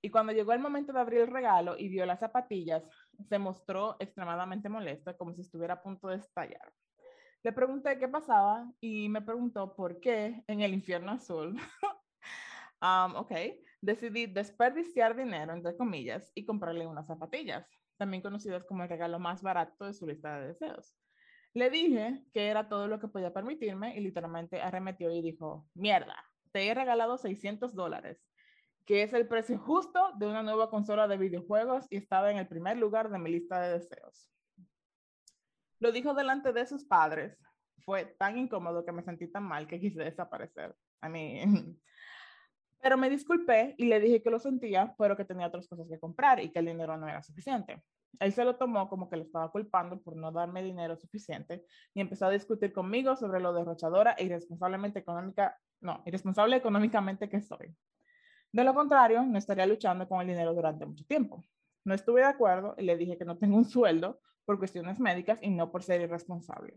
[0.02, 2.84] Y cuando llegó el momento de abrir el regalo y vio las zapatillas,
[3.28, 6.72] se mostró extremadamente molesto, como si estuviera a punto de estallar.
[7.44, 11.56] Le pregunté qué pasaba y me preguntó por qué en el infierno azul.
[12.82, 13.32] um, ok,
[13.82, 17.65] decidí desperdiciar dinero, entre comillas, y comprarle unas zapatillas
[17.98, 20.95] también conocidas como el regalo más barato de su lista de deseos.
[21.58, 26.16] Le dije que era todo lo que podía permitirme y literalmente arremetió y dijo, mierda,
[26.52, 28.24] te he regalado 600 dólares.
[28.86, 32.48] que es el precio justo de una nueva consola de videojuegos y estaba en el
[32.48, 34.30] primer lugar de mi lista de deseos.
[35.80, 37.36] Lo dijo delante de sus padres.
[37.84, 40.76] Fue tan incómodo que me sentí tan mal que quise desaparecer.
[41.02, 41.42] A mí.
[42.80, 46.00] Pero me disculpé y le dije que lo sentía, pero que tenía otras cosas que
[46.00, 47.82] comprar y que el dinero no era suficiente.
[48.19, 52.02] Él se lo tomó como que le estaba culpando por no darme dinero suficiente y
[52.02, 57.76] empezó a discutir conmigo sobre lo derrochadora e irresponsablemente económica, no, irresponsable económicamente que soy.
[58.52, 61.44] De lo contrario, no estaría luchando con el dinero durante mucho tiempo.
[61.84, 65.39] No estuve de acuerdo y le dije que no tengo un sueldo por cuestiones médicas
[65.41, 66.73] y no por ser irresponsable.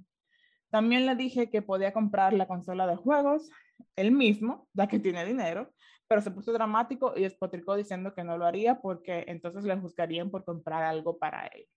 [0.70, 3.50] También le dije que podía comprar la consola de juegos
[3.96, 5.72] él mismo, ya que tiene dinero,
[6.10, 10.28] pero se puso dramático y despotricó diciendo que no lo haría porque entonces le juzgarían
[10.28, 11.68] por comprar algo para él.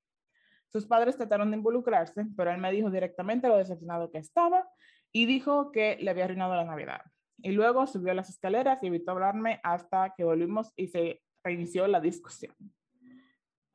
[0.69, 4.67] Sus padres trataron de involucrarse, pero él me dijo directamente lo decepcionado que estaba
[5.11, 7.01] y dijo que le había arruinado la Navidad.
[7.43, 11.99] Y luego subió las escaleras y evitó hablarme hasta que volvimos y se reinició la
[11.99, 12.55] discusión.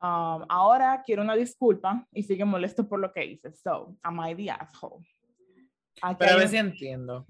[0.03, 3.53] Um, ahora quiero una disculpa y sigue molesto por lo que hice.
[3.53, 5.07] So, am I the asshole?
[6.19, 7.25] pero a ver si entiendo.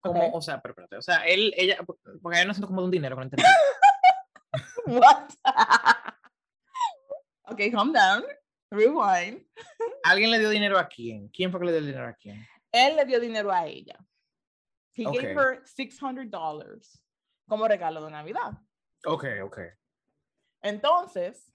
[0.00, 2.84] Como, o sea, pero espérate, o sea, él, ella, porque ella no siento como de
[2.86, 3.30] un dinero con
[4.86, 5.30] What?
[7.44, 8.24] ok, calm down.
[8.70, 9.44] Rewind.
[10.04, 11.28] ¿Alguien le dio dinero a quién?
[11.28, 12.46] ¿Quién fue que le dio dinero a quién?
[12.72, 13.98] Él le dio dinero a ella.
[14.94, 17.00] He gave her $600
[17.48, 18.52] como regalo de Navidad.
[19.06, 19.58] Ok, ok.
[20.62, 21.52] Entonces,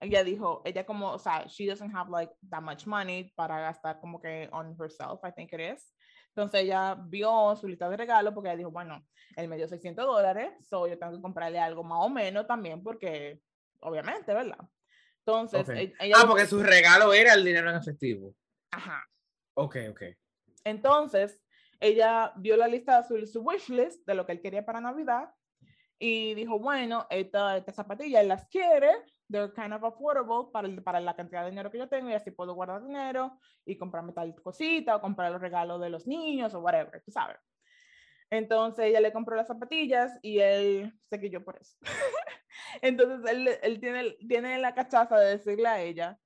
[0.00, 4.00] ella dijo, ella como, o sea, she doesn't have like that much money para gastar
[4.00, 5.92] como que on herself, I think it is.
[6.36, 9.06] Entonces ella vio su lista de regalos porque ella dijo, bueno,
[9.36, 12.82] él me dio 600 dólares, so yo tengo que comprarle algo más o menos también
[12.82, 13.40] porque,
[13.78, 14.58] obviamente, ¿verdad?
[15.20, 16.16] Entonces, e, ella...
[16.18, 18.34] Ah, porque su regalo era el dinero en efectivo.
[18.72, 19.04] Ajá.
[19.54, 20.02] Ok, ok.
[20.64, 21.40] Entonces,
[21.78, 25.30] ella vio la lista, su, su wish list de lo que él quería para Navidad
[25.98, 28.90] y dijo, bueno, estas esta zapatillas las quiere,
[29.30, 32.30] they're kind of affordable para, para la cantidad de dinero que yo tengo y así
[32.30, 36.60] puedo guardar dinero y comprarme tal cosita o comprar los regalos de los niños o
[36.60, 37.38] whatever, tú sabes.
[38.30, 41.76] Entonces ella le compró las zapatillas y él se quilló por eso.
[42.82, 46.18] Entonces él, él tiene, tiene la cachaza de decirle a ella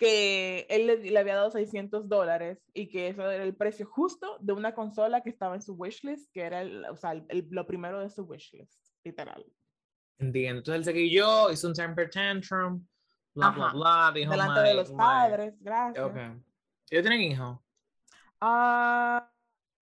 [0.00, 4.38] que él le, le, había dado 600 dólares y que eso era el precio justo
[4.40, 7.66] de una consola que estaba en su wishlist, que era el, o sea, el, lo
[7.66, 9.44] primero de su wishlist, literal.
[10.18, 10.60] Entiendo.
[10.60, 12.82] Entonces él se quilló, hizo un temper tantrum,
[13.34, 14.12] bla, bla, bla.
[14.14, 16.02] Dijo, Delante de los padres, gracias.
[16.02, 16.30] Okay.
[16.88, 17.58] ¿Ellos tienen hijos?
[18.40, 19.20] Uh,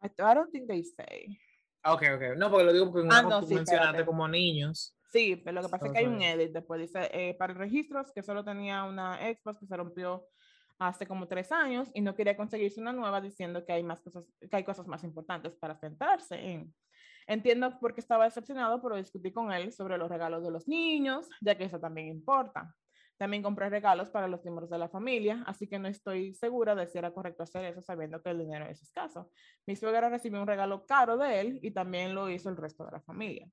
[0.02, 1.38] I, don't think they say.
[1.84, 2.36] Ok, ok.
[2.36, 4.97] No, porque lo digo porque ah, no, tú mencionaste como niños.
[5.08, 6.52] Sí, pero lo que pasa es que hay un edit.
[6.52, 10.26] Después dice, eh, para registros, que solo tenía una Xbox que se rompió
[10.78, 14.24] hace como tres años y no quería conseguirse una nueva diciendo que hay más cosas,
[14.38, 16.74] que hay cosas más importantes para centrarse en.
[17.26, 21.28] Entiendo por qué estaba decepcionado, pero discutí con él sobre los regalos de los niños,
[21.42, 22.74] ya que eso también importa.
[23.18, 26.86] También compré regalos para los miembros de la familia, así que no estoy segura de
[26.86, 29.30] si era correcto hacer eso sabiendo que el dinero es escaso.
[29.66, 32.92] Mi suegra recibió un regalo caro de él y también lo hizo el resto de
[32.92, 33.50] la familia.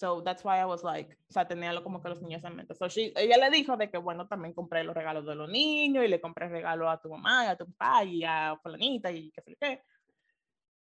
[0.00, 2.74] So that's why I was like, o sea, tenía como que los niños en mente.
[2.74, 6.02] So she, ella le dijo de que, bueno, también compré los regalos de los niños
[6.02, 9.42] y le compré regalos a tu mamá, a tu papá y a fulanita y qué
[9.42, 9.82] sé qué.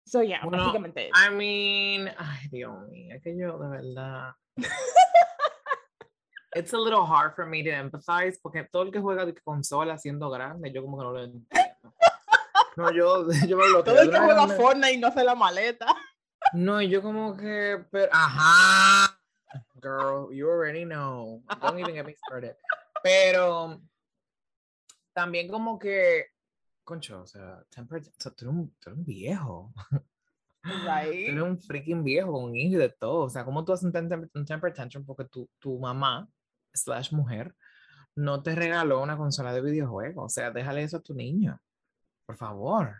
[0.05, 1.09] So, yeah, bueno, básicamente.
[1.14, 4.35] I mean, ay, Dios mío, que yo de verdad.
[6.55, 9.97] It's a little hard for me to empathize porque todo el que juega de consola
[9.97, 11.94] siendo grande, yo como que no lo entiendo.
[12.77, 15.86] No, yo, yo me lo Todo el que juega Fortnite y no hace la maleta.
[16.52, 19.18] No, yo como que, pero, ajá,
[19.81, 21.43] girl, you already know.
[21.60, 22.56] Don't even get me started.
[23.02, 23.81] Pero
[25.12, 26.27] también como que
[26.85, 29.72] concho, o sea, temper, o sea tú, eres un, tú, eres un, viejo.
[30.62, 31.27] Right.
[31.27, 33.24] Tú eres un freaking viejo con hijo de todo.
[33.24, 36.28] O sea, ¿cómo tú haces un, temper, un temper tantrum porque tu, tu mamá,
[36.74, 37.55] slash mujer,
[38.16, 40.24] no te regaló una consola de videojuegos?
[40.24, 41.60] O sea, déjale eso a tu niño.
[42.27, 42.97] Por favor.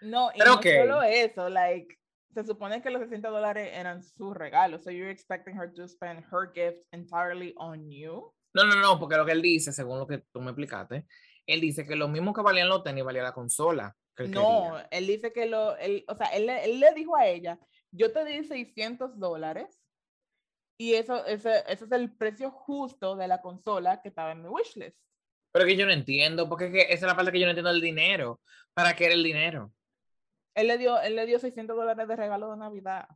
[0.00, 1.98] No, y no solo eso, like,
[2.34, 4.78] se supone que los 60 dólares eran su regalo.
[4.78, 8.32] So you're expecting her to spend her gift entirely on you?
[8.54, 11.06] No, no, no, porque lo que él dice, según lo que tú me explicaste,
[11.46, 13.96] él dice que lo mismo que valían los tenis valía la consola.
[14.28, 17.58] no, él dice que lo, él, o sea, él, él, le dijo a ella,
[17.90, 19.80] yo te di 600 dólares
[20.78, 24.48] y eso, ese, ese es el precio justo de la consola que estaba en mi
[24.48, 24.96] wishlist.
[25.52, 27.50] Pero que yo no entiendo, porque es que esa es la parte que yo no
[27.50, 28.40] entiendo del dinero.
[28.72, 29.72] ¿Para qué era el dinero?
[30.54, 33.08] Él le dio, él le dio 600 dólares de regalo de Navidad.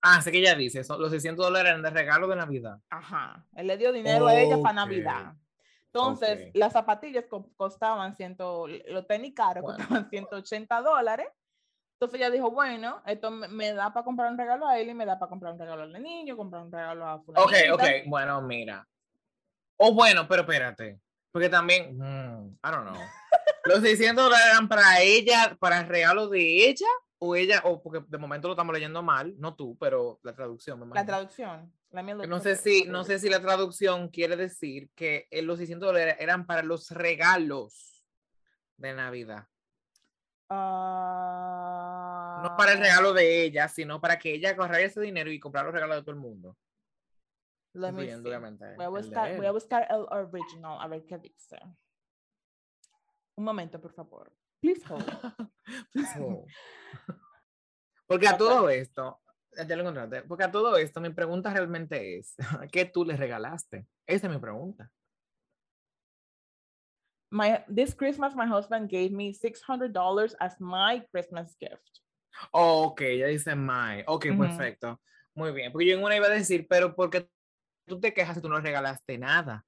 [0.00, 2.78] Ah, sé que ella dice, eso, los 600 dólares eran de regalo de Navidad.
[2.90, 5.34] Ajá, él le dio dinero a ella para Navidad.
[5.86, 7.26] Entonces, las zapatillas
[7.56, 11.28] costaban, ciento, los tenis caros costaban 180 dólares.
[11.94, 15.06] Entonces ella dijo, bueno, esto me, da para comprar un regalo a él y me
[15.06, 18.84] da para comprar un regalo al niño, comprar un regalo a Ok, ok, bueno, mira.
[19.76, 20.98] O bueno, pero espérate.
[21.30, 23.00] Porque también, mm, I don't know.
[23.64, 26.88] Los 600 dólares eran para ella, para el regalo de ella,
[27.18, 30.80] o ella, o porque de momento lo estamos leyendo mal, no tú, pero la traducción.
[30.80, 31.72] me La traducción.
[31.90, 35.58] Me look No sé si, no sé si la traducción quiere decir que eh, los
[35.58, 38.02] 600 dólares eran para los regalos
[38.78, 39.46] de Navidad.
[40.50, 40.56] No
[42.56, 45.66] para el Ah, regalo de ella, sino para que ella agarrara ese dinero y comprara
[45.66, 46.56] los regalos de todo el mundo.
[47.74, 48.10] Voy
[48.84, 51.58] a buscar, voy a buscar el original, a ver qué dice.
[53.42, 54.32] Un momento, por favor.
[54.60, 55.02] Please hold.
[56.14, 56.46] So,
[58.06, 59.20] Porque a todo esto,
[59.56, 62.36] ya lo encontraste, porque a todo esto mi pregunta realmente es,
[62.72, 63.88] ¿qué tú le regalaste?
[64.06, 64.90] Esa es mi pregunta.
[67.32, 72.00] My this Christmas, my husband gave me six hundred dollars as my Christmas gift.
[72.52, 74.04] Oh, ok, ya dice my.
[74.06, 74.38] Ok, Ujú.
[74.38, 75.00] perfecto.
[75.34, 75.72] Muy bien.
[75.72, 77.28] Porque yo en una iba a decir, pero porque
[77.86, 79.64] tú te quejas si tú no regalaste nada.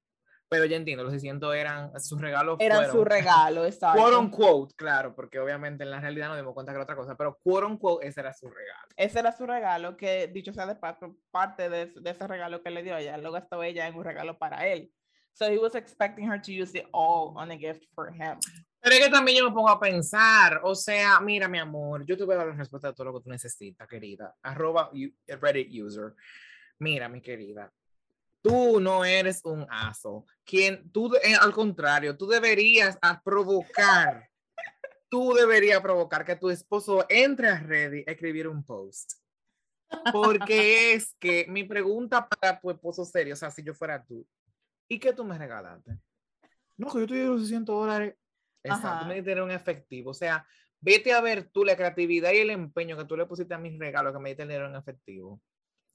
[0.49, 2.57] Pero ya entiendo, los 600 eran sus regalos.
[2.61, 4.19] Era fueron, su regalo, Quote exacto.
[4.21, 7.39] unquote, claro, porque obviamente en la realidad nos dimos cuenta que era otra cosa, pero
[7.43, 8.89] quote unquote, ese era su regalo.
[8.97, 12.71] Ese era su regalo, que dicho sea de paso, parte de, de ese regalo que
[12.71, 14.93] le dio a ella, lo gastó ella en un regalo para él.
[15.35, 18.39] So he was expecting her to use it all on a gift for him.
[18.81, 22.17] Pero es que también yo me pongo a pensar, o sea, mira, mi amor, yo
[22.17, 24.35] te voy a dar la respuesta de todo lo que tú necesitas, querida.
[24.43, 24.91] Arroba
[25.27, 26.15] Reddit user.
[26.79, 27.73] Mira, mi querida,
[28.45, 30.27] tú no eres un aso.
[30.45, 34.29] Quien, tú, eh, al contrario, tú deberías provocar,
[35.09, 39.15] tú deberías provocar que tu esposo entre a Reddit a escribir un post.
[40.13, 44.27] Porque es que mi pregunta para tu esposo serio, o sea, si yo fuera tú,
[44.89, 45.99] ¿y qué tú me regalaste?
[46.77, 48.15] No, que yo te di los 600 dólares.
[48.63, 49.07] Exacto, Ajá.
[49.07, 50.11] me un efectivo.
[50.11, 50.47] O sea,
[50.81, 53.79] vete a ver tú la creatividad y el empeño que tú le pusiste a mis
[53.79, 55.41] regalos, que me en efectivo.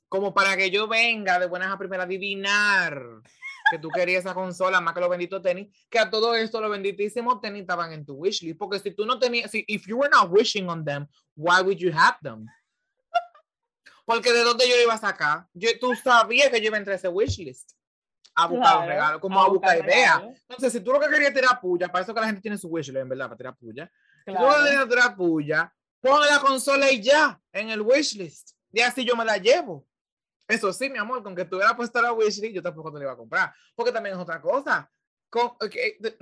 [0.09, 3.21] Como para que yo venga de buenas a primeras a adivinar
[3.69, 6.71] que tú querías esa consola más que los benditos tenis, que a todo esto los
[6.71, 8.57] benditísimos tenis estaban en tu wishlist.
[8.57, 11.77] Porque si tú no tenías, si if you were not wishing on them, why would
[11.77, 12.47] you have them?
[14.05, 16.93] Porque de dónde yo iba a sacar, yo, tú sabías que yo iba a entrar
[16.93, 17.73] a ese wishlist
[18.33, 20.17] a buscar Claro, regalos, como a, buscar, ideas.
[20.17, 22.57] regalos, Entonces, si tú lo que querías tirar puya, para eso que la gente tiene
[22.57, 23.91] su wishlist, en verdad, para tirar puya.
[24.25, 24.63] Si tú claro.
[24.63, 28.51] querías tirar puya, pon la consola y ya, en el wishlist.
[28.71, 29.85] Y así yo me la llevo.
[30.49, 33.05] Eso sí, mi amor, con que tú hubieras puesto la wishlist, yo tampoco te la
[33.05, 33.53] iba a comprar.
[33.75, 34.91] Porque también es otra cosa.
[35.29, 35.61] Con, ok,
[35.99, 36.17] de-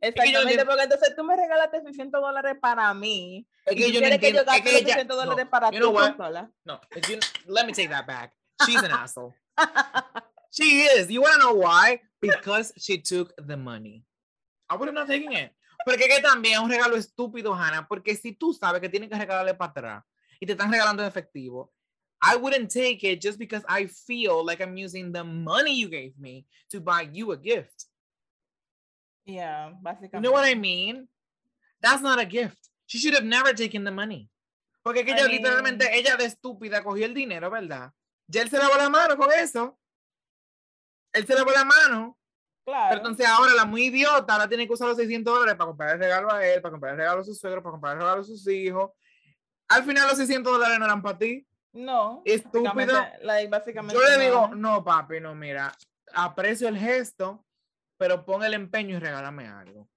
[0.00, 3.46] Exactamente, entiendo- porque entonces tú me regalaste 600 dólares para mí.
[3.66, 4.40] es y que tú yo no quieres que yo entiendo.
[4.40, 6.50] Es gaste que ella, 600 dólares no, para you know consola.
[6.64, 8.32] No, you, let me take that back.
[8.66, 9.34] She's an asshole.
[10.50, 11.08] She is.
[11.10, 12.00] You want to know why?
[12.20, 14.04] Because she took the money.
[14.70, 15.52] I would have not taken it.
[15.84, 17.86] Porque que también es un regalo estúpido, Hannah.
[17.86, 20.04] Porque si tú sabes que tienes que regalarle para atrás
[20.40, 21.72] y te están regalando en efectivo,
[22.22, 26.16] I wouldn't take it just because I feel like I'm using the money you gave
[26.18, 27.86] me to buy you a gift.
[29.24, 30.22] Yeah, You básicamente.
[30.22, 31.08] know what I mean?
[31.80, 32.58] That's not a gift.
[32.86, 34.28] She should have never taken the money.
[34.84, 37.92] Porque que I ella mean- literalmente, ella de estúpida cogió el dinero, ¿verdad?
[38.28, 39.78] Ya él se lavó la mano con eso.
[41.12, 42.18] Él se lavó la mano.
[42.64, 42.96] Pero Claro.
[42.98, 45.98] entonces ahora la muy idiota ahora tiene que usar los 600 dólares para comprar el
[45.98, 48.24] regalo a él, para comprar el regalo a su suegro, para comprar el regalo a
[48.24, 48.92] sus hijos.
[49.68, 51.44] Al final los 600 dólares no eran para ti.
[51.72, 52.22] No.
[52.24, 52.94] Estúpido.
[53.22, 55.72] like, básicamente Yo le digo, no, papi, no, mira,
[56.14, 57.44] aprecio el gesto,
[57.96, 59.88] pero pon el empeño y regálame algo.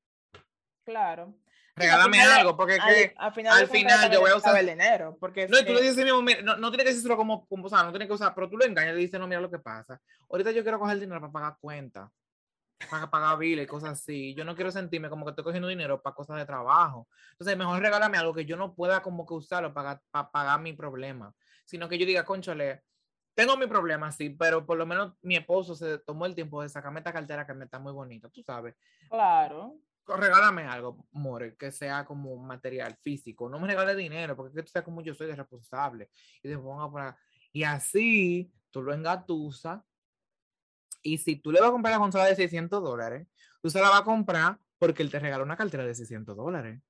[0.86, 1.36] Claro.
[1.76, 3.14] Regálame final- algo, porque Al, que...
[3.18, 5.18] al final, al yo voy a usar- el dinero.
[5.20, 7.66] Porque No, y tú le dices mismo, mira, no, no tiene que decirlo como, como,
[7.66, 9.42] o sea, no tiene que usar, pero tú lo engañas y le dices, no, mira
[9.42, 10.00] lo que pasa.
[10.30, 12.10] Ahorita yo quiero coger dinero para pagar cuentas,
[12.90, 14.34] para pagar biles y cosas así.
[14.36, 17.10] Yo no quiero sentirme como que estoy cogiendo dinero para cosas de trabajo.
[17.32, 20.72] Entonces, mejor regálame algo que yo no pueda como que usarlo para, para pagar mi
[20.72, 21.34] problema.
[21.66, 22.84] Sino que yo diga, conchole,
[23.36, 26.70] tengo mi problema, sí, pero por lo menos mi esposo se tomó el tiempo de
[26.70, 28.76] sacarme esta cartera que me está muy bonita, tú sabes.
[29.10, 29.76] Claro.
[30.08, 33.50] Regálame algo, more, que sea como material físico.
[33.50, 36.12] No me regales dinero, porque tú sabes como yo soy de responsable.
[36.42, 37.18] Y te ponga para.
[37.52, 39.82] Y así tú lo engatusas.
[41.02, 43.28] Y si tú le vas a comprar la consola de 600 dólares,
[43.62, 46.82] tú se la vas a comprar porque él te regaló una cartera de 600 dólares.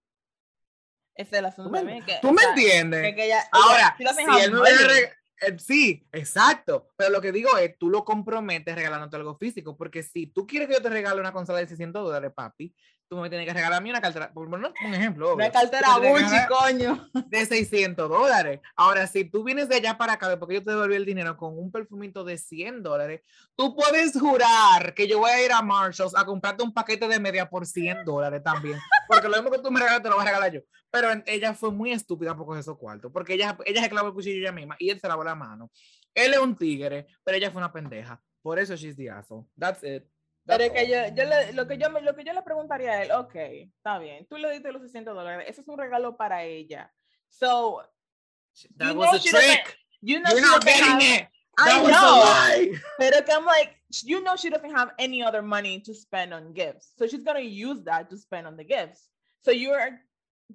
[1.16, 2.06] Ese es el asunto me- también.
[2.06, 3.02] Que, ¿Tú me sea, entiendes?
[3.02, 4.94] que- que ella- Ahora, ella- si have él me hubiera
[5.42, 6.90] eh, sí, exacto.
[6.96, 10.68] Pero lo que digo es, tú lo comprometes regalándote algo físico, porque si tú quieres
[10.70, 12.74] que yo te regale una consola de 600 dólares, papi,
[13.07, 15.27] tú me tienes que regalar a mí una cartera, por poner un ejemplo.
[15.34, 15.45] obvio.
[15.45, 17.10] Una cartera Gucci, coño.
[17.27, 18.61] De 600 dólares.
[18.76, 21.57] Ahora, si tú vienes de allá para acá, porque yo te devolví el dinero con
[21.57, 23.22] un perfumito de 100 dólares,
[23.56, 27.19] tú puedes jurar que yo voy a ir a Marshalls a comprarte un paquete de
[27.19, 28.80] media por 100 dólares también.
[29.07, 30.61] Porque lo mismo que tú me regalas, te lo voy a regalar yo.
[30.90, 34.14] Pero ella fue muy estúpida por coger esos cuartos, porque ella, ella se clavó el
[34.14, 35.69] cuchillo ella misma y él se lavó la mano.
[36.14, 38.22] Él es un tigre, pero ella fue una pendeja.
[38.41, 39.45] Por eso she's the asshole.
[39.57, 40.06] That's it.
[40.46, 42.92] Pero es que yo, yo le, lo, que yo, me- lo que yo le preguntaría
[42.92, 46.16] a él, ok, está bien, tú le diste los 600 dólares, eso es un regalo
[46.16, 46.92] para ella.
[47.30, 47.82] So,
[48.78, 49.78] That you was know a trick.
[50.02, 51.28] you know You're not getting have- it.
[51.58, 52.22] I was know.
[52.22, 52.72] a lie.
[52.98, 56.54] Pero que I'm like, you know she doesn't have any other money to spend on
[56.54, 56.92] gifts.
[56.98, 59.10] So she's gonna use that to spend on the gifts.
[59.44, 60.00] So you're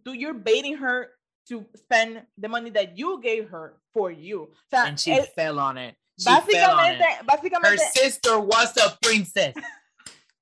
[0.05, 1.09] do you're baiting her
[1.49, 4.43] to spend the money that you gave her for you.
[4.53, 5.97] O sea, And she él- fell on it.
[6.19, 7.17] She fell on básicamente, it.
[7.17, 9.55] Her básicamente, sister was a princess.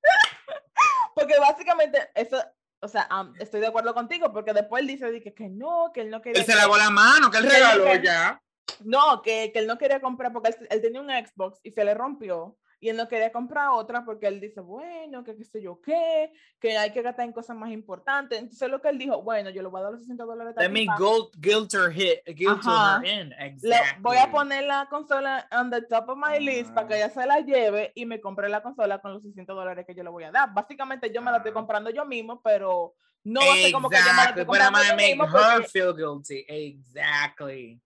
[1.14, 2.42] porque básicamente eso,
[2.80, 3.08] o sea,
[3.38, 6.40] estoy de acuerdo contigo, porque después él dice que, que no, que él no quería.
[6.40, 8.42] Él se lavó la mano, que él regaló que- ya.
[8.84, 11.84] No, que, que él no quería comprar porque él, él tenía un Xbox y se
[11.84, 15.60] le rompió y él no quería comprar otra porque él dice, bueno, que qué sé
[15.60, 18.38] yo qué, que hay que gastar en cosas más importantes.
[18.38, 20.68] Entonces lo que él dijo, bueno, yo le voy a dar los 60 dólares Let
[20.70, 23.30] me guilt, guilt her hit, guilt her in.
[23.30, 24.00] le Exactly.
[24.02, 26.98] voy a poner la consola on the top of my list para que Ah.
[26.98, 30.02] ella se la lleve y me compre la consola con los 600 dólares que yo
[30.04, 30.52] le voy a dar.
[30.54, 31.54] Básicamente yo me la estoy Ah.
[31.54, 32.94] comprando yo mismo, pero
[33.24, 35.08] no va a ser como que yo me la estoy but I'm comprando yo make
[35.16, 36.44] mismo her porque feel guilty.
[36.48, 37.80] Exactly.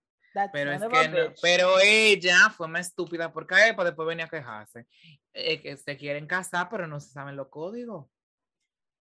[0.52, 1.38] Pero es que no- bitch.
[1.42, 4.86] pero ella fue más estúpida porque él para después venir a quejarse.
[5.34, 8.06] Eh, que se quieren casar, pero no se saben los códigos.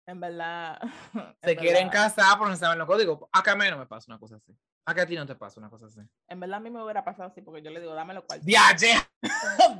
[0.07, 0.79] En verdad.
[1.43, 3.19] Se en quieren verdad- casar, pero no saben los códigos.
[3.31, 4.57] Acá a mí no me pasa una cosa así.
[4.85, 5.99] Acá a ti no te pasa una cosa así.
[6.27, 8.43] En verdad a mí me hubiera pasado así porque yo le digo, dame los cuartos.
[8.45, 8.93] ¡Diache!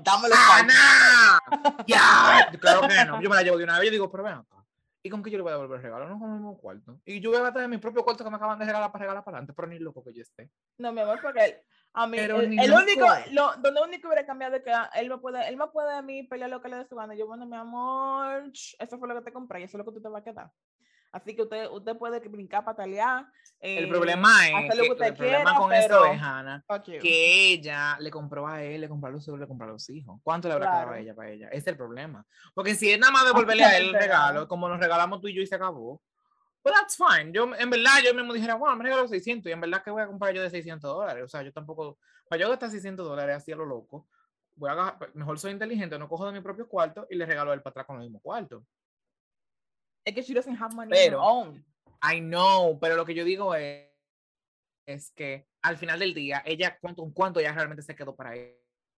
[0.03, 1.85] dame los cuartos.
[1.87, 2.47] ¡Ya!
[2.59, 3.19] Claro que no.
[3.21, 4.58] Yo me la llevo de una vez y digo, pero ven acá.
[5.01, 6.09] ¿Y con qué yo le voy a devolver el regalo?
[6.09, 6.99] No con el mismo cuarto.
[7.05, 9.23] Y yo voy a de mi propio cuarto que me acaban de regalar para regalar
[9.23, 10.51] para adelante, pero ni loco que yo esté.
[10.77, 11.63] No, mi amor, porque
[11.93, 15.17] a mí, Pero el, el único, lo, donde único hubiera cambiado es que él me
[15.17, 17.15] puede, él me puede a mí pelear lo que le dé su gana.
[17.15, 19.97] Yo, bueno, mi amor, eso fue lo que te compré y eso es lo que
[19.97, 20.51] tú te vas a quedar.
[21.11, 23.25] Así que usted, usted puede brincar, patalear.
[23.59, 26.05] El eh, problema es hacer lo que que usted el problema quiera, con pero- esto
[26.05, 26.65] es, Hannah,
[27.01, 29.89] que ella le compró a él, le compró a los hijos, le compró a los
[29.89, 30.19] hijos.
[30.23, 30.97] ¿Cuánto le habrá quedado Claro.
[30.97, 31.47] a ella para ella?
[31.47, 32.25] Ese es el problema.
[32.53, 35.33] Porque si es nada más devolverle a él el regalo, como nos regalamos tú y
[35.33, 36.01] yo y se acabó,
[36.61, 37.31] pues that's fine.
[37.31, 40.03] Yo, en verdad, yo mismo dijera, bueno, me regaló 600 y en verdad, ¿qué voy
[40.03, 41.23] a comprar yo de 600 dólares?
[41.23, 41.97] O sea, yo tampoco,
[42.29, 44.07] para yo gastar 600 dólares así a lo loco,
[44.55, 47.53] voy a, mejor soy inteligente, no cojo de mi propio cuarto y le regalo a
[47.53, 48.63] él para atrás con el mismo cuarto.
[50.05, 51.65] Es que she doesn't have money Pero- on her own.
[52.01, 53.89] I know, pero lo que yo digo es,
[54.87, 58.55] es que al final del día, ella, ¿cuánto, cuánto ya realmente se quedó para ella?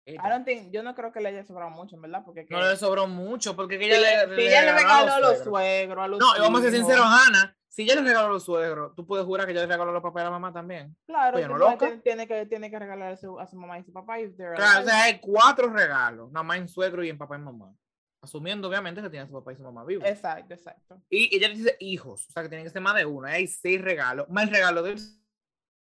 [0.07, 2.65] I don't think, yo no creo que le haya sobrado mucho, verdad, porque No que-
[2.69, 6.03] le sobró mucho, porque que ella le- le, si ella le regaló a los suegros.
[6.03, 7.55] a los No, y vamos a ser sinceros, Ana.
[7.67, 9.93] Si ella le regaló a los suegros, tú puedes jurar que ella le regaló a
[9.93, 10.95] los papás y a la mamá también.
[11.05, 11.99] Claro, Oye, que ¿no no, loca?
[12.03, 14.17] tiene, que, tiene que regalar a su, a su mamá y su papá.
[14.17, 17.39] they're Claro, o sea, hay cuatro regalos, nada más en suegro y en papá y
[17.39, 17.73] mamá.
[18.21, 20.07] Asumiendo, obviamente, que tiene a su papá y su mamá vivos.
[20.07, 21.01] Exacto, exacto.
[21.09, 23.27] Y ella dice hijos, o sea, que tienen que ser más de uno.
[23.27, 24.29] Hay seis regalos.
[24.29, 24.99] Más el regalo de él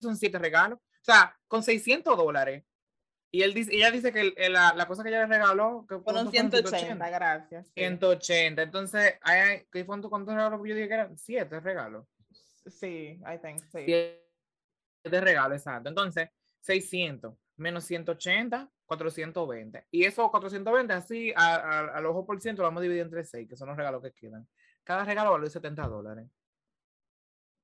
[0.01, 0.79] son siete regalos.
[0.79, 2.63] O sea, con 600 dólares.
[3.29, 5.97] Y él dice, ella dice que el- la, la cosa que ella le regaló, que
[5.99, 7.65] Fueron ¿cuánto 180, gracias.
[7.67, 7.73] sí.
[7.75, 8.61] 180.
[8.61, 10.59] Entonces, hay, ¿qué cuánto, cuántos regalos?
[10.65, 12.05] Yo dije que eran siete regalos.
[12.67, 13.85] Sí, I think, sí.
[13.85, 15.89] Siete regalos, exacto.
[15.89, 16.29] Entonces,
[16.61, 19.87] 600 menos 180, 420.
[19.89, 23.23] Y esos 420, así, a- a- al ojo por ciento, lo vamos a dividir entre
[23.23, 24.47] 6, que son los regalos que quedan.
[24.83, 26.27] Cada regalo vale 70 dólares.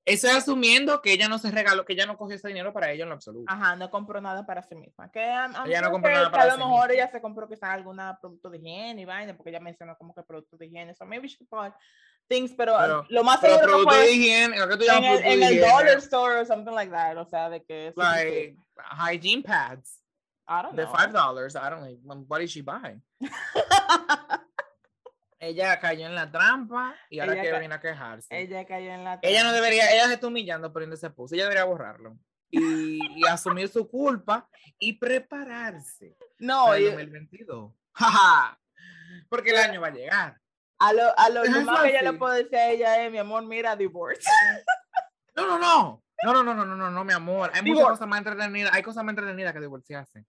[0.06, 2.90] Eso es asumiendo que ella no se regaló, que ella no cogió ese dinero para
[2.92, 3.46] ella en lo absoluto.
[3.52, 5.12] Ajá, no compró nada para sí misma.
[5.12, 6.94] Que, I'm Ella no compró que- nada para A lo sí mejor misma.
[6.94, 10.24] ella se compró quizás alguna producto de higiene y vaina, porque ella mencionó como que
[10.24, 10.96] productos de higiene.
[10.96, 11.76] So maybe she bought
[12.30, 15.24] things, pero, Pero- lo más Pero seguro que de fue higiene, ¿qué tú en el,
[15.26, 17.18] en el dollar store or something like that.
[17.18, 17.92] O sea, de que.
[17.96, 18.56] Like
[18.98, 20.02] hygiene pads,
[20.48, 20.96] I don't de know.
[20.96, 21.56] 5 dollars.
[21.56, 22.26] I don't know.
[22.28, 23.02] What did she buy?
[25.42, 28.28] Ella cayó en la trampa y ahora Ella ca- venir a quejarse.
[28.42, 29.20] ella cayó en la.
[29.22, 29.56] Ella no trampa.
[29.56, 31.34] debería, ella se está humillando poniendo ese post.
[31.34, 32.18] Ella debería borrarlo
[32.52, 37.72] y, y asumir su culpa y prepararse No, para el y- 2022.
[37.94, 38.60] Jaja.
[39.30, 40.42] Porque el año va a llegar.
[40.80, 43.46] A lo, a lo, más que yo le puedo decir a ella es, mi amor,
[43.46, 44.22] mira, divorce.
[45.36, 46.04] No, no, no.
[46.22, 47.50] No, no, no, no, no, no, no, mi amor.
[47.54, 48.74] Hay muchas cosas más entretenidas.
[48.74, 50.26] Hay cosas más entretenidas que divorciarse.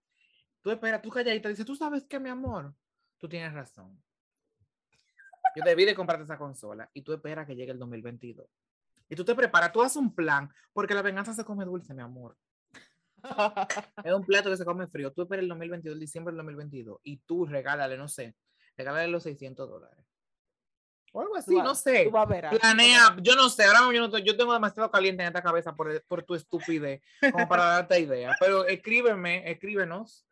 [0.62, 2.72] Tú espera, tú calladita, dices, tú sabes qué, mi amor.
[3.18, 4.00] Tú tienes razón.
[5.56, 8.46] Yo debí de comprarte esa consola y tú esperas que llegue el 2022.
[9.08, 12.02] Y tú te preparas, tú haces un plan, porque la venganza se come dulce, mi
[12.02, 12.36] amor.
[14.04, 15.12] Es un plato que se come frío.
[15.12, 18.36] Tú esperas el 2022, el diciembre del 2022, y tú regálale, no sé,
[18.76, 20.09] regálale los 600 dólares.
[21.12, 22.04] O algo así, no sé.
[22.04, 24.52] tú vas a ver, tú Planea, yo no sé, ahora mismo yo, no yo tengo
[24.52, 28.34] demasiado caliente en esta cabeza por, el- por tu estupidez, como para darte idea.
[28.38, 30.26] Pero escríbeme, escríbenos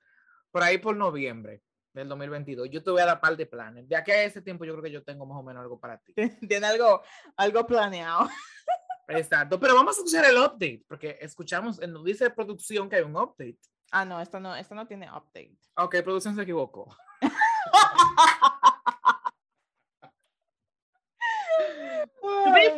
[0.50, 2.68] por ahí por noviembre del 2022.
[2.70, 3.88] Yo te voy a dar par de planes.
[3.88, 5.98] De aquí a ese tiempo yo creo que yo tengo más o menos algo para
[5.98, 6.14] ti.
[6.48, 7.02] Tiene algo,
[7.36, 8.28] algo planeado.
[9.08, 13.16] Exacto, pero vamos a escuchar el update, porque escuchamos, en- dice producción que hay un
[13.16, 13.58] update.
[13.90, 15.56] Ah, no, esto no, esto no tiene update.
[15.76, 16.94] Ok, producción se equivocó.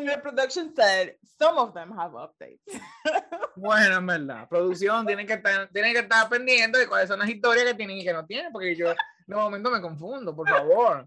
[0.01, 2.61] Be fair, production said some of them have updates.
[3.57, 7.29] Bueno, en verdad, producción tiene que estar, tiene que estar pendiente de cuáles son las
[7.29, 8.95] historias que tienen y que no tienen, porque yo
[9.27, 11.07] de momento me confundo, por favor.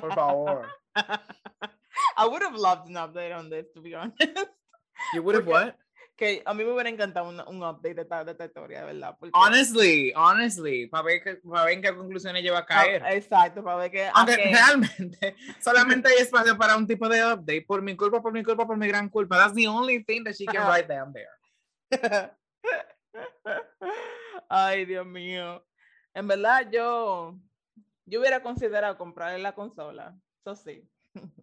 [0.00, 0.68] Por favor.
[2.16, 4.16] I would have loved an update on this, to be honest.
[5.12, 5.76] You would have what?
[6.16, 8.86] Que a mí me hubiera encantado un, un update de esta, de esta historia, de
[8.92, 9.16] verdad.
[9.18, 13.02] porque- Honestly, honestly, para ver, que- para ver en qué conclusiones lleva a Ah, caer.
[13.06, 14.06] Exacto, para ver que.
[14.14, 18.32] Aunque aunque- realmente solamente hay espacio para un tipo de update, por mi culpa, por
[18.32, 19.38] mi culpa, por mi gran culpa.
[19.38, 21.28] That's the only thing that she can write down there.
[24.48, 25.64] Ay, Dios mío.
[26.14, 27.38] En verdad, yo,
[28.04, 30.14] yo hubiera considerado comprarle la consola.
[30.44, 30.86] Eso sí.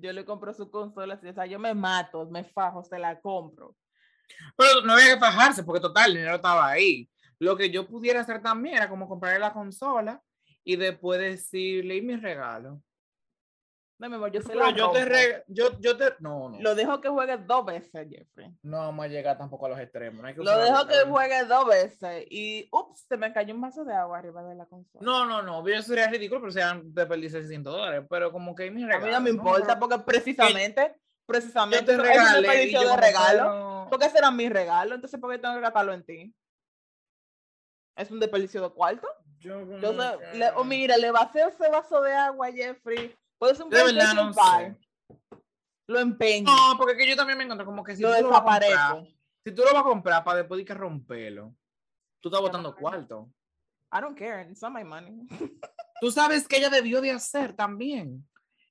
[0.00, 1.14] Yo le compro su consola.
[1.22, 3.76] O sea, yo me mato, me fajo, se la compro.
[4.56, 7.08] Pero no había que fajarse porque total, el dinero estaba ahí.
[7.38, 10.22] Lo que yo pudiera hacer también era como comprarle la consola
[10.62, 12.82] y después decirle, ¿y mi regalo?
[14.00, 16.58] No, mi amor, yo Pero la yo te re- yo, yo te, no, no.
[16.58, 18.50] Lo dejo que juegue dos veces, Jeffrey.
[18.62, 20.22] No vamos a llegar tampoco a los extremos.
[20.22, 23.60] no hay que Lo dejo que juegue dos veces y, ups, se me cayó un
[23.60, 25.04] vaso de agua arriba de la consola.
[25.04, 28.84] No, no, no, eso sería ridículo, pero sean desperdiciar 600 dólares, pero como que mi
[28.84, 29.04] a regalo.
[29.06, 32.96] mí no me importa porque precisamente, yo precisamente, te eso es un regalé yo de
[32.96, 33.42] regalo.
[33.42, 36.34] pero- Porque ese era mi regalo, entonces ¿por qué tengo que gastarlo en ti?
[37.96, 39.06] ¿Es un desperdicio de cuarto?
[39.40, 43.14] yo que- le, o mira, le vacío ese vaso de agua a Jeffrey.
[43.40, 44.46] Puede ser un De verdad no 5.
[44.46, 44.76] sé.
[45.86, 46.44] Lo empeño.
[46.44, 48.44] No, porque que yo también me encuentro como que si lo tú lo vas a
[48.44, 49.04] comprar,
[49.42, 51.54] si tú lo vas a comprar para después de que romperlo,
[52.20, 53.32] tú estás botando cuarto.
[53.92, 54.42] I don't care.
[54.50, 55.26] It's not my money.
[56.00, 58.26] Tú sabes que ella debió de hacer también.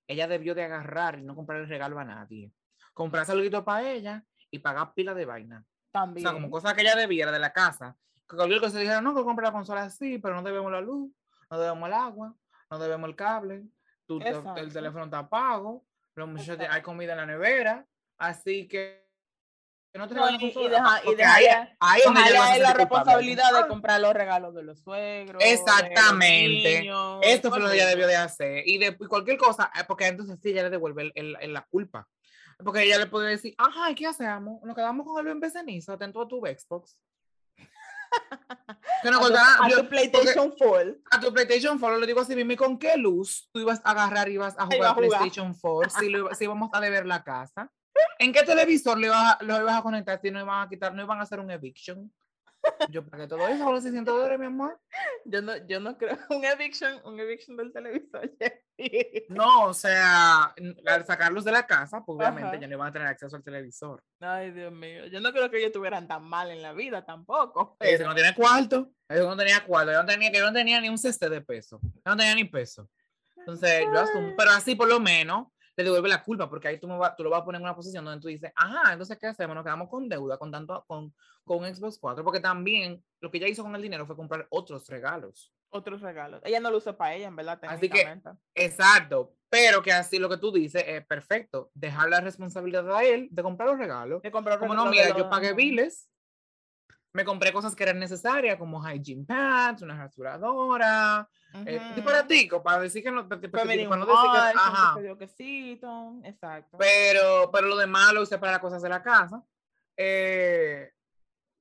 [0.07, 2.51] Ella debió de agarrar y no comprar el regalo a nadie.
[2.93, 5.63] Comprar algo para ella y pagar pila de vaina.
[5.63, 6.23] O También.
[6.25, 7.97] sea, como cosa que ella debiera de la casa.
[8.27, 11.11] Que cualquier cosa dijera, no, que compre la consola así, pero no debemos la luz,
[11.51, 12.35] no debemos el agua,
[12.71, 13.67] no debemos el cable,
[14.09, 16.73] tú, te- el teléfono está apago, los muchachos, Exacto.
[16.73, 17.85] hay comida en la nevera,
[18.17, 19.07] así que
[19.93, 21.45] no te No, y- y deja- y deja ahí,
[21.79, 22.73] ahí es donde es la sentir culpable.
[22.73, 25.43] responsabilidad de Ah, comprar los regalos de los suegros.
[25.43, 26.79] los Exactamente.
[26.81, 28.67] niños, Esto fue lo que ella debió de hacer.
[28.67, 31.61] Y de cualquier cosa, eh, porque entonces sí, ella le devuelve el- el- el- la
[31.69, 32.07] culpa.
[32.63, 34.61] Porque ella le puede decir, ajá, ¿y ¿qué hacemos?
[34.63, 36.97] Nos quedamos con el en ceniza, atento a tu Xbox.
[39.01, 40.89] Que no A tu- cortará- a yo- tu PlayStation Full.
[41.11, 43.91] a tu PlayStation 4 le digo así mismo, ¿y con qué luz tú ibas a
[43.91, 44.95] agarrar y ibas a jugar a.
[44.95, 47.71] PlayStation 4 si, lo si íbamos a deber la casa?
[48.17, 50.93] ¿En qué televisor le ibas a- lo ibas a conectar si no iban a quitar,
[50.93, 52.11] no iban a hacer un eviction?
[52.89, 54.79] Yo pagué todo eso con los 600 dólares, mi amor.
[55.25, 58.31] Yo no, yo no creo un eviction, un eviction del televisor.
[59.27, 60.55] No, o sea,
[60.87, 62.59] al sacarlos de la casa, pues obviamente Ajá.
[62.61, 64.01] ya no iban a tener acceso al televisor.
[64.21, 65.05] Ay, Dios mío.
[65.07, 67.75] Yo no creo que ellos estuvieran tan mal en la vida tampoco.
[67.81, 70.53] Ese pero- no tiene cuarto, ese no tenía cuarto, yo no tenía, que yo no
[70.53, 72.89] tenía ni un ceste de peso, yo no tenía ni peso.
[73.35, 75.47] Entonces, yo asumo, pero así por lo menos
[75.83, 77.65] le devuelve la culpa, porque ahí tú, me vas- tú lo vas a poner en
[77.65, 79.55] una posición donde tú dices, ajá, entonces, ¿qué hacemos?
[79.55, 83.37] Nos quedamos con deuda, con tanto, con, con un Xbox 4, porque también lo que
[83.37, 85.53] ella hizo con el dinero fue comprar otros regalos.
[85.71, 86.41] Otros regalos.
[86.43, 87.59] Ella no lo usa para ella, en verdad.
[87.63, 88.19] Así que-.
[88.55, 93.27] Exacto, pero que así lo que tú dices es perfecto, dejar la responsabilidad a él
[93.31, 94.21] de comprar los regalos.
[94.21, 96.09] De comprar Como no, regalos mira, de yo los- pagué biles,
[97.13, 101.27] me compré cosas que eran necesarias, como hygiene pads, una rasuradora,
[101.65, 101.95] eh, Ujú.
[101.95, 104.93] disparatico, para decir que no, para decir para no decir que, ajá,
[106.23, 106.77] Exacto.
[106.77, 109.43] pero, pero lo demás lo usé para las cosas de la casa.
[109.97, 110.91] Eh,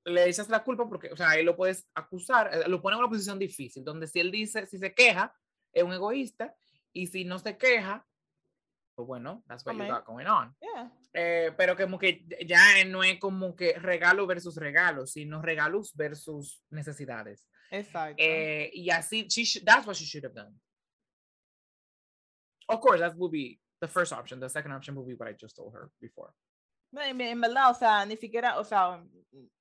[0.05, 3.01] le echas la culpa porque, o sea, ahí lo puedes acusar, eh, lo pone en
[3.01, 5.35] una posición difícil, donde si él dice, si se queja,
[5.73, 6.55] es un egoísta,
[6.93, 8.07] y si no se queja,
[8.99, 10.53] pues bueno, that's what you got going on.
[10.61, 10.91] Yeah.
[11.15, 16.65] Eh, pero como que ya no es como que regalo versus regalo, sino regalos versus
[16.69, 17.47] necesidades.
[17.71, 18.17] Exacto.
[18.19, 20.53] Eh, y así, she that's what she should have done.
[22.69, 24.41] Of course, that would be the first option.
[24.41, 26.35] The second option would be what I just told her before.
[26.93, 29.01] En verdad, o sea, ni siquiera, o sea,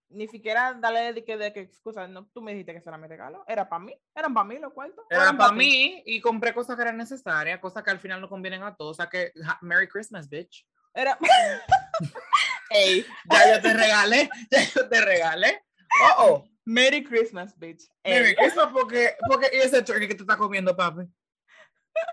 [0.09, 2.97] ni siquiera darle de que, de que excusa, no, tú me dijiste que ese era
[2.97, 5.05] mi regalo, era para mí, eran para mí los cuartos.
[5.09, 8.63] eran para mí y compré cosas que eran necesarias, cosas que al final no convienen
[8.63, 8.91] a todos.
[8.91, 10.65] O sea que, Merry Christmas, bitch.
[10.93, 11.17] Era.
[12.69, 15.63] Ey, Ya yo te regalé, ya yo te regalé.
[16.01, 16.47] Oh, oh.
[16.65, 17.84] Merry Christmas, bitch.
[18.03, 18.13] Ey.
[18.13, 21.03] Merry Christmas porque, porque y ese turkey que te estás comiendo, papi.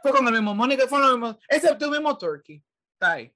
[0.02, 2.62] Fue con el mismo Mónica, fue lo mismo, excepto el mismo Turkey.
[2.94, 3.34] Está ahí.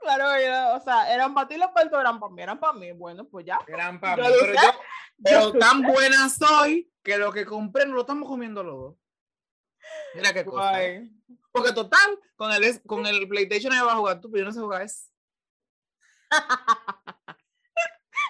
[0.00, 2.92] Claro, o sea, eran para ti los puertos, eran para mí, eran para mí.
[2.92, 3.58] Bueno, pues ya.
[3.66, 4.80] Eran para mí, pero yo,
[5.22, 8.96] pero tan buena soy que lo que compré no lo estamos comiendo los dos.
[10.14, 10.82] Mira qué cosa.
[10.82, 11.10] ¿eh?
[11.52, 14.52] Porque total, con el, con el PlayStation ahí va a jugar tú, pero yo no
[14.52, 15.10] sé jugar eso.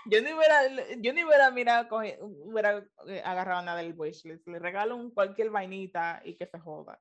[0.07, 0.67] Yo ni hubiera,
[0.97, 4.47] yo ni hubiera mirado, cogi- hubiera eh, agarrado nada del wishlist.
[4.49, 6.99] Le regalo un cualquier vainita y que se joda.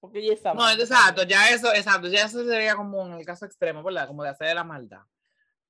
[0.00, 0.54] Porque ya está.
[0.54, 4.06] No, exacto, ya eso, exacto, ya eso sería como en el caso extremo, ¿verdad?
[4.06, 5.00] Como de hacer la maldad.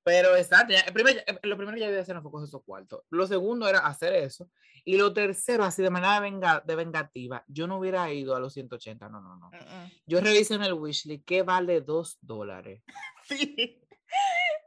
[0.04, 2.48] Pero exacto, ya- el primer- lo primero que yo iba a hacer no fue coger
[2.48, 3.02] esos cuartos.
[3.10, 4.48] Lo segundo era hacer eso.
[4.84, 8.54] Y lo tercero, así de manera venga- de vengativa, yo no hubiera ido a los
[8.54, 9.48] 180, no, no, no.
[9.50, 12.82] Mm, Yo revisé en el wishlist que vale 2 dólares.
[13.28, 13.80] Sí.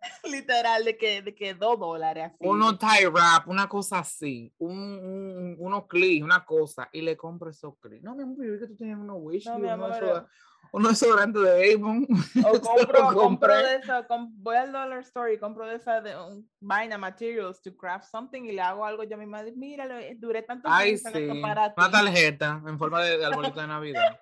[0.24, 2.38] Literal, de que, de que dos dólares así.
[2.40, 7.50] Uno tie wrap, una cosa así, un, un- unos clics, una cosa, y le compro
[7.50, 8.04] esos clics.
[8.04, 10.28] No, mi amor, yo vi que tú tenías unos wishlist, No, mi unos amor, desodorantes-
[10.74, 12.08] unos de Avon.
[12.46, 14.08] O compro, compro de esa,
[14.38, 18.44] voy al dollar store y compro de esa de un vaina materials to craft something
[18.44, 19.44] y le hago algo yo misma.
[19.44, 21.42] de, Mira, lo- duré tanto Ay, tiempo sí.
[21.42, 21.92] para Una ti".
[21.92, 24.20] tarjeta en forma de, de arbolito de Navidad.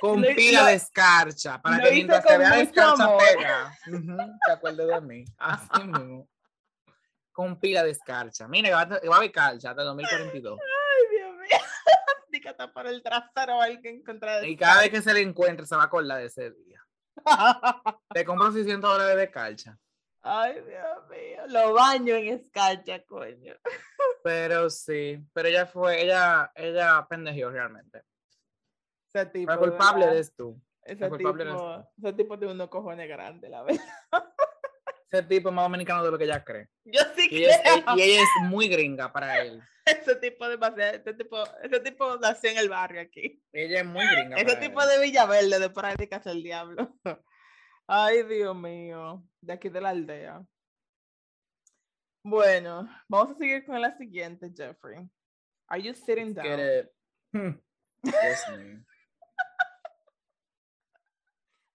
[0.00, 1.60] Con Lo- pila lo- de escarcha.
[1.60, 3.22] Para que mientras se vea la escarcha amor.
[3.22, 3.78] pega.
[3.88, 4.16] ujú,
[4.46, 5.24] se acuerde de mí.
[5.38, 6.28] Así mismo.
[7.32, 8.48] Con pila de escarcha.
[8.48, 10.58] Mira, va, va a haber escarcha hasta 2042.
[10.60, 11.48] Ay, Dios mío.
[12.50, 14.44] Hasta por el trasero hay que encontrar.
[14.44, 16.80] Y cada vez que se le encuentre se va a acordar de ese día.
[18.14, 19.78] Te compro 600 dólares de escarcha.
[20.22, 21.42] Ay, Dios mío.
[21.48, 23.54] Lo baño en escarcha, coño.
[24.22, 28.02] Pero sí, pero ella fue, ella, ella pendejió realmente.
[29.12, 29.50] Ese tipo.
[29.52, 30.14] La culpable ¿verdad?
[30.14, 30.60] eres tú.
[30.84, 33.82] Ese culpable eres tipo, ese tipo tiene unos cojones grandes, la verdad.
[35.12, 36.68] Ese tipo es más dominicano de lo que ella cree.
[36.84, 37.96] Yo sí Y ella, es, creo.
[37.96, 39.60] y ella es muy gringa para él.
[39.84, 43.42] Ese tipo demasiado, ese tipo, ese tipo nació en el barrio aquí.
[43.52, 44.36] Ella es muy gringa.
[44.36, 44.88] Ese para tipo él.
[44.88, 46.96] de Villaverde de prácticas el diablo.
[47.88, 50.44] Ay, Dios mío, de aquí de la aldea.
[52.24, 55.10] Bueno, vamos a seguir con la siguiente, Jeffrey.
[55.66, 56.60] Are you sitting Get down?
[56.60, 56.92] it.
[57.32, 58.80] Hmm.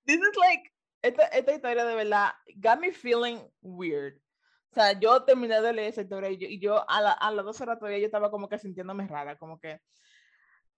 [0.05, 0.71] This is like,
[1.01, 4.19] esta, esta historia de verdad got me feeling weird.
[4.71, 7.31] O sea, yo terminé de leer esa historia y yo, y yo a, la, a
[7.31, 9.79] las dos horas todavía yo estaba como que sintiéndome rara, como que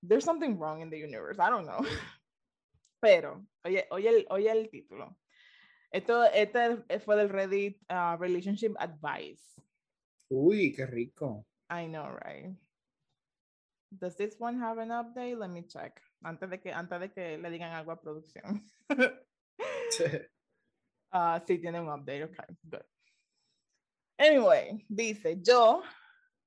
[0.08, 1.80] there's something wrong in the universe, I don't know.
[3.02, 5.18] Pero, oye, oye el, oye el título.
[5.92, 9.62] Esto, este fue del Reddit uh, Relationship Advice.
[10.30, 11.46] Uy, qué rico.
[11.70, 12.56] I know, right?
[13.92, 15.38] Does this one have an update?
[15.38, 16.02] Let me check.
[16.24, 18.64] Antes de que, antes de que le digan algo a producción.
[21.12, 22.82] Ah, sí, tiene un update, ok, good.
[24.20, 25.82] Anyway, dice, yo,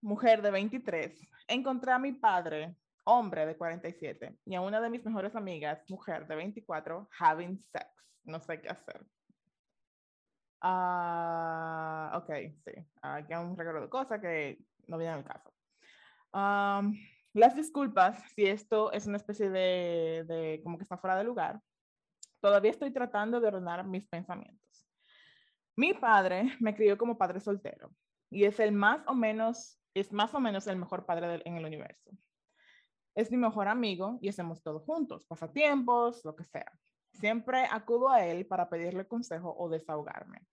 [0.03, 1.19] mujer de 23,
[1.49, 6.27] encontré a mi padre, hombre de 47, y a una de mis mejores amigas, mujer
[6.27, 7.87] de 24, having sex.
[8.25, 9.07] No sé qué hacer.
[10.61, 12.31] Ah, ok,
[12.65, 12.73] sí.
[13.03, 15.53] Aquí hay un regalo de cosas que no vienen al caso.
[16.33, 16.95] Am,
[17.33, 21.61] las disculpas si esto es una especie de, de como que está fuera de lugar.
[22.41, 24.89] Todavía estoy tratando de ordenar mis pensamientos.
[25.77, 27.91] Mi padre me crió como padre soltero
[28.31, 31.65] y es el más o menos, es más o menos el mejor padre en el
[31.65, 32.11] universo.
[33.15, 36.73] Es mi mejor amigo y hacemos todo juntos, pasatiempos, lo que sea.
[37.13, 40.47] Siempre acudo a él para pedirle consejo o desahogarme.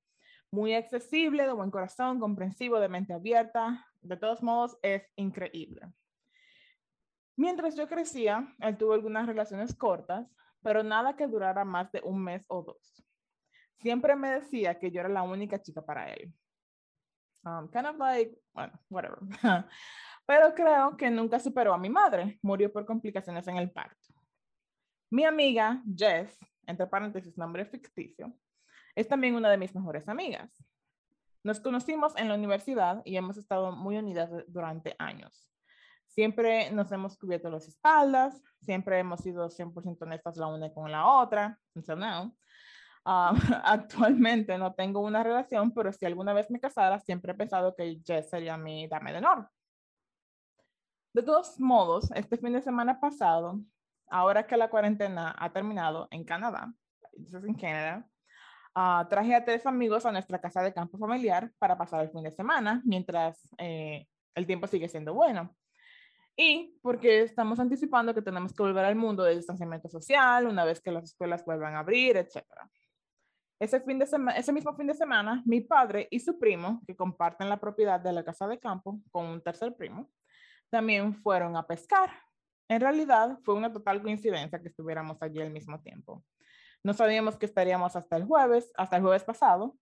[0.52, 3.86] Muy accesible, de buen corazón, comprensivo, de mente abierta.
[4.02, 5.82] De todos modos, es increíble.
[7.36, 10.28] Mientras yo crecía, él tuvo algunas relaciones cortas,
[10.68, 13.02] pero nada que durara más de un mes o dos.
[13.78, 16.34] Siempre me decía que yo era la única chica para él.
[17.46, 19.20] Um, kind of like, bueno, whatever.
[20.26, 22.38] pero creo que nunca superó a mi madre.
[22.42, 24.14] Murió por complicaciones en el parto.
[25.10, 28.38] Mi amiga Jess, entre paréntesis, nombre ficticio,
[28.94, 30.52] es también una de mis mejores amigas.
[31.46, 35.50] Nos conocimos en la universidad y hemos estado muy unidas durante años.
[36.18, 41.06] Siempre nos hemos cubierto las espaldas, siempre hemos sido 100% honestas la una con la
[41.06, 42.36] otra, until now.
[43.06, 47.76] Ah, actualmente no tengo una relación, pero si alguna vez me casara, siempre he pensado
[47.76, 49.48] que Jess sería mi dama de honor.
[51.14, 53.60] De todos modos, este fin de semana pasado,
[54.08, 56.74] ahora que la cuarentena ha terminado en Canadá,
[57.14, 58.10] is in Canada,
[58.74, 62.24] ah, traje a tres amigos a nuestra casa de campo familiar para pasar el fin
[62.24, 65.56] de semana, mientras eh, el tiempo sigue siendo bueno.
[66.40, 70.80] Y porque estamos anticipando que tenemos que volver al mundo de distanciamiento social una vez
[70.80, 72.46] que las escuelas vuelvan a abrir, etc.
[73.60, 77.50] Ese, fin de ese mismo fin de semana, mi padre y su primo, que comparten
[77.50, 80.12] la propiedad de la casa de campo con un tercer primo,
[80.70, 82.12] también fueron a pescar.
[82.70, 86.24] En realidad, fue una total coincidencia que estuviéramos allí al mismo tiempo.
[86.84, 89.76] No sabíamos que estaríamos hasta el jueves, hasta el jueves pasado,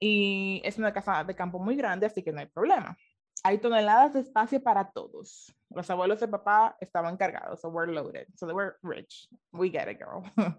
[0.00, 2.96] y es una casa de campo muy grande, así que no hay problema.
[3.44, 5.54] Hay toneladas de espacio para todos.
[5.70, 8.26] Los abuelos de papá estaban cargados, so we're loaded.
[8.34, 9.28] So they were rich.
[9.52, 10.24] We get it, girl.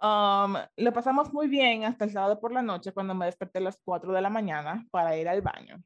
[0.00, 3.62] um, lo pasamos muy bien hasta el sábado por la noche cuando me desperté a
[3.62, 5.82] las 4 de la mañana para ir al baño.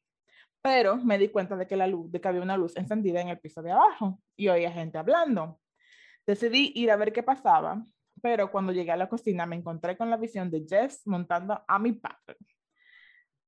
[0.63, 3.29] Pero me di cuenta de que, la luz, de que había una luz encendida en
[3.29, 5.59] el piso de abajo y oía gente hablando.
[6.27, 7.83] Decidí ir a ver qué pasaba,
[8.21, 11.79] pero cuando llegué a la cocina me encontré con la visión de Jess montando a
[11.79, 12.37] mi padre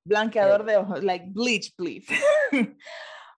[0.04, 2.06] blanqueador de ojos, like bleach, please.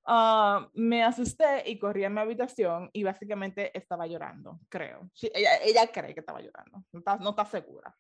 [0.07, 5.11] Ah, me asusté y corrí a mi habitación y básicamente estaba llorando, creo.
[5.33, 7.97] ella, ella, cree que estaba llorando, no está, no está segura.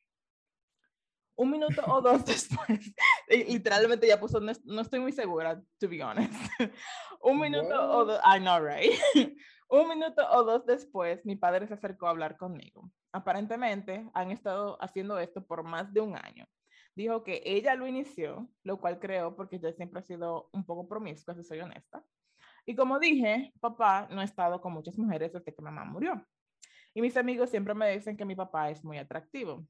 [1.37, 2.95] Un minuto o dos después,
[3.29, 6.35] literalmente ya puso, no, estoy muy segura, to be honest.
[7.23, 8.93] Un minuto o dos, I know, right?
[9.71, 12.91] Un minuto o dos después, mi padre se acercó a hablar conmigo.
[13.13, 16.47] Aparentemente han estado haciendo esto por más de un año
[16.95, 20.89] dijo que ella lo inició, lo cual creo porque yo siempre he sido un poco
[20.89, 22.05] promiscua, si soy honesta.
[22.67, 26.25] Y como dije, papá no ha estado con muchas mujeres desde que mamá murió.
[26.95, 29.67] Y mis amigos siempre me dicen que mi papá es muy atractivo.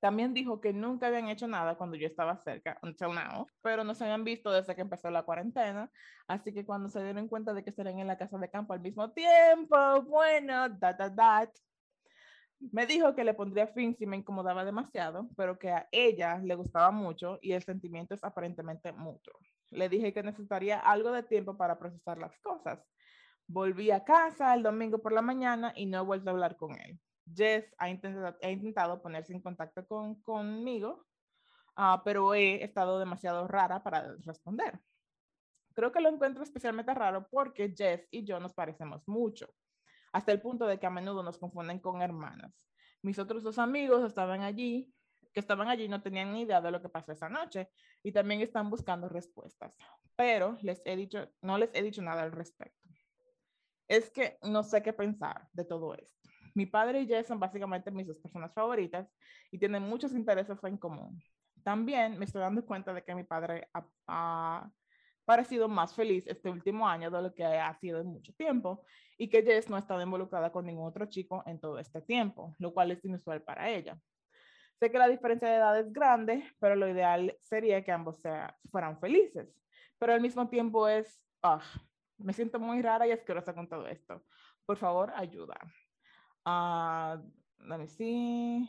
[0.00, 3.94] También dijo que nunca habían hecho nada cuando yo estaba cerca, until now, pero no
[3.94, 5.90] se habían visto desde que empezó la cuarentena.
[6.28, 8.80] Así que cuando se dieron cuenta de que estarían en la casa de campo al
[8.80, 11.50] mismo tiempo, bueno, da, da, da,
[12.60, 16.54] me dijo que le pondría fin si me incomodaba demasiado, pero que a ella le
[16.54, 19.34] gustaba mucho y el sentimiento es aparentemente mutuo.
[19.70, 22.80] Le dije que necesitaría algo de tiempo para procesar las cosas.
[23.46, 26.78] Volví a casa el domingo por la mañana y no he vuelto a hablar con
[26.80, 26.98] él.
[27.32, 31.06] Jess ha intentado, intentado ponerse en contacto con, conmigo,
[31.76, 34.80] uh, pero he estado demasiado rara para responder.
[35.74, 39.48] Creo que lo encuentro especialmente raro porque Jess y yo nos parecemos mucho
[40.12, 42.66] hasta el punto de que a menudo nos confunden con hermanas.
[43.02, 44.92] Mis otros dos amigos estaban allí,
[45.32, 47.70] que estaban allí no tenían ni idea de lo que pasó esa noche
[48.02, 49.74] y también están buscando respuestas,
[50.16, 52.88] pero les he dicho, no les he dicho nada al respecto.
[53.86, 56.28] Es que no sé qué pensar de todo esto.
[56.54, 59.08] Mi padre y Jess son básicamente mis dos personas favoritas
[59.50, 61.22] y tienen muchos intereses en común.
[61.62, 63.68] También me estoy dando cuenta de que mi padre
[64.06, 64.70] ha,
[65.28, 68.82] parecido más feliz este último año de lo que ha sido en mucho tiempo
[69.18, 72.56] y que Jess no ha estado involucrada con ningún otro chico en todo este tiempo,
[72.58, 74.00] lo cual es inusual para ella.
[74.80, 78.22] Sé que la diferencia de edad es grande, pero lo ideal sería que ambos
[78.70, 79.54] fueran felices.
[79.98, 81.60] Pero al mismo tiempo es, ah,
[82.16, 84.24] me siento muy rara y asquerosa con todo esto.
[84.64, 85.58] Por favor, ayuda.
[86.46, 87.20] Uh,
[87.68, 88.66] let me see.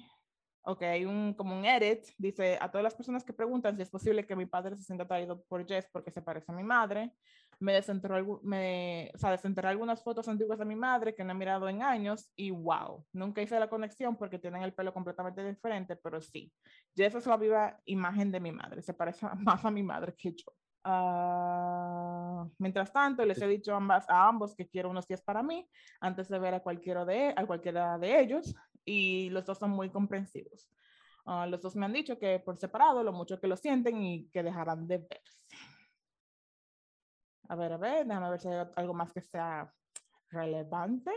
[0.64, 3.90] Ok, hay un, como un edit, dice a todas las personas que preguntan si es
[3.90, 7.14] posible que mi padre se sienta atraído por Jess porque se parece a mi madre.
[7.60, 11.36] Me desenterró, me, o sea, desenterré algunas fotos antiguas de mi madre que no he
[11.36, 15.96] mirado en años y wow, nunca hice la conexión porque tienen el pelo completamente diferente,
[15.96, 16.54] pero sí,
[16.96, 20.34] Jess es la viva imagen de mi madre, se parece más a mi madre que
[20.34, 20.52] yo.
[20.86, 25.70] Uh, mientras tanto, les he dicho ambas, a ambos que quiero unos días para mí
[26.00, 28.56] antes de ver a cualquiera de, a cualquiera de ellos
[28.90, 30.68] y los dos son muy comprensivos.
[31.26, 34.30] Uh, los dos me han dicho que por separado, lo mucho que lo sienten y
[34.30, 35.40] que dejarán de verse.
[37.48, 39.72] A ver, a ver, déjame ver si hay algo más que sea
[40.30, 41.12] relevante.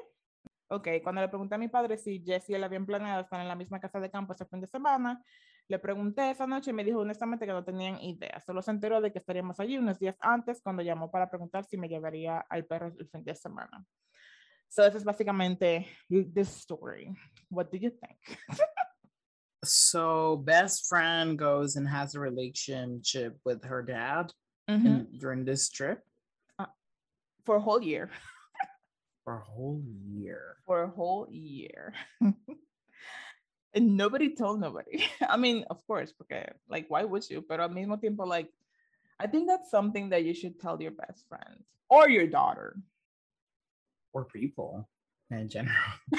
[0.69, 3.49] Ok, cuando le pregunté a mi padre si Jesse y él habían planeado estar en
[3.49, 5.23] la misma casa de campo ese fin de semana,
[5.69, 8.40] le pregunté esa noche y me dijo honestamente que no tenían idea.
[8.40, 11.77] Solo se enteró de que estaríamos allí unos días antes cuando llamó para preguntar si
[11.78, 13.85] me llevaría al perro el fin de semana.
[14.73, 17.15] So, this is básicamente this story.
[17.51, 18.40] What do you think?
[19.62, 24.32] so, best friend goes and has a relationship with her dad
[24.70, 24.86] mm-hmm.
[24.86, 26.01] in, during this trip
[26.59, 26.73] uh,
[27.44, 28.09] for a whole year.
[29.24, 30.57] for a whole year.
[30.65, 31.93] For a whole year.
[33.74, 35.05] and nobody told nobody.
[35.20, 37.44] I mean, of course, because like, why would you?
[37.47, 38.49] But al mismo tiempo, like,
[39.20, 42.81] I think that's something that you should tell your best friend or your daughter
[44.12, 44.89] or people
[45.30, 45.74] in general.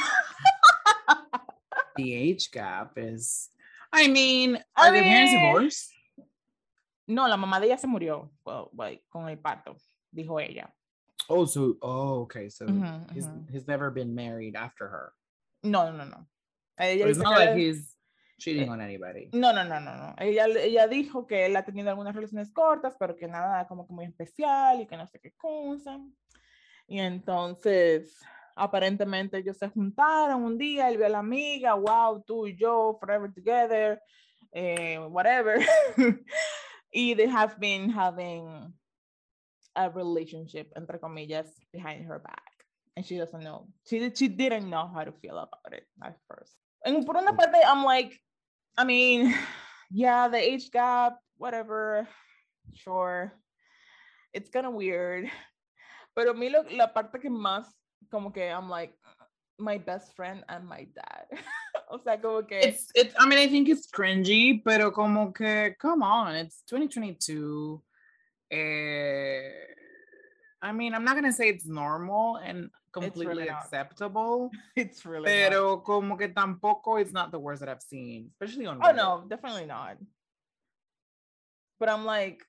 [1.96, 3.50] the age gap is,
[3.92, 5.90] I mean, are I their parents divorced?
[7.08, 9.76] No, la mamá de ella se murió well, like, con el parto,
[10.16, 10.72] dijo ella.
[11.30, 12.50] Oh, so, oh, okay.
[12.50, 13.52] So mm-hmm, he's, mm-hmm.
[13.52, 15.14] he's never been married after her.
[15.64, 16.26] No, no, no, no.
[16.80, 17.94] Ella it's not like he's
[18.40, 19.30] cheating on anybody.
[19.34, 20.16] No, no, no, no, no.
[20.20, 23.94] Ella, ella dijo que él ha tenido algunas relaciones cortas, pero que nada como que
[23.94, 26.00] muy especial y que no sé qué cosa.
[26.88, 28.20] Y entonces,
[28.56, 32.98] aparentemente ellos se juntaron un día, él vio a la amiga, wow, tú y yo,
[33.00, 34.02] forever together,
[34.52, 35.60] eh, whatever.
[36.92, 38.74] y they have been having
[39.76, 42.54] a relationship, entre comillas, behind her back.
[42.96, 43.68] and she doesn't know.
[43.88, 46.54] She she didn't know how to feel about it at first.
[46.86, 48.20] And por una parte, I'm like,
[48.78, 49.34] I mean,
[49.92, 52.08] yeah, the age gap, whatever,
[52.76, 53.34] sure,
[54.34, 55.30] it's kind of weird.
[56.16, 57.68] Pero a mí lo, la parte que más,
[58.12, 58.94] como que I'm like,
[59.60, 61.26] my best friend and my dad.
[61.90, 62.60] o sea, como que.
[62.60, 67.82] It's, it, I mean, I think it's cringy, pero como que, come on, it's 2022.
[68.52, 69.50] Eh,
[70.62, 73.64] I mean, I'm not going to say it's normal and completely really not.
[73.64, 75.24] acceptable, It's really.
[75.30, 75.50] not.
[75.50, 78.96] pero como que tampoco it's not the worst that I've seen, especially on Oh Reddit.
[78.96, 79.98] no, definitely not.
[81.80, 82.44] But I'm like,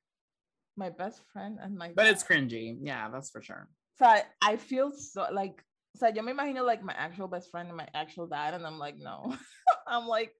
[0.76, 1.92] my best friend and my.
[1.94, 2.78] But it's cringy.
[2.82, 3.68] Yeah, that's for sure.
[3.98, 5.62] So I, I feel so like.
[5.96, 8.78] So yo me imagino like my actual best friend and my actual dad, and I'm
[8.78, 9.36] like, no.
[9.86, 10.32] I'm like,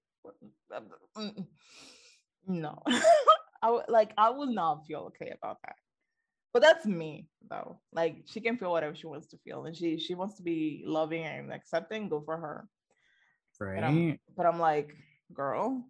[2.47, 2.81] no.
[3.61, 5.75] I would like I would not feel okay about that.
[6.53, 7.79] But that's me though.
[7.91, 10.83] Like she can feel whatever she wants to feel, and she she wants to be
[10.85, 12.09] loving and accepting.
[12.09, 12.67] Go for her.
[13.59, 14.19] Right.
[14.35, 14.93] But I'm like,
[15.33, 15.85] girl,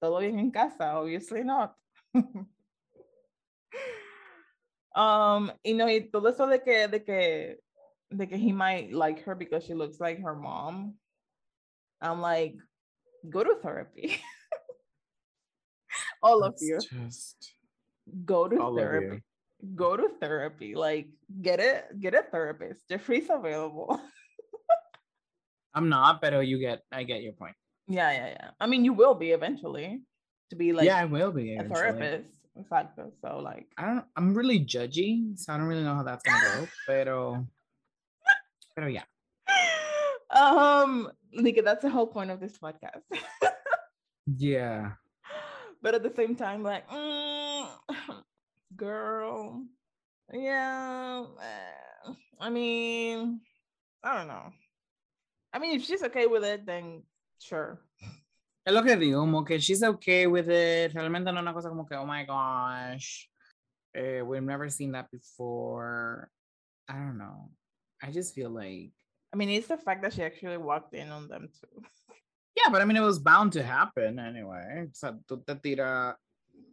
[0.00, 0.92] todo bien en casa?
[0.94, 1.74] Obviously not.
[4.96, 7.58] um, y no, y todo eso de que, de que,
[8.10, 10.94] de que he might like her because she looks like her mom.
[12.00, 12.56] I'm like,
[13.28, 14.20] go to therapy.
[16.22, 17.52] all of you, just
[18.24, 19.22] go to therapy.
[19.74, 20.74] Go to therapy.
[20.74, 21.08] Like,
[21.42, 22.88] get it, get a therapist.
[22.88, 24.00] Jeffrey's available.
[25.74, 27.54] I'm not, pero you get, I get your point.
[27.86, 28.50] yeah, yeah, yeah.
[28.58, 30.00] I mean, you will be eventually
[30.50, 31.56] to be like yeah, I will be.
[31.56, 32.45] a therapist.
[32.58, 33.12] Exacto.
[33.20, 34.04] So like I don't.
[34.16, 36.68] I'm really judgy, so I don't really know how that's gonna go.
[36.86, 37.46] Pero,
[38.74, 39.04] pero yeah.
[40.30, 43.02] um Nika, that's the whole point of this podcast.
[44.26, 44.98] Yeah.
[45.82, 47.68] but at the same time, like, mm,
[48.74, 49.62] girl,
[50.32, 51.24] yeah.
[51.40, 53.40] eh, I mean,
[54.02, 54.50] I don't know.
[55.52, 57.02] I mean, if she's okay with it, then
[57.38, 57.78] sure.
[58.66, 60.92] Es lo que digo, como que she's okay with it.
[60.92, 63.28] Realmente no es una cosa como que, oh my gosh,
[63.94, 66.28] eh, we've never seen that before.
[66.88, 67.50] I don't know.
[68.02, 68.92] I just feel like,
[69.32, 71.82] I mean, it's the fact that she actually walked in on them too.
[72.56, 74.88] yeah, but I mean, it was bound to happen anyway.
[74.88, 76.16] O sea, tú te tiras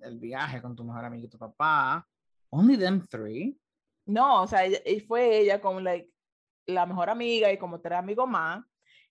[0.02, 2.04] el viaje con tu mejor amigo y tu papá.
[2.52, 3.56] Only them three.
[4.08, 6.10] No, o sea, ella- fue ella con like,
[6.68, 8.64] la mejor amiga y como tres amigos más.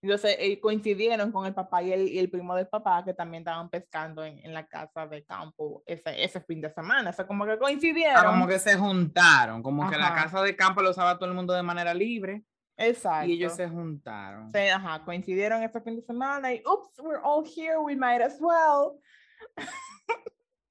[0.03, 3.43] Entonces eh, coincidieron con el papá y el, y el primo del papá que también
[3.43, 7.11] estaban pescando en, en la casa de campo ese, ese fin de semana.
[7.11, 8.17] O sea, como que coincidieron.
[8.19, 10.25] Ah, como que se juntaron, como que la Ajá.
[10.25, 12.45] casa de campo lo usaba todo el mundo de manera libre
[12.77, 13.29] Exacto.
[13.29, 14.51] y ellos se juntaron.
[14.51, 18.39] Sí, ajá, coincidieron ese fin de semana y, oops, we're all here, we might as
[18.41, 18.99] well.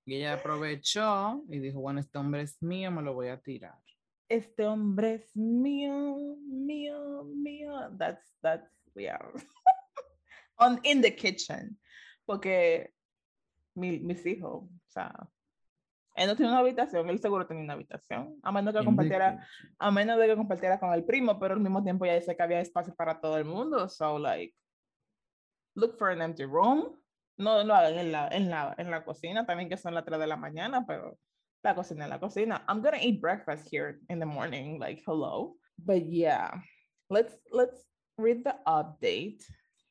[0.03, 3.77] Y ella aprovechó y dijo, bueno, este hombre es mío, me lo voy a tirar.
[4.27, 7.71] Este hombre es mío, mío, mío.
[7.97, 9.19] That's, that's, yeah.
[10.59, 11.77] On, in the kitchen.
[12.26, 12.91] Porque
[13.76, 15.11] mi- mis hijos, o sea,
[16.15, 19.47] él no tiene una habitación, él seguro tenía una habitación, a menos que compartiera,
[19.80, 22.43] a menos de que compartiera con el primo, pero al mismo tiempo ya dice que
[22.43, 24.53] había espacio para todo el mundo, so like,
[25.76, 26.97] look for an empty room.
[27.38, 30.19] No lo hagan en la, en la, en la cocina, también que son las 3
[30.19, 31.18] de la mañana, pero
[31.63, 32.63] la cocina es la cocina.
[32.68, 35.55] I'm gonna eat breakfast here in the morning, like, hello.
[35.80, 36.51] But yeah,
[37.09, 37.90] let's, let's
[38.22, 39.43] read the update.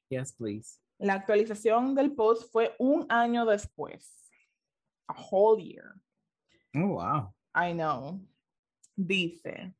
[0.08, 0.78] Yes, please.
[0.98, 4.30] La actualización del post fue un año después.
[5.08, 5.94] A whole year.
[6.74, 7.34] Oh, wow.
[7.54, 8.20] I know.
[8.96, 9.74] Dice,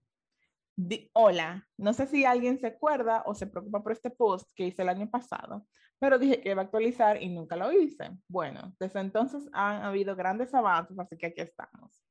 [0.76, 4.66] di- hola, no sé si alguien se acuerda o se preocupa por este post que
[4.66, 5.66] hice el año pasado,
[5.98, 8.10] pero dije que iba a actualizar y nunca lo hice.
[8.28, 12.02] Bueno, desde entonces han habido grandes avances, así que aquí estamos.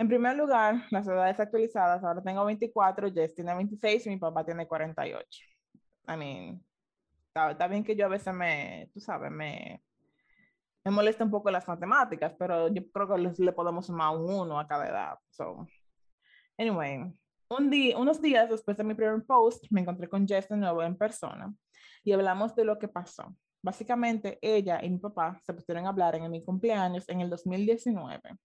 [0.00, 4.42] En primer lugar, las edades actualizadas, ahora tengo 24, Jess tiene 26 y mi papá
[4.42, 5.42] tiene 48.
[6.08, 6.64] I mean,
[7.26, 9.84] está, está bien que yo a veces me, tú sabes, me,
[10.86, 14.58] me molesta un poco las matemáticas, pero yo creo que le podemos sumar un uno
[14.58, 15.18] a cada edad.
[15.28, 15.66] So,
[16.56, 17.00] anyway,
[17.50, 20.96] un unos días después de mi primer post, me encontré con Jess de nuevo en
[20.96, 21.52] persona
[22.02, 23.36] y hablamos de lo que pasó.
[23.60, 28.38] Básicamente, ella y mi papá se pusieron a hablar en mi cumpleaños en el 2019.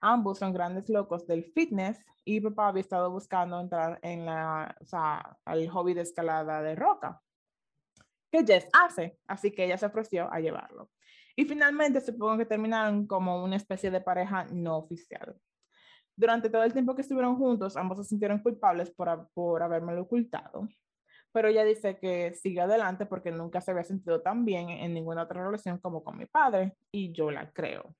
[0.00, 4.84] Ambos son grandes locos del fitness y papá había estado buscando entrar en la, o
[4.86, 7.20] sea, al hobby de escalada de roca
[8.30, 10.90] que Jess hace, así que ella se ofreció a llevarlo.
[11.36, 15.36] Y finalmente supongo que terminaron como una especie de pareja no oficial.
[16.16, 20.68] Durante todo el tiempo que estuvieron juntos, ambos se sintieron culpables por, por habérmelo ocultado.
[21.32, 25.22] Pero ella dice que sigue adelante porque nunca se había sentido tan bien en ninguna
[25.22, 27.94] otra relación como con mi padre, y yo la creo.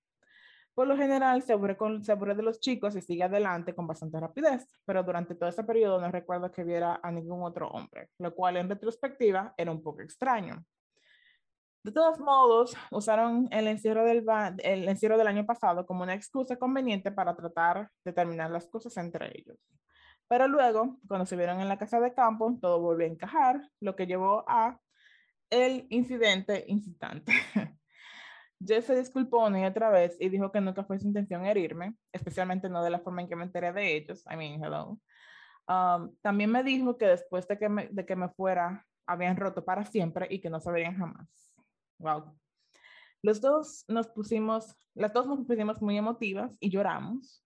[0.74, 3.86] Por lo general se aburre, con, se aburre de los chicos y sigue adelante con
[3.86, 8.10] bastante rapidez, pero durante todo ese periodo no recuerdo que viera a ningún otro hombre,
[8.18, 10.64] lo cual en retrospectiva era un poco extraño.
[11.82, 14.24] De todos modos, usaron el encierro, del,
[14.58, 18.96] el encierro del año pasado como una excusa conveniente para tratar de terminar las cosas
[18.98, 19.58] entre ellos.
[20.28, 23.96] Pero luego, cuando se vieron en la casa de campo, todo volvió a encajar, lo
[23.96, 24.78] que llevó a
[25.50, 27.32] el incidente incitante.
[28.64, 31.94] Jess se disculpó una y otra vez y dijo que nunca fue su intención herirme,
[32.12, 34.24] especialmente no de la forma en que me enteré de ellos.
[34.30, 35.00] I mean, hello.
[35.66, 39.64] Um, también me dijo que después de que me, de que me fuera, habían roto
[39.64, 41.56] para siempre y que no se verían jamás.
[41.98, 42.36] Wow.
[43.22, 47.44] Los dos nos pusimos, las dos nos pusimos muy emotivas y lloramos.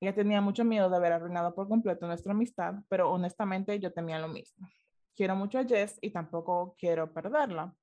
[0.00, 4.18] Ella tenía mucho miedo de haber arruinado por completo nuestra amistad, pero honestamente yo temía
[4.18, 4.68] lo mismo.
[5.14, 7.74] Quiero mucho a Jess y tampoco quiero perderla.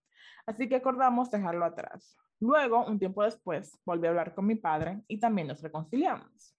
[0.46, 2.18] Así que acordamos dejarlo atrás.
[2.40, 6.56] Luego, un tiempo después, volví a hablar con mi padre y también nos reconciliamos.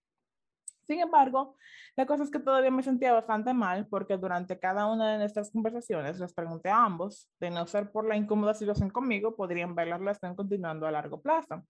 [0.87, 1.57] Sin embargo,
[1.97, 5.51] la cosa es que todavía me sentía bastante mal porque durante cada una de nuestras
[5.53, 9.89] conversaciones les pregunté a ambos, de no ser por la incómoda situación conmigo, podrían ver
[9.89, 11.65] la continuando a largo plazo.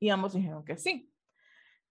[0.00, 1.12] Y ambos dijeron que sí.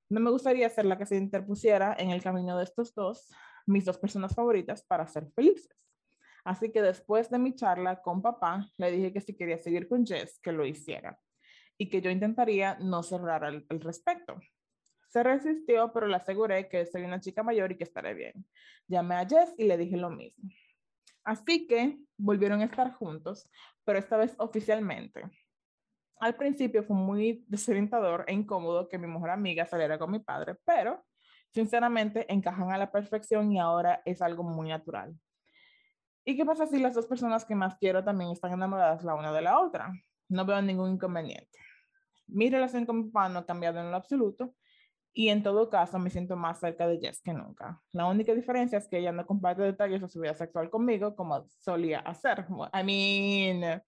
[0.09, 3.29] No me gustaría ser la que se interpusiera en el camino de estos dos,
[3.65, 5.77] mis dos personas favoritas, para ser felices.
[6.43, 10.05] Así que después de mi charla con papá, le dije que si quería seguir con
[10.05, 11.17] Jess, que lo hiciera
[11.81, 14.39] y que yo intentaría no cerrar al, respecto.
[15.09, 18.45] Se resistió, pero le aseguré que soy una chica mayor y que estaré bien.
[18.85, 20.47] Llamé a Jess y le dije lo mismo.
[21.23, 23.49] Así que volvieron a estar juntos,
[23.83, 25.23] pero esta vez oficialmente.
[26.19, 30.57] Al principio fue muy desorientador e incómodo que mi mejor amiga saliera con mi padre,
[30.63, 31.03] pero
[31.49, 35.15] sinceramente encajan a la perfección y ahora es algo muy natural.
[36.25, 39.33] ¿Y qué pasa si las dos personas que más quiero también están enamoradas la una
[39.33, 39.91] de la otra?
[40.29, 41.70] No veo ningún inconveniente.
[42.31, 44.55] Mi relación con mi papá no ha cambiado en lo absoluto
[45.13, 47.81] y en todo caso me siento más cerca de Jess que nunca.
[47.91, 51.45] La única diferencia es que ella no comparte detalles de su vida sexual conmigo como
[51.47, 52.45] solía hacer.
[52.73, 53.81] I mean,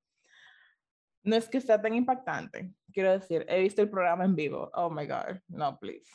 [1.23, 2.73] no es que sea tan impactante.
[2.91, 4.69] Quiero decir, he visto el programa en vivo.
[4.73, 6.11] Oh my God, no, please.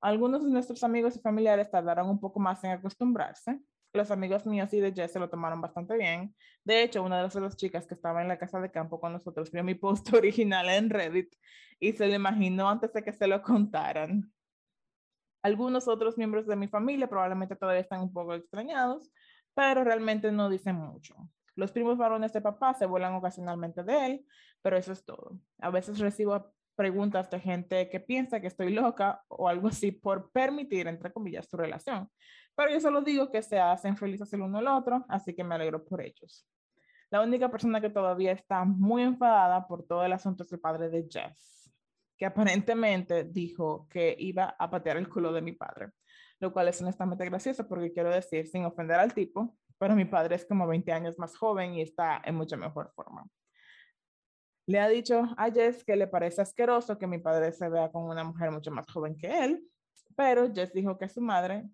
[0.00, 3.60] Algunos de nuestros amigos y familiares tardaron un poco más en acostumbrarse,
[3.92, 6.34] los amigos míos y de Jess se lo tomaron bastante bien.
[6.64, 9.50] De hecho, una de las chicas que estaba en la casa de campo con nosotros
[9.50, 11.34] vio mi post original en Reddit
[11.80, 14.32] y se lo imaginó antes de que se lo contaran.
[15.42, 19.10] Algunos otros miembros de mi familia probablemente todavía están un poco extrañados,
[19.54, 21.14] pero realmente no dicen mucho.
[21.54, 24.26] Los primos varones de papá se vuelan ocasionalmente de él,
[24.62, 25.38] pero eso es todo.
[25.60, 30.30] A veces recibo preguntas de gente que piensa que estoy loca o algo así por
[30.30, 32.08] permitir, entre comillas, su relación.
[32.58, 35.54] Pero yo solo digo que se hacen felices el uno el otro, así que me
[35.54, 36.44] alegro por ellos.
[37.08, 40.88] La única persona que todavía está muy enfadada por todo el asunto es el padre
[40.88, 41.72] de Jess,
[42.16, 45.90] que aparentemente dijo que iba a patear el culo de mi padre,
[46.40, 50.34] lo cual es honestamente gracioso porque quiero decir, sin ofender al tipo, pero mi padre
[50.34, 53.24] es como 20 años más joven y está en mucha mejor forma.
[54.66, 58.02] Le ha dicho a Jess que le parece asqueroso que mi padre se vea con
[58.02, 59.62] una mujer mucho más joven que él,
[60.16, 61.70] pero Jess dijo que su madre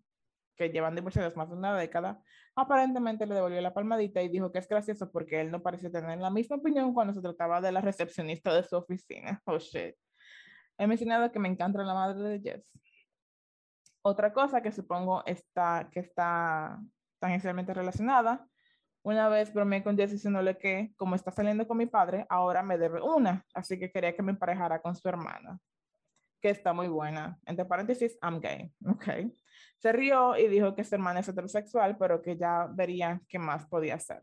[0.57, 2.21] que llevan divorciados más de una década,
[2.55, 6.19] aparentemente le devolvió la palmadita y dijo que es gracioso porque él no parece tener
[6.19, 9.41] la misma opinión cuando se trataba de la recepcionista de su oficina.
[9.47, 9.95] Oh shit.
[10.79, 12.71] He mencionado que me encanta la madre de Jess.
[14.03, 16.79] Otra cosa que supongo está, que está
[17.21, 18.47] tangencialmente relacionada,
[19.03, 22.79] una vez bromeé con Jess diciéndole que, como está saliendo con mi padre, ahora me
[22.79, 25.59] debe una, así que quería que me emparejara con su hermana,
[26.45, 27.39] que está muy buena.
[27.47, 29.33] Entre paréntesis, I'm gay, ok.
[29.79, 33.67] Se rió y dijo que su hermana es heterosexual, pero que ya vería qué más
[33.67, 34.23] podía hacer.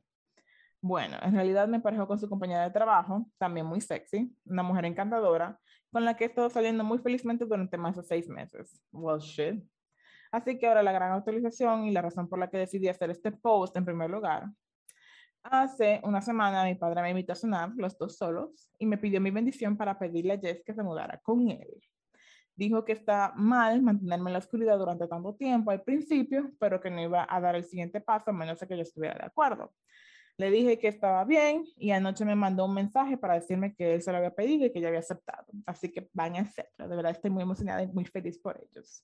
[0.81, 4.85] Bueno, en realidad me emparejó con su compañera de trabajo, también muy sexy, una mujer
[4.85, 5.59] encantadora,
[5.91, 8.79] con la que he estado saliendo muy felizmente durante más de seis meses.
[8.91, 9.63] Well, shit.
[10.31, 13.31] Así que ahora la gran actualización y la razón por la que decidí hacer este
[13.31, 14.45] post en primer lugar.
[15.41, 19.19] Hace una semana mi padre me invitó a cenar, los dos solos, y me pidió
[19.19, 21.81] mi bendición para pedirle a Jess que se mudara con él
[22.61, 26.91] dijo que está mal mantenerme en la oscuridad durante tanto tiempo al principio, pero que
[26.91, 29.73] no iba a dar el siguiente paso a menos que yo estuviera de acuerdo.
[30.37, 34.03] Le dije que estaba bien y anoche me mandó un mensaje para decirme que él
[34.03, 35.47] se lo había pedido y que ya había aceptado.
[35.65, 36.87] Así que van a hacerlo.
[36.87, 39.03] De verdad estoy muy emocionada y muy feliz por ellos.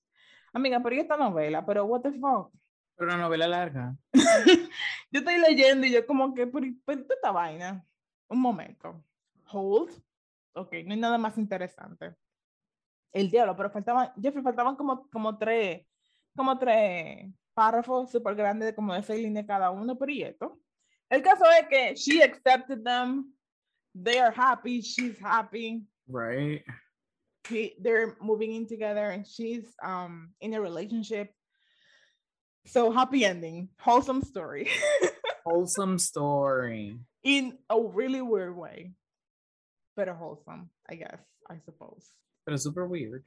[0.53, 1.65] Amiga, ¿por qué esta novela?
[1.65, 2.51] Pero what the fuck?
[2.95, 3.95] Pero una novela larga.
[5.11, 6.75] yo estoy leyendo y yo como que, ¿por, qué
[7.09, 7.83] esta vaina?
[8.27, 9.03] Un momento.
[9.51, 9.91] Hold.
[10.53, 12.15] Ok, no hay nada más interesante
[13.13, 15.85] el diablo, pero faltaban, Jeffrey, faltaban como, como tres,
[16.35, 20.59] como tres párrafos súper grandes, de como de seis líneas cada uno, pero y esto.
[21.09, 23.33] El caso es que she accepted them,
[23.93, 25.85] they are happy, she's happy.
[26.07, 26.63] Right.
[27.47, 31.31] he, they're moving in together and she's um in a relationship.
[32.65, 34.69] So happy ending, wholesome story.
[35.45, 36.99] Wholesome story.
[37.23, 38.91] in a really weird way,
[39.95, 42.05] but a wholesome, I guess, I suppose.
[42.47, 43.25] Pero super weird.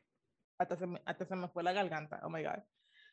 [0.58, 2.20] Hasta se, me, hasta se me fue la garganta.
[2.22, 2.62] Oh my god.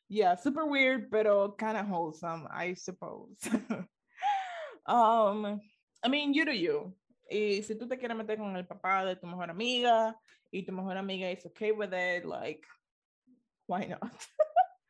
[0.08, 3.36] Yeah, super weird, pero kind of wholesome, I suppose.
[4.86, 5.60] um,
[6.02, 6.96] I mean, you do you.
[7.30, 10.16] Y si tú te quieres meter con el papá de tu mejor amiga
[10.50, 12.64] y tu mejor amiga is okay with it, like,
[13.66, 14.26] why not?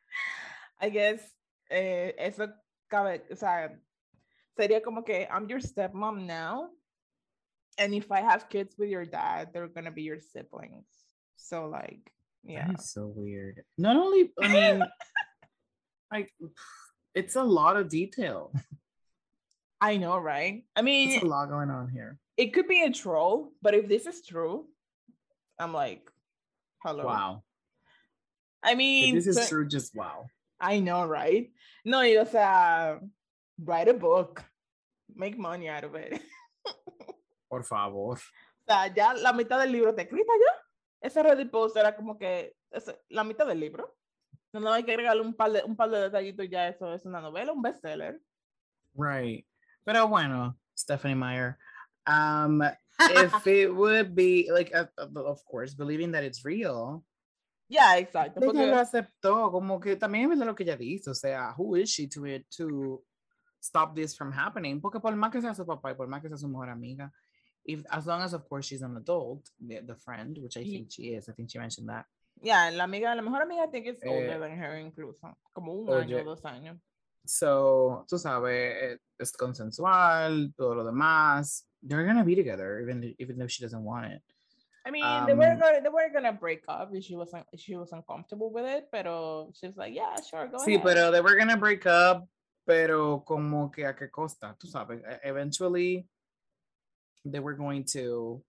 [0.80, 1.20] I guess
[1.68, 2.46] eh, eso
[2.88, 3.76] cabe, o sea,
[4.56, 6.68] sería como que I'm your stepmom now,
[7.76, 11.07] and if I have kids with your dad, they're gonna be your siblings.
[11.38, 12.00] So like,
[12.44, 12.66] yeah.
[12.68, 13.62] That is so weird.
[13.78, 14.82] Not only, I mean,
[16.12, 16.30] like,
[17.14, 18.52] it's a lot of detail.
[19.80, 20.64] I know, right?
[20.74, 22.18] I mean, It's a lot going on here.
[22.36, 24.66] it could be a troll, but if this is true,
[25.58, 26.02] I'm like,
[26.82, 27.04] hello.
[27.06, 27.42] Wow.
[28.62, 30.26] I If mean, this is so- true, just wow.
[30.60, 31.50] I know, right?
[31.84, 32.98] No, y, o sea,
[33.62, 34.42] write a book,
[35.14, 36.20] make money out of it.
[37.50, 38.18] Por favor.
[38.18, 38.18] O
[38.66, 40.52] sea, ya la mitad del libro está escrita ya.
[41.00, 43.96] Ese Reddit post era como que ese- la mitad del libro.
[44.52, 47.04] No, hay que agregarle un par de, un par de detallitos y ya eso es
[47.04, 48.20] una novela, un bestseller.
[48.94, 49.46] Right.
[49.84, 51.58] Pero bueno, Stephanie Meyer.
[52.06, 57.04] Um, if it would be like, uh, of course, believing that it's real,
[57.70, 58.40] Ya, exacto.
[58.40, 61.76] ella Porque, lo aceptó, como que también es lo que ella dice, o sea, who
[61.76, 63.04] is she to it to
[63.60, 64.80] stop this from happening?
[64.80, 67.12] Porque por más que sea su papá y por más que sea su mejor amiga,
[67.68, 70.90] if as long as of course she's an adult, the, the friend, which I think
[70.90, 72.06] she is, I think she mentioned that.
[72.40, 75.36] Yeah, la amiga, la mejor amiga que es Eh, older than her incluso.
[75.52, 76.14] Como un oye.
[76.16, 76.78] año, dos años.
[77.26, 81.64] So, tú sabes, eh, es consensual, todo lo demás.
[81.82, 84.22] They're gonna be together, even even though she doesn't want it.
[84.86, 87.76] I mean, they were Um, gonna they were gonna break up if she wasn't she
[87.76, 90.82] was uncomfortable with it, pero she's like, yeah, sure, go Sí, ahead.
[90.84, 92.26] pero they were gonna break up,
[92.66, 95.02] pero como que a qué costa, tú sabes.
[95.22, 96.06] Eventually,
[97.24, 98.42] they were going to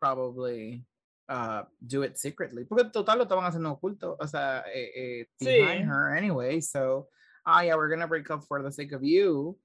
[0.00, 0.84] probably
[1.28, 2.64] uh, do it secretly.
[2.64, 5.88] Porque total lo estaban haciendo oculto, o sea, eh, eh, behind Sí.
[5.88, 6.60] her anyway.
[6.60, 7.08] So,
[7.46, 9.56] ah, yeah, we're gonna break up for the sake of you.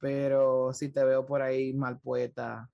[0.00, 2.68] Pero si te veo por ahí mal poeta,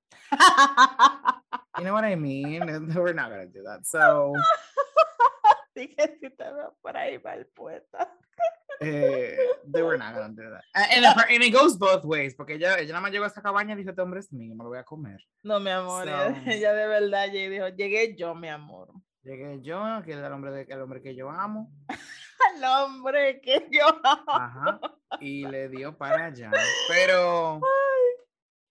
[1.78, 2.60] you know what I mean?
[2.94, 3.86] We're not gonna do that.
[3.86, 4.34] So,
[5.76, 8.08] Dije, si te veo por ahí mal poeta.
[8.80, 9.36] eh,
[9.72, 10.62] they were not gonna do that.
[10.74, 13.28] A- And, apar- and it goes both ways, porque ella, ella nada más llegó a
[13.28, 15.20] esa cabaña y dijo, este hombre es mío, me lo voy a comer.
[15.42, 18.88] No, mi amor, ella, So- ella de verdad dijo, llegué yo, mi amor.
[19.24, 21.70] Llegué yo, que es el hombre, de, el hombre que yo amo,
[22.56, 23.86] Al hombre que yo
[24.26, 24.80] ajá,
[25.20, 26.50] y le dio para allá.
[26.88, 27.60] Pero,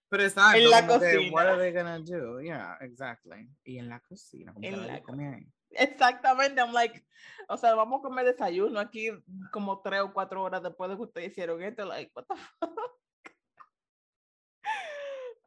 [0.09, 1.31] pero exacto, En la cocina.
[1.31, 2.41] what are they gonna do?
[2.41, 3.49] Yeah, exactly.
[3.63, 5.47] Y en la cocina, En la ahí.
[5.73, 7.03] Exactamente, I'm like,
[7.49, 9.09] o sea, vamos a comer desayuno aquí
[9.51, 12.71] como tres o cuatro horas después de que ustedes hicieron esto, like, what the fuck?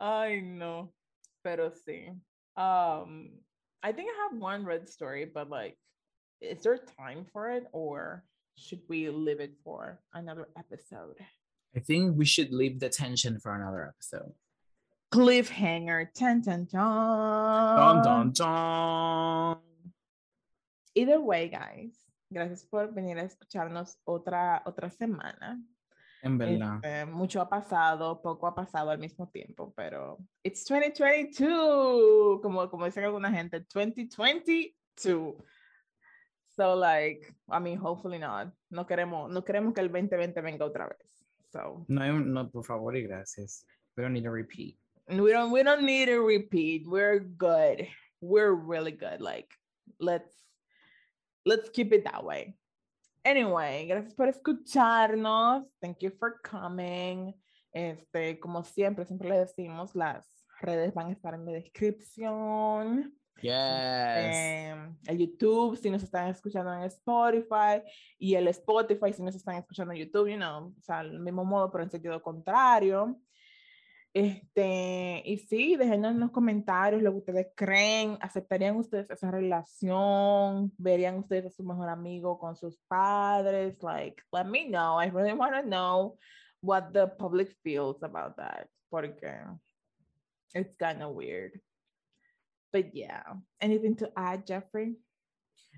[0.01, 0.93] Ay, no,
[1.43, 2.09] pero sí.
[2.57, 3.31] Um,
[3.83, 5.77] I think I have one red story, but like,
[6.41, 8.25] is there time for it or
[8.57, 11.17] should we leave it for another episode?
[11.77, 14.33] I think we should leave the tension for another episode.
[15.13, 19.59] Cliffhanger, ten, ten, Dun, dun, dun.
[20.95, 21.99] Either way, guys,
[22.31, 25.61] gracias por venir a escucharnos otra, otra semana.
[26.23, 26.77] En verdad.
[26.77, 32.87] Este, mucho ha pasado, poco ha pasado al mismo tiempo, pero it's 2022, como, como
[32.87, 35.35] dicen alguna gente, 2022.
[36.57, 38.55] So like, I mean, hopefully not.
[38.71, 41.27] No queremos, no queremos que el 2020 venga otra vez.
[41.53, 43.66] So No, no, por favor y gracias.
[43.97, 44.77] We don't need a repeat.
[45.09, 46.87] we don't we don't need a repeat.
[46.87, 47.87] We're good.
[48.21, 49.21] We're really good.
[49.21, 49.49] Like,
[49.99, 50.33] let's
[51.45, 52.57] let's keep it that way.
[53.25, 55.65] Anyway, gracias por escucharnos.
[55.81, 57.35] Thank you for coming.
[57.73, 60.27] Este, como siempre, siempre le decimos, las
[60.61, 63.15] redes van a estar en la descripción.
[63.41, 63.53] Yes.
[63.53, 67.83] Em, el YouTube, si nos están escuchando en Spotify,
[68.19, 71.45] y el Spotify, si nos están escuchando en YouTube, you know, o sea, el mismo
[71.45, 73.19] modo, pero en sentido contrario.
[74.15, 78.16] Este, y sí, déjenos en los comentarios lo que ustedes creen.
[78.20, 80.73] ¿Aceptarían ustedes esa relación?
[80.78, 83.77] ¿Verían ustedes a su mejor amigo con sus padres?
[83.82, 85.01] Like, let me know.
[85.01, 86.16] I really want to know
[86.61, 88.69] what the public feels about that.
[88.89, 89.24] Porque
[90.55, 91.61] it's kind of weird.
[92.73, 93.24] But yeah,
[93.61, 94.95] anything to add, Jeffrey?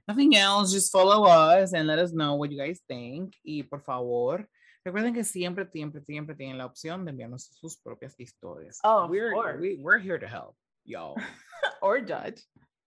[0.07, 3.35] Nothing else, just follow us and let us know what you guys think.
[3.43, 4.47] Y por favor,
[4.87, 8.79] recuerden que siempre, siempre, siempre tienen la opción de enviarnos sus propias historias.
[8.85, 9.61] Oh, of we're, course.
[9.61, 10.55] we, we're here to help,
[10.85, 11.17] y'all.
[11.83, 12.45] or judge.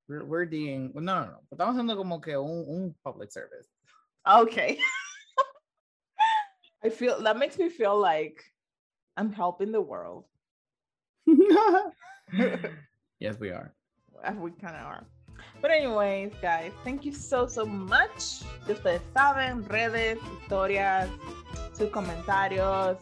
[0.07, 1.41] We're, we're doing, no, no, no.
[1.51, 3.67] Estamos haciendo como que un, un public service.
[4.25, 4.79] Okay.
[6.83, 8.41] I feel that makes me feel like
[9.17, 10.23] I'm helping the world.
[13.19, 13.73] yes, we are.
[14.37, 15.05] We kind of are.
[15.61, 18.43] But anyways, guys, thank you so, so much.
[18.67, 21.09] Ustedes saben, redes, historias,
[21.79, 22.97] sus comentarios,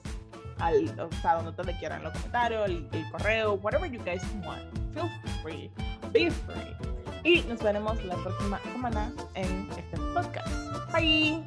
[0.59, 4.63] al, o sea, donde ustedes quieran los comentarios, el, el correo, whatever you guys want.
[4.93, 5.09] Feel
[5.43, 5.71] free.
[6.13, 6.75] Be free.
[7.23, 10.47] Y nos veremos la próxima semana en este podcast.
[10.93, 11.43] Bye.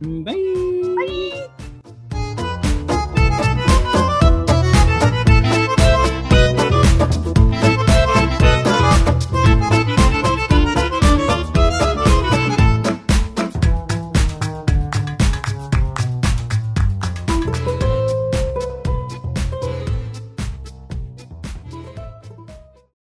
[0.00, 0.94] Bye.
[0.96, 1.67] Bye.